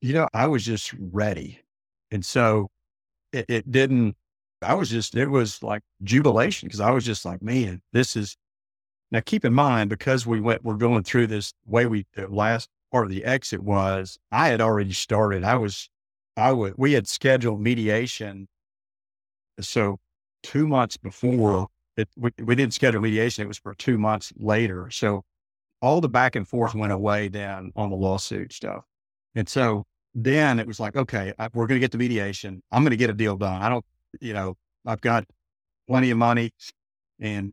You 0.00 0.14
know 0.14 0.28
i 0.34 0.46
was 0.46 0.64
just 0.64 0.94
ready. 0.98 1.60
And 2.10 2.24
so 2.24 2.70
it, 3.32 3.46
it 3.48 3.70
didn't 3.70 4.16
i 4.62 4.74
was 4.74 4.90
just 4.90 5.14
it 5.14 5.28
was 5.28 5.62
like 5.62 5.82
jubilation 6.02 6.68
because 6.68 6.80
i 6.80 6.90
was 6.90 7.04
just 7.04 7.24
like 7.24 7.42
man 7.42 7.82
this 7.92 8.16
is 8.16 8.36
now, 9.14 9.20
keep 9.24 9.44
in 9.44 9.54
mind, 9.54 9.90
because 9.90 10.26
we 10.26 10.40
went, 10.40 10.64
we're 10.64 10.74
going 10.74 11.04
through 11.04 11.28
this 11.28 11.52
way 11.66 11.86
we, 11.86 12.04
last 12.28 12.68
part 12.94 13.06
of 13.06 13.10
the 13.10 13.24
exit 13.24 13.60
was, 13.60 14.20
I 14.30 14.46
had 14.50 14.60
already 14.60 14.92
started. 14.92 15.42
I 15.42 15.56
was, 15.56 15.88
I 16.36 16.52
would, 16.52 16.74
we 16.76 16.92
had 16.92 17.08
scheduled 17.08 17.60
mediation. 17.60 18.46
So 19.58 19.98
two 20.44 20.68
months 20.68 20.96
before 20.96 21.66
it, 21.96 22.08
we, 22.16 22.30
we 22.40 22.54
didn't 22.54 22.72
schedule 22.72 23.00
mediation. 23.00 23.42
It 23.42 23.48
was 23.48 23.58
for 23.58 23.74
two 23.74 23.98
months 23.98 24.32
later. 24.36 24.90
So 24.92 25.24
all 25.82 26.00
the 26.00 26.08
back 26.08 26.36
and 26.36 26.46
forth 26.46 26.76
went 26.76 26.92
away 26.92 27.26
then 27.26 27.72
on 27.74 27.90
the 27.90 27.96
lawsuit 27.96 28.52
stuff. 28.52 28.84
And 29.34 29.48
so 29.48 29.86
then 30.14 30.60
it 30.60 30.66
was 30.68 30.78
like, 30.78 30.94
okay, 30.94 31.32
I, 31.36 31.48
we're 31.52 31.66
going 31.66 31.80
to 31.80 31.84
get 31.84 31.90
the 31.90 31.98
mediation. 31.98 32.62
I'm 32.70 32.84
going 32.84 32.92
to 32.92 32.96
get 32.96 33.10
a 33.10 33.14
deal 33.14 33.36
done. 33.36 33.60
I 33.60 33.68
don't, 33.68 33.84
you 34.20 34.34
know, 34.34 34.54
I've 34.86 35.00
got 35.00 35.24
plenty 35.88 36.12
of 36.12 36.18
money 36.18 36.52
and 37.18 37.52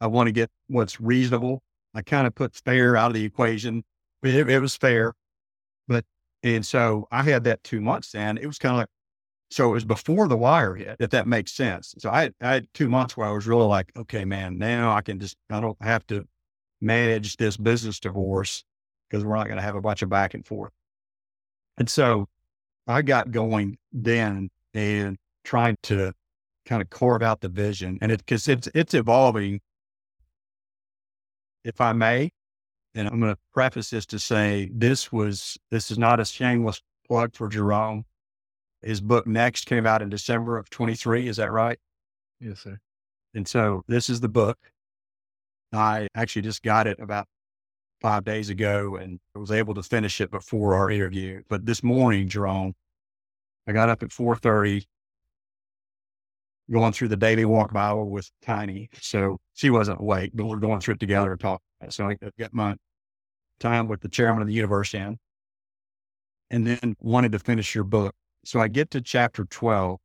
I 0.00 0.06
want 0.06 0.28
to 0.28 0.32
get 0.32 0.48
what's 0.68 1.02
reasonable. 1.02 1.60
I 1.94 2.00
kind 2.00 2.26
of 2.26 2.34
put 2.34 2.54
fair 2.54 2.96
out 2.96 3.08
of 3.08 3.14
the 3.14 3.26
equation. 3.26 3.84
It, 4.22 4.48
it 4.50 4.60
was 4.60 4.76
fair, 4.76 5.14
but 5.88 6.04
and 6.42 6.64
so 6.64 7.06
I 7.10 7.22
had 7.22 7.44
that 7.44 7.62
two 7.64 7.80
months 7.80 8.14
and 8.14 8.38
it 8.38 8.46
was 8.46 8.58
kind 8.58 8.74
of 8.74 8.78
like, 8.80 8.88
so 9.50 9.70
it 9.70 9.72
was 9.72 9.84
before 9.84 10.28
the 10.28 10.36
wire 10.36 10.74
hit, 10.74 10.96
if 11.00 11.10
that 11.10 11.26
makes 11.26 11.52
sense. 11.52 11.94
So 11.98 12.10
I 12.10 12.30
I 12.40 12.54
had 12.54 12.68
two 12.74 12.88
months 12.88 13.16
where 13.16 13.28
I 13.28 13.32
was 13.32 13.46
really 13.46 13.66
like, 13.66 13.92
okay, 13.96 14.24
man, 14.24 14.58
now 14.58 14.92
I 14.94 15.00
can 15.02 15.18
just, 15.20 15.36
I 15.50 15.60
don't 15.60 15.80
have 15.82 16.06
to 16.08 16.24
manage 16.80 17.36
this 17.36 17.56
business 17.56 18.00
divorce 18.00 18.64
because 19.08 19.24
we're 19.24 19.36
not 19.36 19.46
going 19.46 19.56
to 19.56 19.62
have 19.62 19.76
a 19.76 19.80
bunch 19.80 20.02
of 20.02 20.08
back 20.08 20.34
and 20.34 20.46
forth. 20.46 20.72
And 21.78 21.88
so 21.88 22.26
I 22.86 23.02
got 23.02 23.30
going 23.30 23.78
then 23.92 24.50
and 24.74 25.16
trying 25.44 25.76
to 25.84 26.12
kind 26.66 26.82
of 26.82 26.90
carve 26.90 27.22
out 27.22 27.40
the 27.40 27.48
vision 27.48 27.98
and 28.00 28.12
it, 28.12 28.24
cause 28.26 28.46
it's, 28.48 28.68
it's 28.74 28.94
evolving 28.94 29.60
if 31.64 31.80
I 31.80 31.92
may, 31.92 32.30
and 32.94 33.08
I'm 33.08 33.20
going 33.20 33.34
to 33.34 33.40
preface 33.52 33.90
this 33.90 34.06
to 34.06 34.18
say 34.18 34.70
this 34.72 35.12
was, 35.12 35.58
this 35.70 35.90
is 35.90 35.98
not 35.98 36.20
a 36.20 36.24
shameless 36.24 36.82
plug 37.06 37.34
for 37.34 37.48
Jerome. 37.48 38.04
His 38.82 39.00
book 39.00 39.26
Next 39.26 39.66
came 39.66 39.86
out 39.86 40.02
in 40.02 40.08
December 40.08 40.56
of 40.56 40.70
23. 40.70 41.28
Is 41.28 41.36
that 41.36 41.52
right? 41.52 41.78
Yes, 42.40 42.60
sir. 42.60 42.78
And 43.34 43.46
so 43.46 43.82
this 43.86 44.08
is 44.08 44.20
the 44.20 44.28
book. 44.28 44.58
I 45.72 46.08
actually 46.14 46.42
just 46.42 46.62
got 46.62 46.86
it 46.86 46.98
about 46.98 47.26
five 48.00 48.24
days 48.24 48.48
ago 48.48 48.96
and 48.96 49.20
was 49.34 49.50
able 49.50 49.74
to 49.74 49.82
finish 49.82 50.20
it 50.20 50.30
before 50.30 50.74
our 50.74 50.90
interview. 50.90 51.42
But 51.48 51.66
this 51.66 51.82
morning, 51.82 52.28
Jerome, 52.28 52.74
I 53.66 53.72
got 53.72 53.88
up 53.88 54.02
at 54.02 54.08
4.30 54.08 54.86
going 56.70 56.92
through 56.92 57.08
the 57.08 57.16
daily 57.16 57.44
walk 57.44 57.72
Bible 57.72 58.08
with 58.08 58.30
Tiny. 58.42 58.88
So 59.00 59.38
she 59.54 59.70
wasn't 59.70 60.00
awake, 60.00 60.30
but 60.34 60.46
we're 60.46 60.56
going 60.56 60.80
through 60.80 60.94
it 60.94 61.00
together 61.00 61.32
and 61.32 61.40
talking. 61.40 61.64
So 61.88 62.08
I 62.08 62.16
got 62.38 62.52
my 62.52 62.76
time 63.58 63.88
with 63.88 64.00
the 64.00 64.08
chairman 64.08 64.42
of 64.42 64.48
the 64.48 64.54
universe 64.54 64.94
in 64.94 65.18
and 66.50 66.66
then 66.66 66.96
wanted 67.00 67.32
to 67.32 67.38
finish 67.38 67.74
your 67.74 67.84
book. 67.84 68.14
So 68.44 68.60
I 68.60 68.68
get 68.68 68.90
to 68.92 69.00
chapter 69.00 69.44
12 69.44 69.98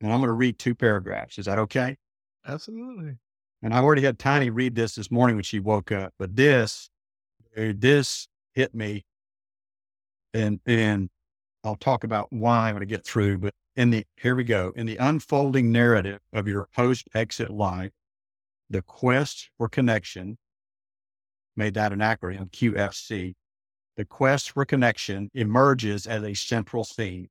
and 0.00 0.12
I'm 0.12 0.20
going 0.20 0.28
to 0.28 0.32
read 0.32 0.58
two 0.58 0.74
paragraphs. 0.74 1.38
Is 1.38 1.46
that 1.46 1.58
okay? 1.58 1.96
Absolutely. 2.46 3.16
And 3.62 3.74
I 3.74 3.78
already 3.78 4.02
had 4.02 4.18
Tiny 4.18 4.50
read 4.50 4.74
this 4.74 4.94
this 4.94 5.10
morning 5.10 5.36
when 5.36 5.42
she 5.42 5.58
woke 5.58 5.90
up, 5.90 6.12
but 6.18 6.36
this, 6.36 6.90
eh, 7.56 7.72
this 7.76 8.28
hit 8.54 8.74
me 8.74 9.04
and, 10.32 10.60
and 10.66 11.10
I'll 11.64 11.76
talk 11.76 12.04
about 12.04 12.28
why 12.30 12.68
I'm 12.68 12.74
going 12.74 12.80
to 12.80 12.86
get 12.86 13.04
through, 13.04 13.38
but 13.38 13.54
in 13.78 13.90
the, 13.90 14.04
here 14.16 14.34
we 14.34 14.42
go, 14.42 14.72
in 14.74 14.86
the 14.86 14.96
unfolding 14.96 15.70
narrative 15.70 16.18
of 16.32 16.48
your 16.48 16.66
post 16.74 17.08
exit 17.14 17.48
life, 17.48 17.92
the 18.68 18.82
quest 18.82 19.50
for 19.56 19.68
connection, 19.68 20.36
made 21.56 21.74
that 21.74 21.92
an 21.92 22.00
acronym, 22.00 22.50
QFC, 22.50 23.36
the 23.96 24.04
quest 24.04 24.50
for 24.50 24.64
connection 24.64 25.30
emerges 25.32 26.08
as 26.08 26.24
a 26.24 26.34
central 26.34 26.82
theme. 26.82 27.28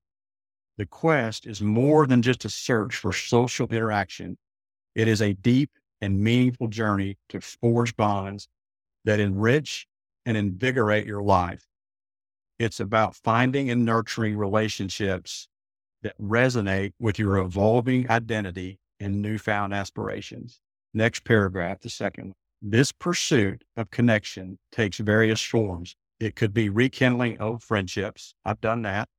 The 0.78 0.86
quest 0.86 1.45
is 1.45 1.62
more 1.62 2.08
than 2.08 2.22
just 2.22 2.45
a 2.45 2.50
search 2.50 2.95
for 2.95 3.12
social 3.12 3.68
interaction. 3.68 4.38
It 4.95 5.10
is 5.10 5.22
a 5.22 5.34
deep 5.34 5.72
and 6.00 6.22
meaningful 6.22 6.70
journey 6.70 7.18
to 7.28 7.41
forge 7.41 7.93
bonds 7.98 8.48
that 9.04 9.20
enrich 9.20 9.86
and 10.26 10.38
invigorate 10.38 11.08
your 11.08 11.22
life. 11.22 11.68
It's 12.58 12.80
about 12.80 13.18
finding 13.18 13.70
and 13.70 13.84
nurturing 13.84 14.38
relationships 14.38 15.50
that 16.08 16.18
resonate 16.22 16.93
with 16.99 17.20
your 17.20 17.36
evolving 17.36 18.10
identity 18.10 18.80
and 19.01 19.22
newfound 19.22 19.74
aspirations. 19.74 20.62
Next 20.93 21.26
paragraph, 21.26 21.82
the 21.82 21.89
second. 21.89 22.34
This 22.62 22.93
pursuit 22.93 23.66
of 23.76 23.91
connection 23.91 24.58
takes 24.72 24.99
various 24.99 25.41
forms. 25.41 25.97
It 26.22 26.38
could 26.38 26.53
be 26.53 26.70
rekindling 26.70 27.41
old 27.41 27.62
friendships. 27.62 28.34
I've 28.45 28.62
done 28.62 28.84
that. 28.84 29.10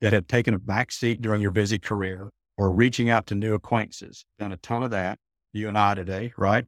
That 0.00 0.14
have 0.14 0.26
taken 0.26 0.54
a 0.54 0.58
backseat 0.58 1.20
during 1.20 1.42
your 1.42 1.50
busy 1.50 1.78
career 1.78 2.30
or 2.56 2.72
reaching 2.72 3.10
out 3.10 3.26
to 3.26 3.34
new 3.34 3.52
acquaintances. 3.52 4.24
Done 4.38 4.52
a 4.52 4.56
ton 4.56 4.82
of 4.82 4.92
that. 4.92 5.18
You 5.52 5.68
and 5.68 5.76
I 5.76 5.94
today, 5.94 6.32
right? 6.38 6.64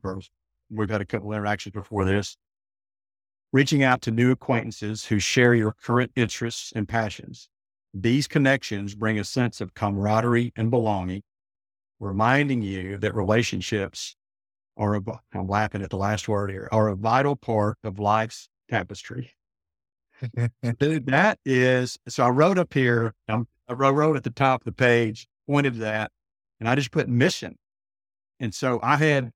We've 0.71 0.91
had 0.91 1.01
a 1.01 1.07
couple 1.07 1.33
interactions 1.33 1.73
before 1.73 2.05
this. 2.05 2.37
Reaching 3.55 3.83
out 3.83 4.03
to 4.03 4.11
new 4.11 4.33
acquaintances 4.33 5.07
who 5.07 5.19
share 5.19 5.55
your 5.55 5.73
current 5.73 6.13
interests 6.15 6.73
and 6.77 6.87
passions. 6.87 7.49
These 7.95 8.27
connections 8.27 8.97
bring 8.97 9.21
a 9.21 9.25
sense 9.25 9.61
of 9.61 9.75
camaraderie 9.75 10.53
and 10.57 10.69
belonging, 10.69 11.23
reminding 12.01 12.61
you 12.61 12.99
that 12.99 13.15
relationships 13.15 14.17
are, 14.77 14.97
a, 14.97 15.01
I'm 15.33 15.47
laughing 15.47 15.81
at 15.81 15.91
the 15.91 15.97
last 15.97 16.27
word 16.27 16.51
here, 16.51 16.69
are 16.73 16.89
a 16.89 16.97
vital 16.97 17.37
part 17.37 17.79
of 17.85 18.01
life's 18.01 18.49
tapestry. 18.69 19.31
that 20.63 21.39
is, 21.45 21.97
so 22.09 22.25
I 22.25 22.31
wrote 22.31 22.59
up 22.59 22.75
here, 22.75 23.15
um, 23.29 23.47
I 23.69 23.75
wrote 23.75 24.17
at 24.17 24.25
the 24.25 24.31
top 24.31 24.63
of 24.63 24.65
the 24.65 24.73
page, 24.73 25.29
pointed 25.49 25.75
to 25.75 25.81
that, 25.81 26.11
and 26.59 26.69
I 26.69 26.75
just 26.75 26.91
put 26.91 27.09
mission. 27.09 27.57
And 28.41 28.53
so 28.53 28.81
I 28.83 28.97
had 28.97 29.31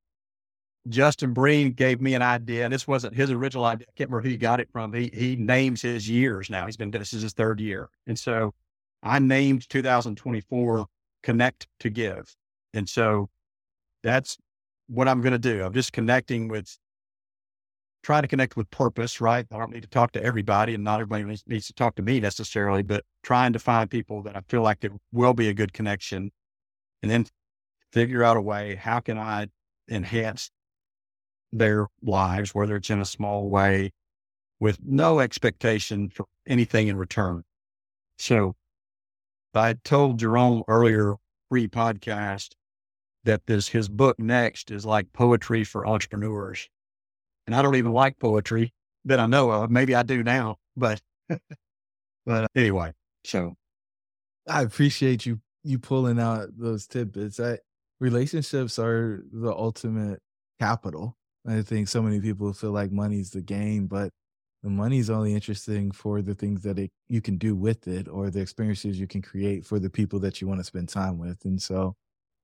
Justin 0.89 1.33
Breen 1.33 1.73
gave 1.73 2.01
me 2.01 2.15
an 2.15 2.23
idea, 2.23 2.65
and 2.65 2.73
this 2.73 2.87
wasn't 2.87 3.15
his 3.15 3.31
original 3.31 3.65
idea. 3.65 3.87
I 3.89 3.93
can't 3.97 4.11
remember 4.11 4.25
who 4.25 4.31
he 4.31 4.37
got 4.37 4.61
it 4.61 4.69
from. 4.73 4.93
He 4.93 5.11
he 5.13 5.37
names 5.37 5.83
his 5.83 6.09
years 6.09 6.51
now. 6.51 6.67
He's 6.67 6.77
been 6.77 6.91
this 6.91 7.13
is 7.13 7.23
his 7.23 7.33
third 7.33 7.61
year, 7.61 7.89
and 8.07 8.19
so 8.19 8.55
I 9.03 9.19
named 9.19 9.69
2024 9.69 10.87
Connect 11.23 11.67
to 11.81 11.91
Give, 11.91 12.35
and 12.75 12.89
so 12.89 13.29
that's 14.03 14.39
what 14.89 15.09
I'm 15.09 15.21
going 15.21 15.33
to 15.33 15.39
do. 15.39 15.63
I'm 15.63 15.73
just 15.73 15.93
connecting 15.93 16.49
with, 16.49 16.79
trying 18.03 18.23
to 18.23 18.29
connect 18.29 18.57
with 18.57 18.71
purpose. 18.71 19.21
Right? 19.21 19.47
I 19.53 19.59
don't 19.59 19.73
need 19.73 19.83
to 19.83 19.89
talk 19.89 20.13
to 20.13 20.23
everybody, 20.23 20.75
and 20.75 20.85
not 20.85 21.01
everybody 21.01 21.25
needs, 21.25 21.45
needs 21.47 21.67
to 21.67 21.75
talk 21.75 21.97
to 21.97 22.03
me 22.03 22.21
necessarily, 22.21 22.83
but 22.83 23.05
trying 23.23 23.53
to 23.53 23.59
find 23.59 23.91
people 23.91 24.23
that 24.23 24.37
I 24.37 24.41
feel 24.49 24.63
like 24.63 24.85
it 24.85 24.93
will 25.13 25.35
be 25.35 25.49
a 25.49 25.55
good 25.55 25.73
connection, 25.73 26.31
and 27.03 27.11
then 27.11 27.27
figure 27.93 28.23
out 28.23 28.37
a 28.37 28.41
way. 28.41 28.75
How 28.77 29.01
can 29.01 29.19
I 29.19 29.49
enhance 29.91 30.51
their 31.53 31.87
lives, 32.03 32.55
whether 32.55 32.77
it's 32.77 32.91
in 32.91 33.01
a 33.01 33.05
small 33.05 33.49
way 33.49 33.93
with 34.61 34.79
no 34.85 35.21
expectation 35.21 36.09
for 36.09 36.27
anything 36.47 36.89
in 36.89 36.97
return? 36.97 37.45
So 38.19 38.55
I 39.55 39.75
told 39.85 40.19
Jerome 40.19 40.63
earlier 40.69 41.17
pre 41.51 41.69
podcast 41.69 42.53
that 43.25 43.47
this, 43.47 43.69
his 43.69 43.89
book 43.89 44.19
next 44.19 44.71
is 44.71 44.87
like 44.87 45.13
poetry 45.13 45.65
for 45.65 45.87
entrepreneurs. 45.87 46.69
And 47.47 47.55
I 47.55 47.63
don't 47.63 47.77
even 47.77 47.93
like 47.93 48.19
poetry 48.19 48.73
that 49.05 49.19
I 49.21 49.27
know 49.27 49.51
of. 49.51 49.71
Maybe 49.71 49.95
I 49.95 50.03
do 50.03 50.23
now, 50.23 50.57
but, 50.77 51.01
but 52.27 52.51
anyway, 52.55 52.93
so. 53.25 53.55
I 54.49 54.63
appreciate 54.63 55.27
you, 55.27 55.41
you 55.63 55.79
pulling 55.79 56.19
out 56.19 56.49
those 56.57 56.87
tidbits. 56.87 57.39
I, 57.39 57.59
relationships 58.01 58.79
are 58.79 59.25
the 59.31 59.53
ultimate 59.53 60.21
capital. 60.59 61.18
I 61.47 61.63
think 61.63 61.89
so 61.89 62.03
many 62.03 62.21
people 62.21 62.53
feel 62.53 62.73
like 62.73 62.93
money's 62.93 63.31
the 63.31 63.43
game, 63.43 63.87
but 63.87 64.11
the 64.63 64.71
money's 64.71 65.09
only 65.11 65.35
interesting 65.35 65.91
for 65.93 66.21
the 66.21 66.35
things 66.35 66.63
that 66.63 66.79
it, 66.79 66.91
you 67.09 67.21
can 67.21 67.39
do 67.39 67.55
with 67.55 67.87
it 67.89 68.09
or 68.09 68.31
the 68.31 68.41
experiences 68.41 68.99
you 68.99 69.07
can 69.07 69.23
create 69.23 69.65
for 69.65 69.79
the 69.79 69.91
people 69.91 70.19
that 70.21 70.41
you 70.41 70.49
want 70.49 70.61
to 70.61 70.65
spend 70.65 70.89
time 70.89 71.19
with. 71.19 71.45
And 71.45 71.61
so, 71.63 71.95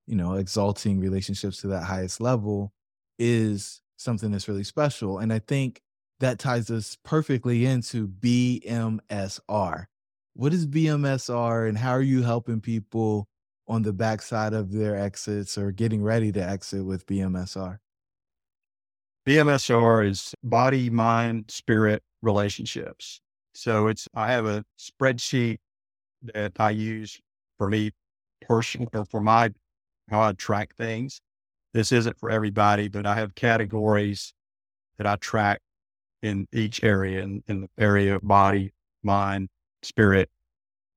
you 0.06 0.16
know, 0.16 0.34
exalting 0.34 1.00
relationships 1.00 1.58
to 1.62 1.68
that 1.68 1.84
highest 1.84 2.20
level 2.20 2.72
is 3.18 3.82
something 3.96 4.30
that's 4.30 4.48
really 4.48 4.64
special. 4.64 5.18
And 5.18 5.32
I 5.32 5.40
think 5.40 5.80
that 6.20 6.38
ties 6.38 6.70
us 6.70 6.96
perfectly 7.04 7.66
into 7.66 8.08
BMSR. 8.08 9.86
What 10.34 10.52
is 10.54 10.66
BMSR 10.66 11.68
and 11.68 11.78
how 11.78 11.92
are 11.92 12.02
you 12.02 12.22
helping 12.22 12.60
people 12.60 13.28
on 13.68 13.82
the 13.82 13.92
backside 13.92 14.52
of 14.52 14.72
their 14.72 14.96
exits 14.96 15.56
or 15.58 15.72
getting 15.72 16.02
ready 16.02 16.32
to 16.32 16.42
exit 16.42 16.84
with 16.84 17.06
BMSR? 17.06 17.78
BMSR 19.26 20.06
is 20.06 20.34
body, 20.42 20.90
mind, 20.90 21.46
spirit 21.48 22.02
relationships. 22.20 23.20
So 23.54 23.86
it's, 23.86 24.06
I 24.14 24.32
have 24.32 24.44
a 24.44 24.64
spreadsheet 24.78 25.58
that 26.34 26.52
I 26.58 26.70
use 26.70 27.20
for 27.56 27.68
me 27.68 27.92
personally 28.42 28.88
or 28.92 29.04
for 29.06 29.20
my, 29.20 29.50
how 30.10 30.20
I 30.20 30.32
track 30.32 30.74
things. 30.76 31.20
This 31.72 31.90
isn't 31.90 32.18
for 32.18 32.30
everybody, 32.30 32.88
but 32.88 33.06
I 33.06 33.14
have 33.14 33.34
categories 33.34 34.34
that 34.98 35.06
I 35.06 35.16
track 35.16 35.60
in 36.22 36.46
each 36.52 36.84
area, 36.84 37.22
in, 37.22 37.42
in 37.48 37.62
the 37.62 37.68
area 37.78 38.16
of 38.16 38.22
body, 38.22 38.72
mind, 39.02 39.48
spirit, 39.82 40.30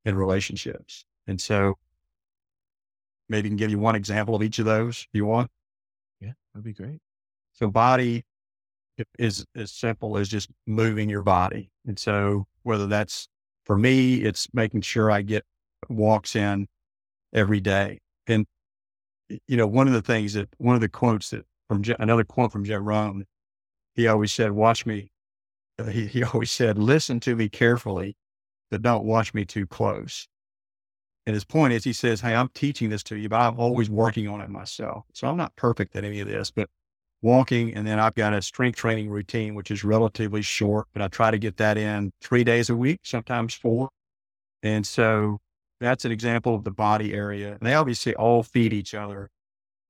and 0.06 0.18
relationships. 0.18 1.06
And 1.28 1.40
so 1.40 1.76
maybe 3.30 3.50
can 3.50 3.58
give 3.58 3.72
you 3.72 3.80
one 3.80 3.96
example 3.96 4.36
of 4.36 4.44
each 4.44 4.60
of 4.60 4.66
those 4.66 5.00
if 5.00 5.10
you 5.14 5.26
want. 5.26 5.50
Yeah, 6.20 6.34
that'd 6.54 6.64
be 6.64 6.74
great. 6.74 7.00
So 7.58 7.70
body 7.70 8.24
is 9.18 9.46
as 9.56 9.72
simple 9.72 10.18
as 10.18 10.30
just 10.30 10.50
moving 10.66 11.10
your 11.10 11.24
body. 11.24 11.72
And 11.86 11.98
so 11.98 12.46
whether 12.64 12.88
that's 12.88 13.28
for 13.66 13.78
me, 13.78 14.22
it's 14.22 14.48
making 14.54 14.82
sure 14.82 15.12
I 15.12 15.22
get 15.22 15.44
walks 15.90 16.36
in 16.36 16.68
every 17.34 17.60
day. 17.60 18.00
And, 18.28 18.46
you 19.48 19.58
know, 19.58 19.68
one 19.68 19.88
of 19.88 19.94
the 19.94 20.02
things 20.02 20.34
that, 20.34 20.50
one 20.58 20.76
of 20.76 20.82
the 20.82 20.90
quotes 20.90 21.32
that 21.32 21.46
from 21.68 21.84
another 22.00 22.24
quote 22.24 22.52
from 22.52 22.64
Jerome, 22.64 23.26
he 23.94 24.08
always 24.08 24.32
said, 24.32 24.52
watch 24.52 24.86
me. 24.86 25.12
Uh, 25.80 25.86
he, 25.86 26.08
he 26.08 26.24
always 26.34 26.52
said, 26.52 26.78
listen 26.78 27.20
to 27.22 27.36
me 27.36 27.50
carefully, 27.50 28.16
but 28.72 28.82
don't 28.82 29.06
watch 29.06 29.34
me 29.34 29.46
too 29.46 29.68
close. 29.68 30.28
And 31.26 31.34
his 31.34 31.44
point 31.44 31.74
is, 31.74 31.84
he 31.84 31.92
says, 31.92 32.22
Hey, 32.22 32.34
I'm 32.34 32.48
teaching 32.54 32.90
this 32.90 33.04
to 33.04 33.18
you, 33.18 33.28
but 33.28 33.42
I'm 33.42 33.60
always 33.60 33.90
working 33.90 34.30
on 34.30 34.40
it 34.40 34.50
myself. 34.50 35.04
So 35.14 35.28
I'm 35.28 35.36
not 35.36 35.54
perfect 35.58 35.94
at 35.98 36.06
any 36.06 36.22
of 36.22 36.28
this, 36.30 36.52
but 36.52 36.70
walking. 37.22 37.74
And 37.74 37.86
then 37.86 38.00
I've 38.00 38.16
got 38.16 38.34
a 38.34 38.42
strength 38.42 38.78
training 38.78 39.10
routine, 39.10 39.56
which 39.56 39.72
is 39.72 39.84
relatively 39.84 40.42
short, 40.42 40.88
but 40.94 41.02
I 41.02 41.08
try 41.08 41.32
to 41.32 41.38
get 41.38 41.58
that 41.58 41.78
in 41.78 42.12
three 42.22 42.44
days 42.44 42.70
a 42.70 42.76
week, 42.76 43.02
sometimes 43.04 43.54
four. 43.54 43.90
And 44.64 44.86
so 44.86 45.40
that's 45.80 46.06
an 46.06 46.12
example 46.12 46.56
of 46.56 46.64
the 46.64 46.72
body 46.72 47.14
area. 47.14 47.52
And 47.52 47.60
they 47.62 47.74
obviously 47.74 48.16
all 48.16 48.44
feed 48.44 48.74
each 48.74 48.94
other. 48.94 49.30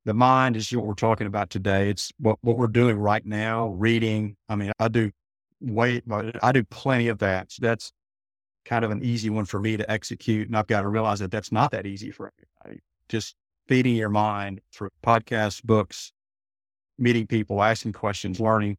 The 0.06 0.14
mind 0.14 0.56
is 0.56 0.74
what 0.74 0.86
we're 0.86 0.94
talking 0.94 1.28
about 1.28 1.50
today. 1.50 1.90
It's 1.90 2.12
what, 2.20 2.38
what 2.42 2.58
we're 2.58 2.68
doing 2.68 2.98
right 2.98 3.26
now, 3.26 3.70
reading. 3.70 4.38
I 4.48 4.56
mean, 4.56 4.72
I 4.80 4.88
do 4.88 5.12
wait, 5.60 6.04
I 6.42 6.52
do 6.52 6.64
plenty 6.64 7.08
of 7.10 7.20
that. 7.20 7.52
So 7.52 7.60
that's 7.62 7.92
kind 8.66 8.86
of 8.86 8.92
an 8.92 9.04
easy 9.04 9.30
one 9.30 9.46
for 9.46 9.60
me 9.60 9.78
to 9.78 9.90
execute. 9.90 10.48
And 10.48 10.56
I've 10.56 10.68
got 10.68 10.82
to 10.82 10.90
realize 10.90 11.20
that 11.20 11.32
that's 11.32 11.52
not 11.52 11.72
that 11.72 11.86
easy 11.86 12.12
for 12.12 12.32
everybody. 12.64 12.82
Just 13.10 13.36
feeding 13.68 13.96
your 13.96 14.10
mind 14.10 14.62
through 14.74 14.90
podcasts, 15.04 15.64
books, 15.64 16.12
meeting 16.98 17.28
people, 17.28 17.62
asking 17.62 17.94
questions, 17.94 18.40
learning. 18.40 18.78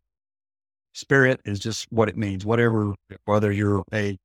Spirit 0.93 1.41
is 1.45 1.59
just 1.61 1.87
what 1.91 2.09
it 2.09 2.16
means, 2.16 2.45
whatever, 2.45 2.95
whether 3.25 3.53
you're 3.53 3.85
a 3.93 4.19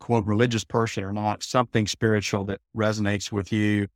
quote 0.00 0.26
religious 0.26 0.64
person 0.64 1.04
or 1.04 1.12
not, 1.12 1.42
something 1.42 1.86
spiritual 1.86 2.44
that 2.44 2.60
resonates 2.76 3.30
with 3.30 3.52
you. 3.52 3.86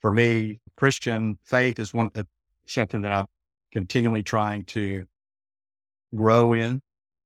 For 0.00 0.12
me, 0.12 0.58
Christian 0.76 1.38
faith 1.44 1.78
is 1.78 1.94
one 1.94 2.10
uh, 2.14 2.24
something 2.66 3.02
that 3.02 3.12
I'm 3.12 3.26
continually 3.72 4.22
trying 4.22 4.64
to 4.64 5.06
grow 6.14 6.52
in. 6.52 6.80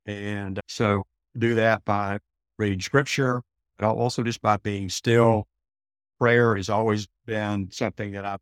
And 0.07 0.61
so 0.69 1.05
do 1.37 1.55
that 1.57 1.85
by 1.85 2.19
reading 2.59 2.81
scripture, 2.81 3.43
but 3.79 3.89
also 3.89 4.23
just 4.23 4.43
by 4.43 4.57
being 4.59 4.89
still. 4.89 5.47
Prayer 6.19 6.57
has 6.57 6.69
always 6.69 7.07
been 7.27 7.71
something 7.71 8.13
that 8.13 8.25
I've 8.25 8.41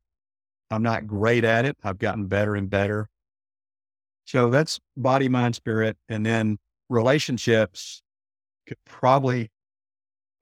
I'm 0.71 0.83
not 0.83 1.07
great 1.07 1.45
at 1.45 1.65
it. 1.65 1.77
I've 1.83 1.99
gotten 1.99 2.27
better 2.27 2.57
and 2.57 2.69
better. 2.69 3.09
So 4.25 4.51
that's 4.51 4.81
body, 4.97 5.29
mind, 5.29 5.55
spirit. 5.55 5.97
And 6.09 6.27
then 6.27 6.59
relationships 6.89 8.03
could 8.67 8.79
probably 8.85 9.51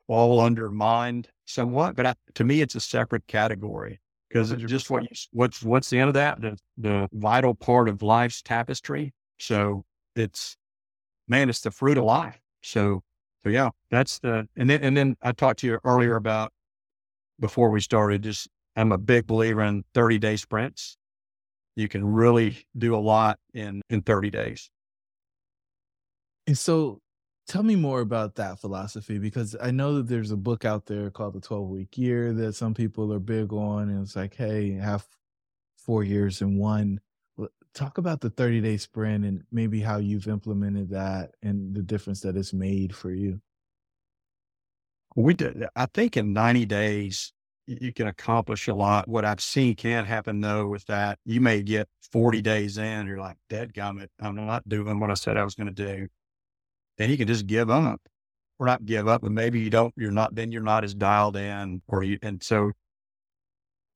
fall 0.07 0.41
under 0.41 0.71
mind 0.71 1.29
somewhat, 1.47 1.95
but 1.95 2.07
I, 2.07 2.15
to 2.35 2.45
me, 2.45 2.61
it's 2.61 2.75
a 2.75 2.81
separate 2.81 3.27
category 3.27 4.01
because 4.29 4.51
it's 4.51 4.63
just 4.65 4.91
what 4.91 5.03
you, 5.03 5.09
what's, 5.33 5.63
what's 5.63 5.91
the 5.91 5.99
end 5.99 6.09
of 6.09 6.15
that? 6.15 6.41
The, 6.41 6.59
the 6.79 7.09
vital 7.13 7.55
part 7.55 7.89
of 7.89 8.03
life's 8.03 8.43
tapestry. 8.43 9.13
So 9.39 9.85
it's, 10.17 10.57
man, 11.29 11.49
it's 11.49 11.61
the 11.61 11.71
fruit 11.71 11.99
of 11.99 12.05
life. 12.05 12.39
So, 12.63 13.03
so 13.45 13.51
yeah, 13.51 13.71
that's 13.91 14.19
the, 14.19 14.49
and 14.57 14.71
then, 14.71 14.81
and 14.83 14.97
then 14.97 15.17
I 15.23 15.33
talked 15.33 15.61
to 15.61 15.67
you 15.67 15.79
earlier 15.85 16.17
about 16.17 16.53
before 17.41 17.71
we 17.71 17.81
started, 17.81 18.23
just 18.23 18.49
I'm 18.77 18.93
a 18.93 18.99
big 18.99 19.27
believer 19.27 19.63
in 19.63 19.85
30 19.95 20.19
day 20.19 20.37
sprints. 20.37 20.97
You 21.77 21.89
can 21.89 22.05
really 22.05 22.67
do 22.77 22.95
a 22.95 22.99
lot 22.99 23.39
in, 23.53 23.83
in 23.91 24.03
30 24.03 24.31
days. 24.31 24.71
And 26.47 26.57
so 26.57 27.01
tell 27.47 27.63
me 27.63 27.77
more 27.77 28.01
about 28.01 28.37
that 28.37 28.61
philosophy 28.61 29.19
because 29.19 29.57
I 29.61 29.71
know 29.71 29.97
that 29.97 30.09
there's 30.09 30.31
a 30.31 30.37
book 30.37 30.65
out 30.65 30.87
there 30.87 31.11
called 31.11 31.35
the 31.35 31.41
12 31.41 31.69
week 31.69 31.99
year 31.99 32.33
that 32.33 32.55
some 32.55 32.75
people 32.75 33.13
are 33.13 33.19
big 33.19 33.53
on. 33.53 33.89
And 33.91 34.03
it's 34.03 34.17
like, 34.17 34.35
hey, 34.35 34.73
have 34.73 35.07
four 35.77 36.05
years 36.05 36.41
in 36.41 36.59
one. 36.59 37.01
Talk 37.75 37.99
about 37.99 38.21
the 38.21 38.31
30 38.31 38.61
day 38.61 38.77
sprint 38.77 39.25
and 39.25 39.43
maybe 39.51 39.81
how 39.81 39.97
you've 39.97 40.29
implemented 40.29 40.91
that 40.91 41.33
and 41.43 41.75
the 41.75 41.83
difference 41.83 42.21
that 42.21 42.37
it's 42.37 42.53
made 42.53 42.95
for 42.95 43.11
you. 43.11 43.41
We 45.17 45.35
did, 45.35 45.65
I 45.75 45.87
think 45.87 46.17
in 46.17 46.33
90 46.33 46.67
days, 46.67 47.34
you 47.67 47.93
can 47.93 48.07
accomplish 48.07 48.69
a 48.69 48.75
lot. 48.75 49.09
What 49.09 49.25
I've 49.25 49.41
seen 49.41 49.75
can 49.75 50.05
happen 50.05 50.41
though 50.41 50.67
with 50.67 50.85
that, 50.87 51.19
you 51.25 51.41
may 51.41 51.63
get 51.63 51.89
40 52.13 52.43
days 52.43 52.79
in, 52.79 53.07
you're 53.07 53.19
like, 53.19 53.37
dead 53.49 53.73
gummit, 53.73 54.09
I'm 54.21 54.35
not 54.35 54.69
doing 54.69 55.01
what 55.01 55.11
I 55.11 55.15
said 55.15 55.37
I 55.37 55.45
was 55.45 55.55
going 55.55 55.73
to 55.73 55.73
do. 55.73 56.09
Then 56.99 57.11
you 57.11 57.17
can 57.17 57.27
just 57.27 57.47
give 57.47 57.71
up 57.71 58.01
or 58.59 58.67
not 58.67 58.85
give 58.85 59.09
up, 59.09 59.23
but 59.23 59.33
maybe 59.33 59.61
you 59.61 59.71
don't, 59.71 59.93
you're 59.97 60.11
not, 60.11 60.35
then 60.35 60.53
you're 60.53 60.63
not 60.63 60.85
as 60.85 60.95
dialed 60.95 61.37
in 61.37 61.83
or 61.89 62.03
you, 62.03 62.19
and 62.23 62.43
so, 62.43 62.73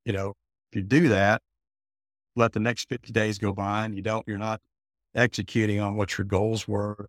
you 0.04 0.12
know, 0.12 0.34
if 0.72 0.76
you 0.76 0.82
do 0.82 1.08
that, 1.08 1.42
let 2.36 2.52
the 2.52 2.60
next 2.60 2.88
50 2.88 3.12
days 3.12 3.38
go 3.38 3.52
by 3.52 3.84
and 3.84 3.94
you 3.94 4.02
don't, 4.02 4.26
you're 4.26 4.38
not 4.38 4.60
executing 5.14 5.80
on 5.80 5.96
what 5.96 6.16
your 6.16 6.24
goals 6.24 6.66
were 6.66 7.08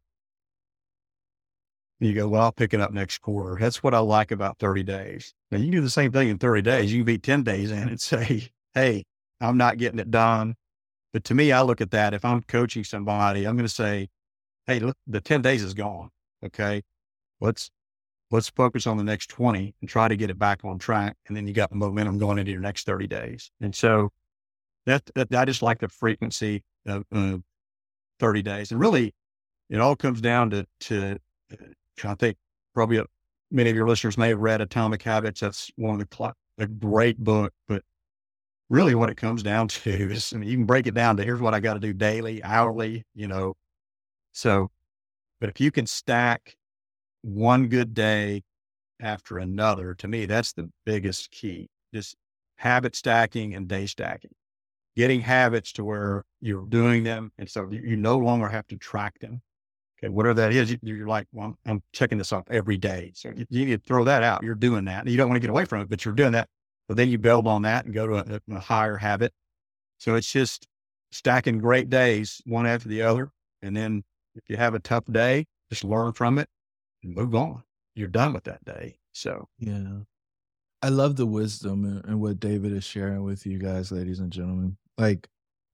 you 1.99 2.13
go, 2.13 2.29
well, 2.29 2.43
I'll 2.43 2.51
pick 2.51 2.73
it 2.73 2.79
up 2.79 2.93
next 2.93 3.17
quarter. 3.19 3.57
That's 3.59 3.83
what 3.83 3.93
I 3.93 3.99
like 3.99 4.31
about 4.31 4.57
30 4.59 4.83
days. 4.83 5.33
Now 5.51 5.57
you 5.57 5.65
can 5.65 5.71
do 5.71 5.81
the 5.81 5.89
same 5.89 6.11
thing 6.11 6.29
in 6.29 6.37
30 6.37 6.61
days. 6.61 6.93
You 6.93 6.99
can 6.99 7.05
be 7.05 7.17
10 7.17 7.43
days 7.43 7.71
in 7.71 7.89
and 7.89 7.99
say, 8.01 8.49
Hey, 8.73 9.03
I'm 9.41 9.57
not 9.57 9.77
getting 9.77 9.99
it 9.99 10.09
done. 10.09 10.55
But 11.11 11.23
to 11.25 11.35
me, 11.35 11.51
I 11.51 11.61
look 11.61 11.81
at 11.81 11.91
that. 11.91 12.13
If 12.13 12.23
I'm 12.23 12.41
coaching 12.43 12.83
somebody, 12.83 13.45
I'm 13.45 13.55
going 13.55 13.67
to 13.67 13.73
say, 13.73 14.07
Hey, 14.65 14.79
look, 14.79 14.95
the 15.07 15.19
10 15.19 15.41
days 15.41 15.61
is 15.61 15.73
gone. 15.73 16.09
Okay. 16.45 16.83
Let's, 17.41 17.69
let's 18.31 18.49
focus 18.49 18.87
on 18.87 18.97
the 18.97 19.03
next 19.03 19.29
20 19.29 19.75
and 19.81 19.89
try 19.89 20.07
to 20.07 20.15
get 20.15 20.29
it 20.29 20.39
back 20.39 20.63
on 20.63 20.77
track. 20.77 21.17
And 21.27 21.35
then 21.35 21.47
you 21.47 21.53
got 21.53 21.73
momentum 21.73 22.17
going 22.17 22.37
into 22.37 22.51
your 22.51 22.61
next 22.61 22.85
30 22.85 23.07
days. 23.07 23.51
And 23.59 23.75
so 23.75 24.09
that, 24.85 25.03
that 25.15 25.33
I 25.35 25.45
just 25.45 25.61
like 25.61 25.79
the 25.79 25.89
frequency 25.89 26.63
of 26.85 27.03
uh, 27.13 27.37
30 28.19 28.41
days. 28.41 28.71
And 28.71 28.79
really, 28.79 29.13
it 29.69 29.79
all 29.79 29.95
comes 29.95 30.21
down 30.21 30.49
to, 30.51 30.65
to 30.81 31.17
I 32.05 32.15
think 32.15 32.37
probably 32.73 32.99
uh, 32.99 33.05
many 33.51 33.69
of 33.69 33.75
your 33.75 33.87
listeners 33.87 34.17
may 34.17 34.29
have 34.29 34.39
read 34.39 34.61
Atomic 34.61 35.01
Habits. 35.01 35.41
That's 35.41 35.71
one 35.75 35.99
of 35.99 36.07
the, 36.07 36.15
cl- 36.15 36.33
a 36.57 36.67
great 36.67 37.17
book, 37.17 37.53
but 37.67 37.83
really 38.69 38.95
what 38.95 39.09
it 39.09 39.17
comes 39.17 39.43
down 39.43 39.67
to 39.69 39.89
is 39.89 40.33
mean, 40.33 40.49
you 40.49 40.57
can 40.57 40.65
break 40.65 40.87
it 40.87 40.93
down 40.93 41.17
to 41.17 41.23
here's 41.23 41.41
what 41.41 41.53
I 41.53 41.59
got 41.59 41.73
to 41.75 41.79
do 41.79 41.93
daily, 41.93 42.43
hourly, 42.43 43.05
you 43.15 43.27
know. 43.27 43.55
So, 44.31 44.69
but 45.39 45.49
if 45.49 45.59
you 45.59 45.71
can 45.71 45.85
stack 45.87 46.55
one 47.21 47.67
good 47.67 47.93
day 47.93 48.43
after 48.99 49.37
another, 49.37 49.93
to 49.95 50.07
me, 50.07 50.25
that's 50.25 50.53
the 50.53 50.69
biggest 50.85 51.31
key. 51.31 51.69
Just 51.93 52.15
habit 52.57 52.95
stacking 52.95 53.55
and 53.55 53.67
day 53.67 53.85
stacking, 53.85 54.31
getting 54.95 55.21
habits 55.21 55.71
to 55.73 55.83
where 55.83 56.25
you're 56.41 56.67
doing 56.67 57.03
them. 57.03 57.31
And 57.37 57.49
so 57.49 57.69
you 57.71 57.95
no 57.95 58.17
longer 58.17 58.47
have 58.47 58.67
to 58.67 58.77
track 58.77 59.19
them. 59.19 59.41
Okay. 60.01 60.09
Whatever 60.09 60.35
that 60.35 60.53
is, 60.53 60.75
you, 60.81 61.03
are 61.03 61.07
like, 61.07 61.27
well, 61.33 61.57
I'm 61.65 61.81
checking 61.93 62.17
this 62.17 62.31
off 62.31 62.45
every 62.49 62.77
day. 62.77 63.11
So 63.15 63.31
you, 63.35 63.45
you, 63.49 63.65
need 63.65 63.81
to 63.81 63.87
throw 63.87 64.05
that 64.05 64.23
out. 64.23 64.43
You're 64.43 64.55
doing 64.55 64.85
that. 64.85 65.07
You 65.07 65.17
don't 65.17 65.27
want 65.27 65.35
to 65.35 65.41
get 65.41 65.49
away 65.49 65.65
from 65.65 65.81
it, 65.81 65.89
but 65.89 66.05
you're 66.05 66.13
doing 66.13 66.31
that. 66.31 66.47
But 66.87 66.97
then 66.97 67.09
you 67.09 67.17
build 67.17 67.47
on 67.47 67.63
that 67.63 67.85
and 67.85 67.93
go 67.93 68.07
to 68.07 68.15
a, 68.15 68.55
a 68.55 68.59
higher 68.59 68.95
habit. 68.97 69.33
So 69.97 70.15
it's 70.15 70.31
just 70.31 70.67
stacking 71.11 71.59
great 71.59 71.89
days 71.89 72.41
one 72.45 72.65
after 72.65 72.87
the 72.87 73.01
other. 73.01 73.29
And 73.61 73.75
then 73.75 74.03
if 74.35 74.43
you 74.47 74.57
have 74.57 74.73
a 74.73 74.79
tough 74.79 75.05
day, 75.05 75.45
just 75.69 75.83
learn 75.83 76.13
from 76.13 76.39
it 76.39 76.47
and 77.03 77.13
move 77.15 77.35
on. 77.35 77.63
You're 77.95 78.07
done 78.07 78.33
with 78.33 78.45
that 78.45 78.63
day. 78.63 78.99
So, 79.11 79.47
yeah. 79.57 79.99
I 80.81 80.89
love 80.89 81.17
the 81.17 81.25
wisdom 81.25 82.01
and 82.07 82.21
what 82.21 82.39
David 82.39 82.71
is 82.71 82.85
sharing 82.85 83.23
with 83.23 83.45
you 83.45 83.59
guys, 83.59 83.91
ladies 83.91 84.19
and 84.19 84.31
gentlemen. 84.31 84.77
Like, 84.97 85.27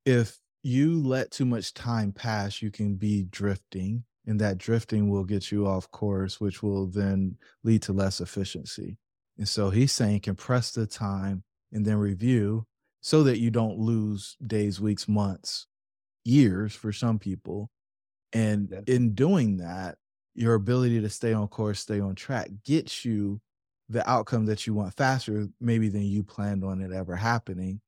if 0.05 0.39
you 0.63 0.99
let 1.01 1.29
too 1.29 1.45
much 1.45 1.75
time 1.75 2.11
pass, 2.11 2.61
you 2.61 2.71
can 2.71 2.95
be 2.95 3.23
drifting, 3.23 4.03
and 4.27 4.39
that 4.41 4.57
drifting 4.57 5.09
will 5.09 5.23
get 5.23 5.51
you 5.51 5.67
off 5.67 5.89
course, 5.91 6.39
which 6.39 6.63
will 6.63 6.87
then 6.87 7.37
lead 7.63 7.81
to 7.83 7.93
less 7.93 8.21
efficiency. 8.21 8.97
And 9.37 9.47
so 9.47 9.69
he's 9.69 9.91
saying 9.91 10.21
compress 10.21 10.71
the 10.71 10.87
time 10.87 11.43
and 11.71 11.85
then 11.85 11.97
review 11.97 12.65
so 13.01 13.23
that 13.23 13.39
you 13.39 13.51
don't 13.51 13.77
lose 13.77 14.35
days, 14.45 14.79
weeks, 14.81 15.07
months, 15.07 15.67
years 16.23 16.73
for 16.73 16.91
some 16.91 17.19
people. 17.19 17.69
And 18.33 18.83
in 18.87 19.13
doing 19.13 19.57
that, 19.57 19.97
your 20.33 20.55
ability 20.55 21.01
to 21.01 21.09
stay 21.09 21.33
on 21.33 21.47
course, 21.47 21.79
stay 21.79 21.99
on 21.99 22.15
track 22.15 22.49
gets 22.65 23.05
you 23.05 23.41
the 23.87 24.07
outcome 24.09 24.47
that 24.47 24.65
you 24.65 24.73
want 24.73 24.95
faster, 24.95 25.47
maybe 25.61 25.89
than 25.89 26.01
you 26.01 26.23
planned 26.23 26.63
on 26.63 26.81
it 26.81 26.91
ever 26.91 27.15
happening 27.15 27.81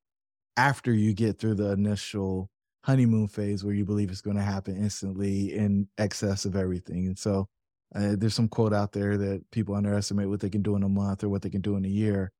after 0.56 0.92
you 0.92 1.12
get 1.12 1.38
through 1.38 1.54
the 1.54 1.70
initial 1.72 2.50
honeymoon 2.84 3.28
phase 3.28 3.64
where 3.64 3.74
you 3.74 3.84
believe 3.84 4.10
it's 4.10 4.20
going 4.20 4.36
to 4.36 4.42
happen 4.42 4.76
instantly 4.76 5.54
in 5.54 5.88
excess 5.98 6.44
of 6.44 6.56
everything. 6.56 7.06
And 7.06 7.18
so 7.18 7.48
uh, 7.94 8.14
there's 8.16 8.34
some 8.34 8.48
quote 8.48 8.72
out 8.72 8.92
there 8.92 9.16
that 9.16 9.50
people 9.50 9.74
underestimate 9.74 10.28
what 10.28 10.40
they 10.40 10.50
can 10.50 10.62
do 10.62 10.76
in 10.76 10.82
a 10.82 10.88
month 10.88 11.24
or 11.24 11.28
what 11.28 11.42
they 11.42 11.50
can 11.50 11.60
do 11.60 11.76
in 11.76 11.84
a 11.84 11.88
year, 11.88 12.32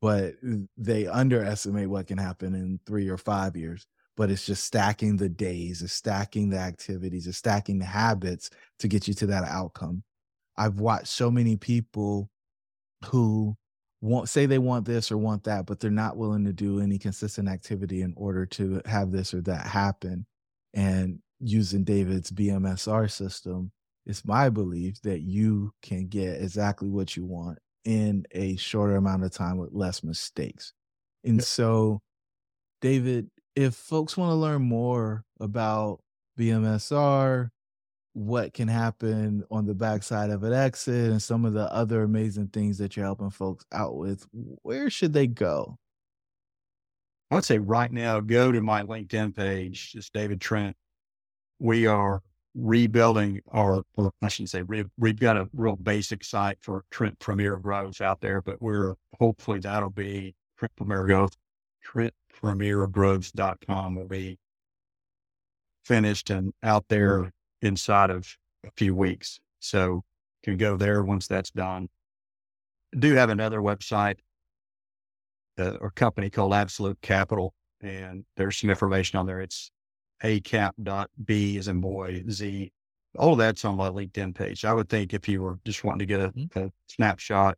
but 0.00 0.34
they 0.76 1.06
underestimate 1.06 1.88
what 1.88 2.06
can 2.06 2.18
happen 2.18 2.54
in 2.54 2.80
three 2.86 3.08
or 3.08 3.18
five 3.18 3.56
years. 3.56 3.86
But 4.16 4.30
it's 4.30 4.46
just 4.46 4.64
stacking 4.64 5.16
the 5.16 5.28
days, 5.28 5.80
it's 5.82 5.92
stacking 5.92 6.50
the 6.50 6.58
activities, 6.58 7.28
it's 7.28 7.38
stacking 7.38 7.78
the 7.78 7.84
habits 7.84 8.50
to 8.80 8.88
get 8.88 9.06
you 9.06 9.14
to 9.14 9.26
that 9.26 9.44
outcome. 9.44 10.02
I've 10.56 10.80
watched 10.80 11.06
so 11.06 11.30
many 11.30 11.56
people 11.56 12.28
who 13.04 13.56
want 14.00 14.28
say 14.28 14.46
they 14.46 14.58
want 14.58 14.86
this 14.86 15.10
or 15.10 15.18
want 15.18 15.44
that, 15.44 15.66
but 15.66 15.80
they're 15.80 15.90
not 15.90 16.16
willing 16.16 16.44
to 16.44 16.52
do 16.52 16.80
any 16.80 16.98
consistent 16.98 17.48
activity 17.48 18.02
in 18.02 18.14
order 18.16 18.46
to 18.46 18.80
have 18.86 19.10
this 19.10 19.34
or 19.34 19.40
that 19.42 19.66
happen. 19.66 20.26
And 20.74 21.18
using 21.40 21.84
David's 21.84 22.30
BMSR 22.30 23.10
system, 23.10 23.72
it's 24.06 24.24
my 24.24 24.48
belief 24.48 25.00
that 25.02 25.20
you 25.20 25.72
can 25.82 26.06
get 26.06 26.40
exactly 26.40 26.88
what 26.88 27.16
you 27.16 27.24
want 27.24 27.58
in 27.84 28.24
a 28.32 28.56
shorter 28.56 28.96
amount 28.96 29.24
of 29.24 29.32
time 29.32 29.58
with 29.58 29.72
less 29.72 30.02
mistakes. 30.02 30.72
And 31.24 31.42
so, 31.42 32.00
David, 32.80 33.30
if 33.56 33.74
folks 33.74 34.16
want 34.16 34.30
to 34.30 34.34
learn 34.34 34.62
more 34.62 35.24
about 35.40 36.00
BMSR, 36.38 37.50
what 38.18 38.52
can 38.52 38.66
happen 38.66 39.44
on 39.48 39.64
the 39.64 39.74
backside 39.74 40.30
of 40.30 40.42
an 40.42 40.52
exit 40.52 41.10
and 41.10 41.22
some 41.22 41.44
of 41.44 41.52
the 41.52 41.72
other 41.72 42.02
amazing 42.02 42.48
things 42.48 42.76
that 42.78 42.96
you're 42.96 43.06
helping 43.06 43.30
folks 43.30 43.64
out 43.72 43.96
with, 43.96 44.26
where 44.32 44.90
should 44.90 45.12
they 45.12 45.28
go? 45.28 45.78
I 47.30 47.36
would 47.36 47.44
say 47.44 47.58
right 47.58 47.92
now, 47.92 48.18
go 48.20 48.50
to 48.50 48.60
my 48.60 48.82
LinkedIn 48.82 49.36
page, 49.36 49.92
just 49.92 50.12
David 50.12 50.40
Trent. 50.40 50.76
We 51.60 51.86
are 51.86 52.22
rebuilding 52.54 53.40
our, 53.52 53.84
I 54.20 54.28
shouldn't 54.28 54.50
say, 54.50 54.62
we, 54.62 54.84
we've 54.98 55.20
got 55.20 55.36
a 55.36 55.48
real 55.52 55.76
basic 55.76 56.24
site 56.24 56.58
for 56.60 56.84
Trent 56.90 57.20
Premier 57.20 57.56
Grows 57.56 58.00
out 58.00 58.20
there, 58.20 58.42
but 58.42 58.60
we're 58.60 58.94
hopefully 59.20 59.60
that'll 59.60 59.90
be 59.90 60.34
Trent 60.58 60.74
Premier 60.76 61.06
Growth, 61.06 61.36
TrentPremierGrows.com 61.86 63.94
will 63.94 64.08
be 64.08 64.38
finished 65.84 66.30
and 66.30 66.52
out 66.62 66.86
there 66.88 67.30
inside 67.62 68.10
of 68.10 68.26
a 68.64 68.70
few 68.76 68.94
weeks. 68.94 69.40
So 69.60 70.02
you 70.42 70.52
can 70.52 70.56
go 70.56 70.76
there 70.76 71.02
once 71.02 71.26
that's 71.26 71.50
done. 71.50 71.88
I 72.94 72.98
do 72.98 73.14
have 73.14 73.30
another 73.30 73.60
website 73.60 74.16
uh, 75.58 75.72
or 75.80 75.90
company 75.90 76.30
called 76.30 76.54
Absolute 76.54 77.00
Capital, 77.02 77.52
and 77.80 78.24
there's 78.36 78.56
some 78.56 78.70
information 78.70 79.18
on 79.18 79.26
there. 79.26 79.40
It's 79.40 79.70
acap.b 80.22 81.58
as 81.58 81.68
in 81.68 81.80
boy, 81.80 82.24
z. 82.30 82.72
All 83.18 83.32
of 83.32 83.38
that's 83.38 83.64
on 83.64 83.76
my 83.76 83.88
LinkedIn 83.88 84.34
page. 84.34 84.64
I 84.64 84.72
would 84.72 84.88
think 84.88 85.14
if 85.14 85.28
you 85.28 85.42
were 85.42 85.58
just 85.64 85.82
wanting 85.82 86.00
to 86.00 86.06
get 86.06 86.20
a, 86.20 86.28
mm-hmm. 86.28 86.58
a 86.58 86.70
snapshot 86.88 87.56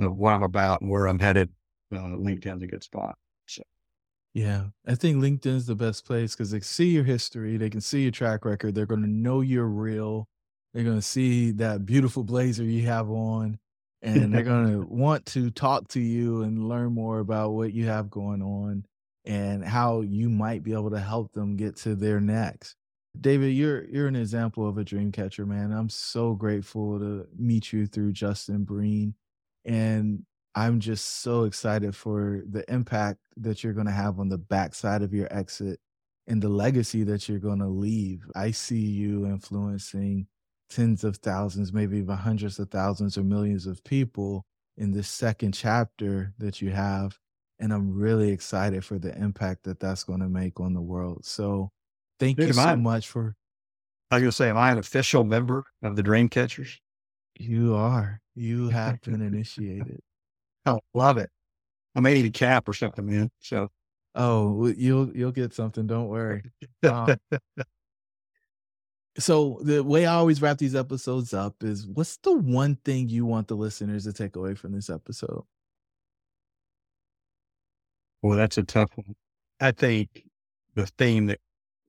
of 0.00 0.16
what 0.16 0.34
I'm 0.34 0.42
about 0.42 0.80
and 0.80 0.90
where 0.90 1.06
I'm 1.06 1.18
headed, 1.18 1.50
uh, 1.92 1.98
LinkedIn's 1.98 2.62
a 2.62 2.66
good 2.66 2.82
spot. 2.82 3.16
So. 3.46 3.62
Yeah, 4.34 4.66
I 4.86 4.94
think 4.94 5.22
LinkedIn 5.22 5.56
is 5.56 5.66
the 5.66 5.74
best 5.74 6.04
place 6.04 6.34
because 6.34 6.50
they 6.50 6.60
see 6.60 6.90
your 6.90 7.04
history, 7.04 7.56
they 7.56 7.70
can 7.70 7.80
see 7.80 8.02
your 8.02 8.12
track 8.12 8.44
record, 8.44 8.74
they're 8.74 8.86
going 8.86 9.02
to 9.02 9.08
know 9.08 9.40
you're 9.40 9.66
real, 9.66 10.28
they're 10.72 10.84
going 10.84 10.96
to 10.98 11.02
see 11.02 11.50
that 11.52 11.86
beautiful 11.86 12.22
blazer 12.22 12.62
you 12.64 12.86
have 12.86 13.10
on, 13.10 13.58
and 14.02 14.32
they're 14.32 14.42
going 14.44 14.70
to 14.70 14.86
want 14.86 15.26
to 15.26 15.50
talk 15.50 15.88
to 15.88 16.00
you 16.00 16.42
and 16.42 16.68
learn 16.68 16.92
more 16.92 17.18
about 17.18 17.52
what 17.52 17.72
you 17.72 17.86
have 17.86 18.10
going 18.10 18.42
on 18.42 18.84
and 19.24 19.64
how 19.64 20.02
you 20.02 20.28
might 20.28 20.62
be 20.62 20.72
able 20.72 20.90
to 20.90 21.00
help 21.00 21.32
them 21.32 21.56
get 21.56 21.76
to 21.76 21.94
their 21.94 22.20
next. 22.20 22.76
David, 23.20 23.54
you're 23.54 23.84
you're 23.84 24.06
an 24.06 24.16
example 24.16 24.68
of 24.68 24.78
a 24.78 24.84
dream 24.84 25.10
catcher, 25.10 25.46
man. 25.46 25.72
I'm 25.72 25.88
so 25.88 26.34
grateful 26.34 26.98
to 26.98 27.26
meet 27.36 27.72
you 27.72 27.86
through 27.86 28.12
Justin 28.12 28.64
Breen. 28.64 29.14
And 29.64 30.24
I'm 30.58 30.80
just 30.80 31.22
so 31.22 31.44
excited 31.44 31.94
for 31.94 32.42
the 32.50 32.64
impact 32.68 33.20
that 33.36 33.62
you're 33.62 33.72
going 33.72 33.86
to 33.86 33.92
have 33.92 34.18
on 34.18 34.28
the 34.28 34.38
backside 34.38 35.02
of 35.02 35.14
your 35.14 35.32
exit 35.32 35.78
and 36.26 36.42
the 36.42 36.48
legacy 36.48 37.04
that 37.04 37.28
you're 37.28 37.38
going 37.38 37.60
to 37.60 37.68
leave. 37.68 38.24
I 38.34 38.50
see 38.50 38.80
you 38.80 39.24
influencing 39.26 40.26
tens 40.68 41.04
of 41.04 41.18
thousands, 41.18 41.72
maybe 41.72 41.98
even 41.98 42.16
hundreds 42.16 42.58
of 42.58 42.70
thousands 42.70 43.16
or 43.16 43.22
millions 43.22 43.68
of 43.68 43.84
people 43.84 44.46
in 44.76 44.90
this 44.90 45.06
second 45.06 45.52
chapter 45.52 46.34
that 46.38 46.60
you 46.60 46.70
have. 46.70 47.16
And 47.60 47.72
I'm 47.72 47.96
really 47.96 48.30
excited 48.30 48.84
for 48.84 48.98
the 48.98 49.16
impact 49.16 49.62
that 49.62 49.78
that's 49.78 50.02
going 50.02 50.20
to 50.20 50.28
make 50.28 50.58
on 50.58 50.74
the 50.74 50.80
world. 50.80 51.24
So 51.24 51.70
thank 52.18 52.36
Dude, 52.36 52.48
you 52.48 52.52
so 52.54 52.62
I, 52.62 52.74
much 52.74 53.06
for. 53.06 53.36
I 54.10 54.16
was 54.16 54.22
going 54.22 54.30
to 54.30 54.36
say, 54.36 54.48
am 54.50 54.56
I 54.56 54.72
an 54.72 54.78
official 54.78 55.22
member 55.22 55.66
of 55.84 55.94
the 55.94 56.02
Dream 56.02 56.28
Catchers? 56.28 56.80
You 57.38 57.76
are. 57.76 58.20
You 58.34 58.70
have 58.70 59.00
been 59.02 59.20
initiated. 59.22 60.00
Oh, 60.68 60.80
love 60.92 61.16
it. 61.16 61.30
I 61.94 62.00
may 62.00 62.14
need 62.14 62.26
a 62.26 62.30
cap 62.30 62.68
or 62.68 62.74
something, 62.74 63.06
man. 63.06 63.30
So, 63.40 63.68
oh, 64.14 64.66
you'll 64.76 65.10
you'll 65.16 65.32
get 65.32 65.54
something. 65.54 65.86
Don't 65.86 66.08
worry. 66.08 66.42
Um, 66.82 67.16
so 69.18 69.60
the 69.62 69.82
way 69.82 70.04
I 70.04 70.14
always 70.14 70.42
wrap 70.42 70.58
these 70.58 70.74
episodes 70.74 71.32
up 71.32 71.54
is, 71.62 71.86
what's 71.86 72.18
the 72.18 72.34
one 72.36 72.76
thing 72.84 73.08
you 73.08 73.24
want 73.24 73.48
the 73.48 73.56
listeners 73.56 74.04
to 74.04 74.12
take 74.12 74.36
away 74.36 74.54
from 74.54 74.72
this 74.72 74.90
episode? 74.90 75.44
Well, 78.22 78.36
that's 78.36 78.58
a 78.58 78.64
tough 78.64 78.90
one. 78.94 79.14
I 79.60 79.70
think 79.72 80.24
the 80.74 80.86
theme 80.86 81.26
that 81.26 81.40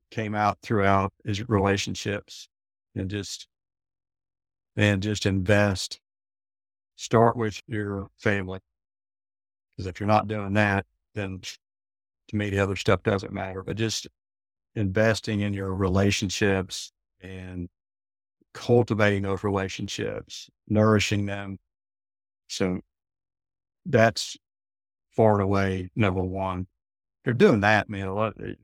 came 0.09 0.35
out 0.35 0.59
throughout 0.61 1.11
is 1.25 1.47
relationships 1.49 2.47
and 2.95 3.09
just 3.09 3.47
and 4.77 5.03
just 5.03 5.25
invest. 5.25 5.99
Start 6.99 7.37
with 7.37 7.61
your 7.65 8.09
family. 8.17 8.59
Because 9.71 9.87
if 9.87 10.01
you're 10.01 10.07
not 10.07 10.27
doing 10.27 10.51
that, 10.55 10.85
then 11.15 11.39
to 11.39 12.35
me, 12.35 12.49
the 12.49 12.59
other 12.59 12.75
stuff 12.75 13.03
doesn't 13.03 13.31
matter. 13.31 13.63
But 13.63 13.77
just 13.77 14.09
investing 14.75 15.39
in 15.39 15.53
your 15.53 15.73
relationships 15.73 16.91
and 17.21 17.69
cultivating 18.53 19.21
those 19.21 19.45
relationships, 19.45 20.49
nourishing 20.67 21.25
them. 21.25 21.57
So 22.47 22.81
that's 23.85 24.35
far 25.15 25.35
and 25.35 25.43
away 25.43 25.91
number 25.95 26.21
one. 26.21 26.67
If 27.21 27.27
you're 27.27 27.33
doing 27.33 27.61
that, 27.61 27.89
man, 27.89 28.07
a 28.07 28.13
lot, 28.13 28.33
eh, 28.45 28.55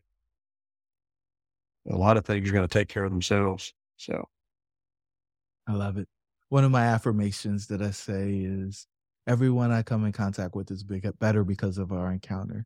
a 1.90 1.96
lot 1.96 2.18
of 2.18 2.26
things 2.26 2.50
are 2.50 2.54
going 2.54 2.68
to 2.68 2.80
take 2.80 2.90
care 2.90 3.06
of 3.06 3.12
themselves. 3.12 3.74
So 3.96 4.28
I 5.70 5.72
love 5.72 5.96
it. 5.98 6.10
One 6.56 6.64
of 6.64 6.72
my 6.72 6.86
affirmations 6.86 7.68
that 7.68 7.82
I 7.82 7.92
say 7.92 8.32
is 8.38 8.88
everyone 9.28 9.74
I 9.74 9.84
come 9.84 10.06
in 10.06 10.14
contact 10.14 10.56
with 10.56 10.72
is 10.72 10.86
big, 10.86 11.06
better 11.20 11.44
because 11.44 11.78
of 11.78 11.92
our 11.92 12.10
encounter. 12.10 12.66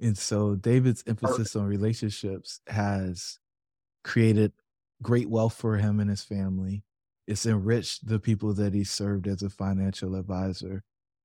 And 0.00 0.18
so 0.18 0.56
David's 0.56 1.04
emphasis 1.06 1.54
on 1.54 1.62
relationships 1.62 2.60
has 2.66 3.38
created 4.02 4.54
great 5.02 5.30
wealth 5.30 5.54
for 5.54 5.76
him 5.76 6.00
and 6.00 6.10
his 6.10 6.24
family. 6.24 6.82
It's 7.28 7.46
enriched 7.46 8.08
the 8.08 8.18
people 8.18 8.54
that 8.54 8.74
he 8.74 8.82
served 8.82 9.28
as 9.28 9.44
a 9.44 9.50
financial 9.50 10.16
advisor. 10.16 10.82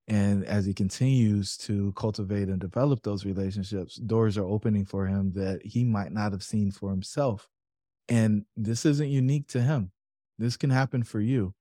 And 0.07 0.45
as 0.45 0.67
he 0.67 0.73
continues 0.75 1.57
to 1.65 1.93
cultivate 1.93 2.47
and 2.47 2.59
develop 2.59 3.01
those 3.01 3.25
relationships, 3.25 3.95
doors 3.95 4.37
are 4.37 4.45
opening 4.45 4.85
for 4.85 5.07
him 5.07 5.31
that 5.31 5.65
he 5.65 5.83
might 5.83 6.11
not 6.11 6.31
have 6.31 6.43
seen 6.43 6.69
for 6.69 6.91
himself. 6.91 7.49
And 8.07 8.45
this 8.55 8.85
isn't 8.85 9.09
unique 9.09 9.47
to 9.47 9.63
him. 9.63 9.93
This 10.37 10.57
can 10.57 10.69
happen 10.69 11.01
for 11.01 11.19
you. 11.19 11.55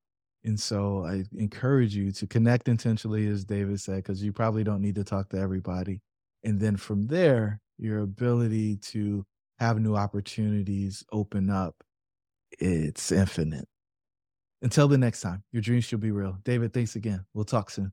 And 0.45 0.59
so 0.59 1.05
I 1.05 1.24
encourage 1.36 1.95
you 1.95 2.11
to 2.12 2.26
connect 2.26 2.68
intentionally, 2.68 3.28
as 3.28 3.45
David 3.45 3.80
said, 3.80 3.97
because 3.97 4.22
you 4.22 4.32
probably 4.32 4.64
don't 4.64 4.80
need 4.80 4.97
to 4.97 5.05
talk 5.05 5.28
to 5.30 5.38
everybody. 5.38 6.01
And 6.43 6.61
then 6.61 6.76
from 6.76 7.07
there, 7.07 7.61
your 7.78 8.01
ability 8.01 8.76
to 8.76 9.24
have 9.59 9.78
new 9.78 9.95
opportunities 9.95 11.05
open 11.12 11.49
up, 11.49 11.76
it's 12.59 13.12
infinite. 13.12 13.68
Until 14.62 14.88
the 14.88 14.99
next 14.99 15.20
time, 15.20 15.45
your 15.53 15.62
dreams 15.62 15.84
should 15.84 16.01
be 16.01 16.11
real. 16.11 16.38
David, 16.45 16.72
thanks 16.72 16.97
again. 16.97 17.24
We'll 17.34 17.45
talk 17.45 17.70
soon. 17.70 17.93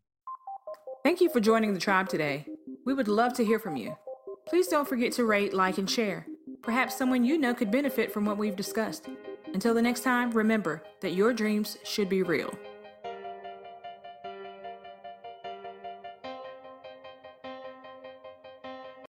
Thank 1.04 1.22
you 1.22 1.30
for 1.30 1.40
joining 1.40 1.74
the 1.74 1.80
tribe 1.80 2.10
today. 2.10 2.46
We 2.86 2.94
would 2.94 3.08
love 3.08 3.34
to 3.34 3.46
hear 3.46 3.60
from 3.60 3.76
you. 3.76 3.96
Please 4.48 4.68
don't 4.68 4.88
forget 4.88 5.12
to 5.14 5.26
rate, 5.26 5.54
like, 5.54 5.78
and 5.78 5.90
share. 5.90 6.26
Perhaps 6.62 6.98
someone 6.98 7.24
you 7.24 7.38
know 7.38 7.54
could 7.54 7.72
benefit 7.72 8.12
from 8.12 8.26
what 8.26 8.38
we've 8.38 8.56
discussed. 8.56 9.08
Until 9.54 9.74
the 9.74 9.82
next 9.82 10.04
time, 10.04 10.32
remember 10.32 10.82
that 11.02 11.14
your 11.14 11.34
dreams 11.34 11.78
should 11.84 12.10
be 12.10 12.24
real. 12.24 12.54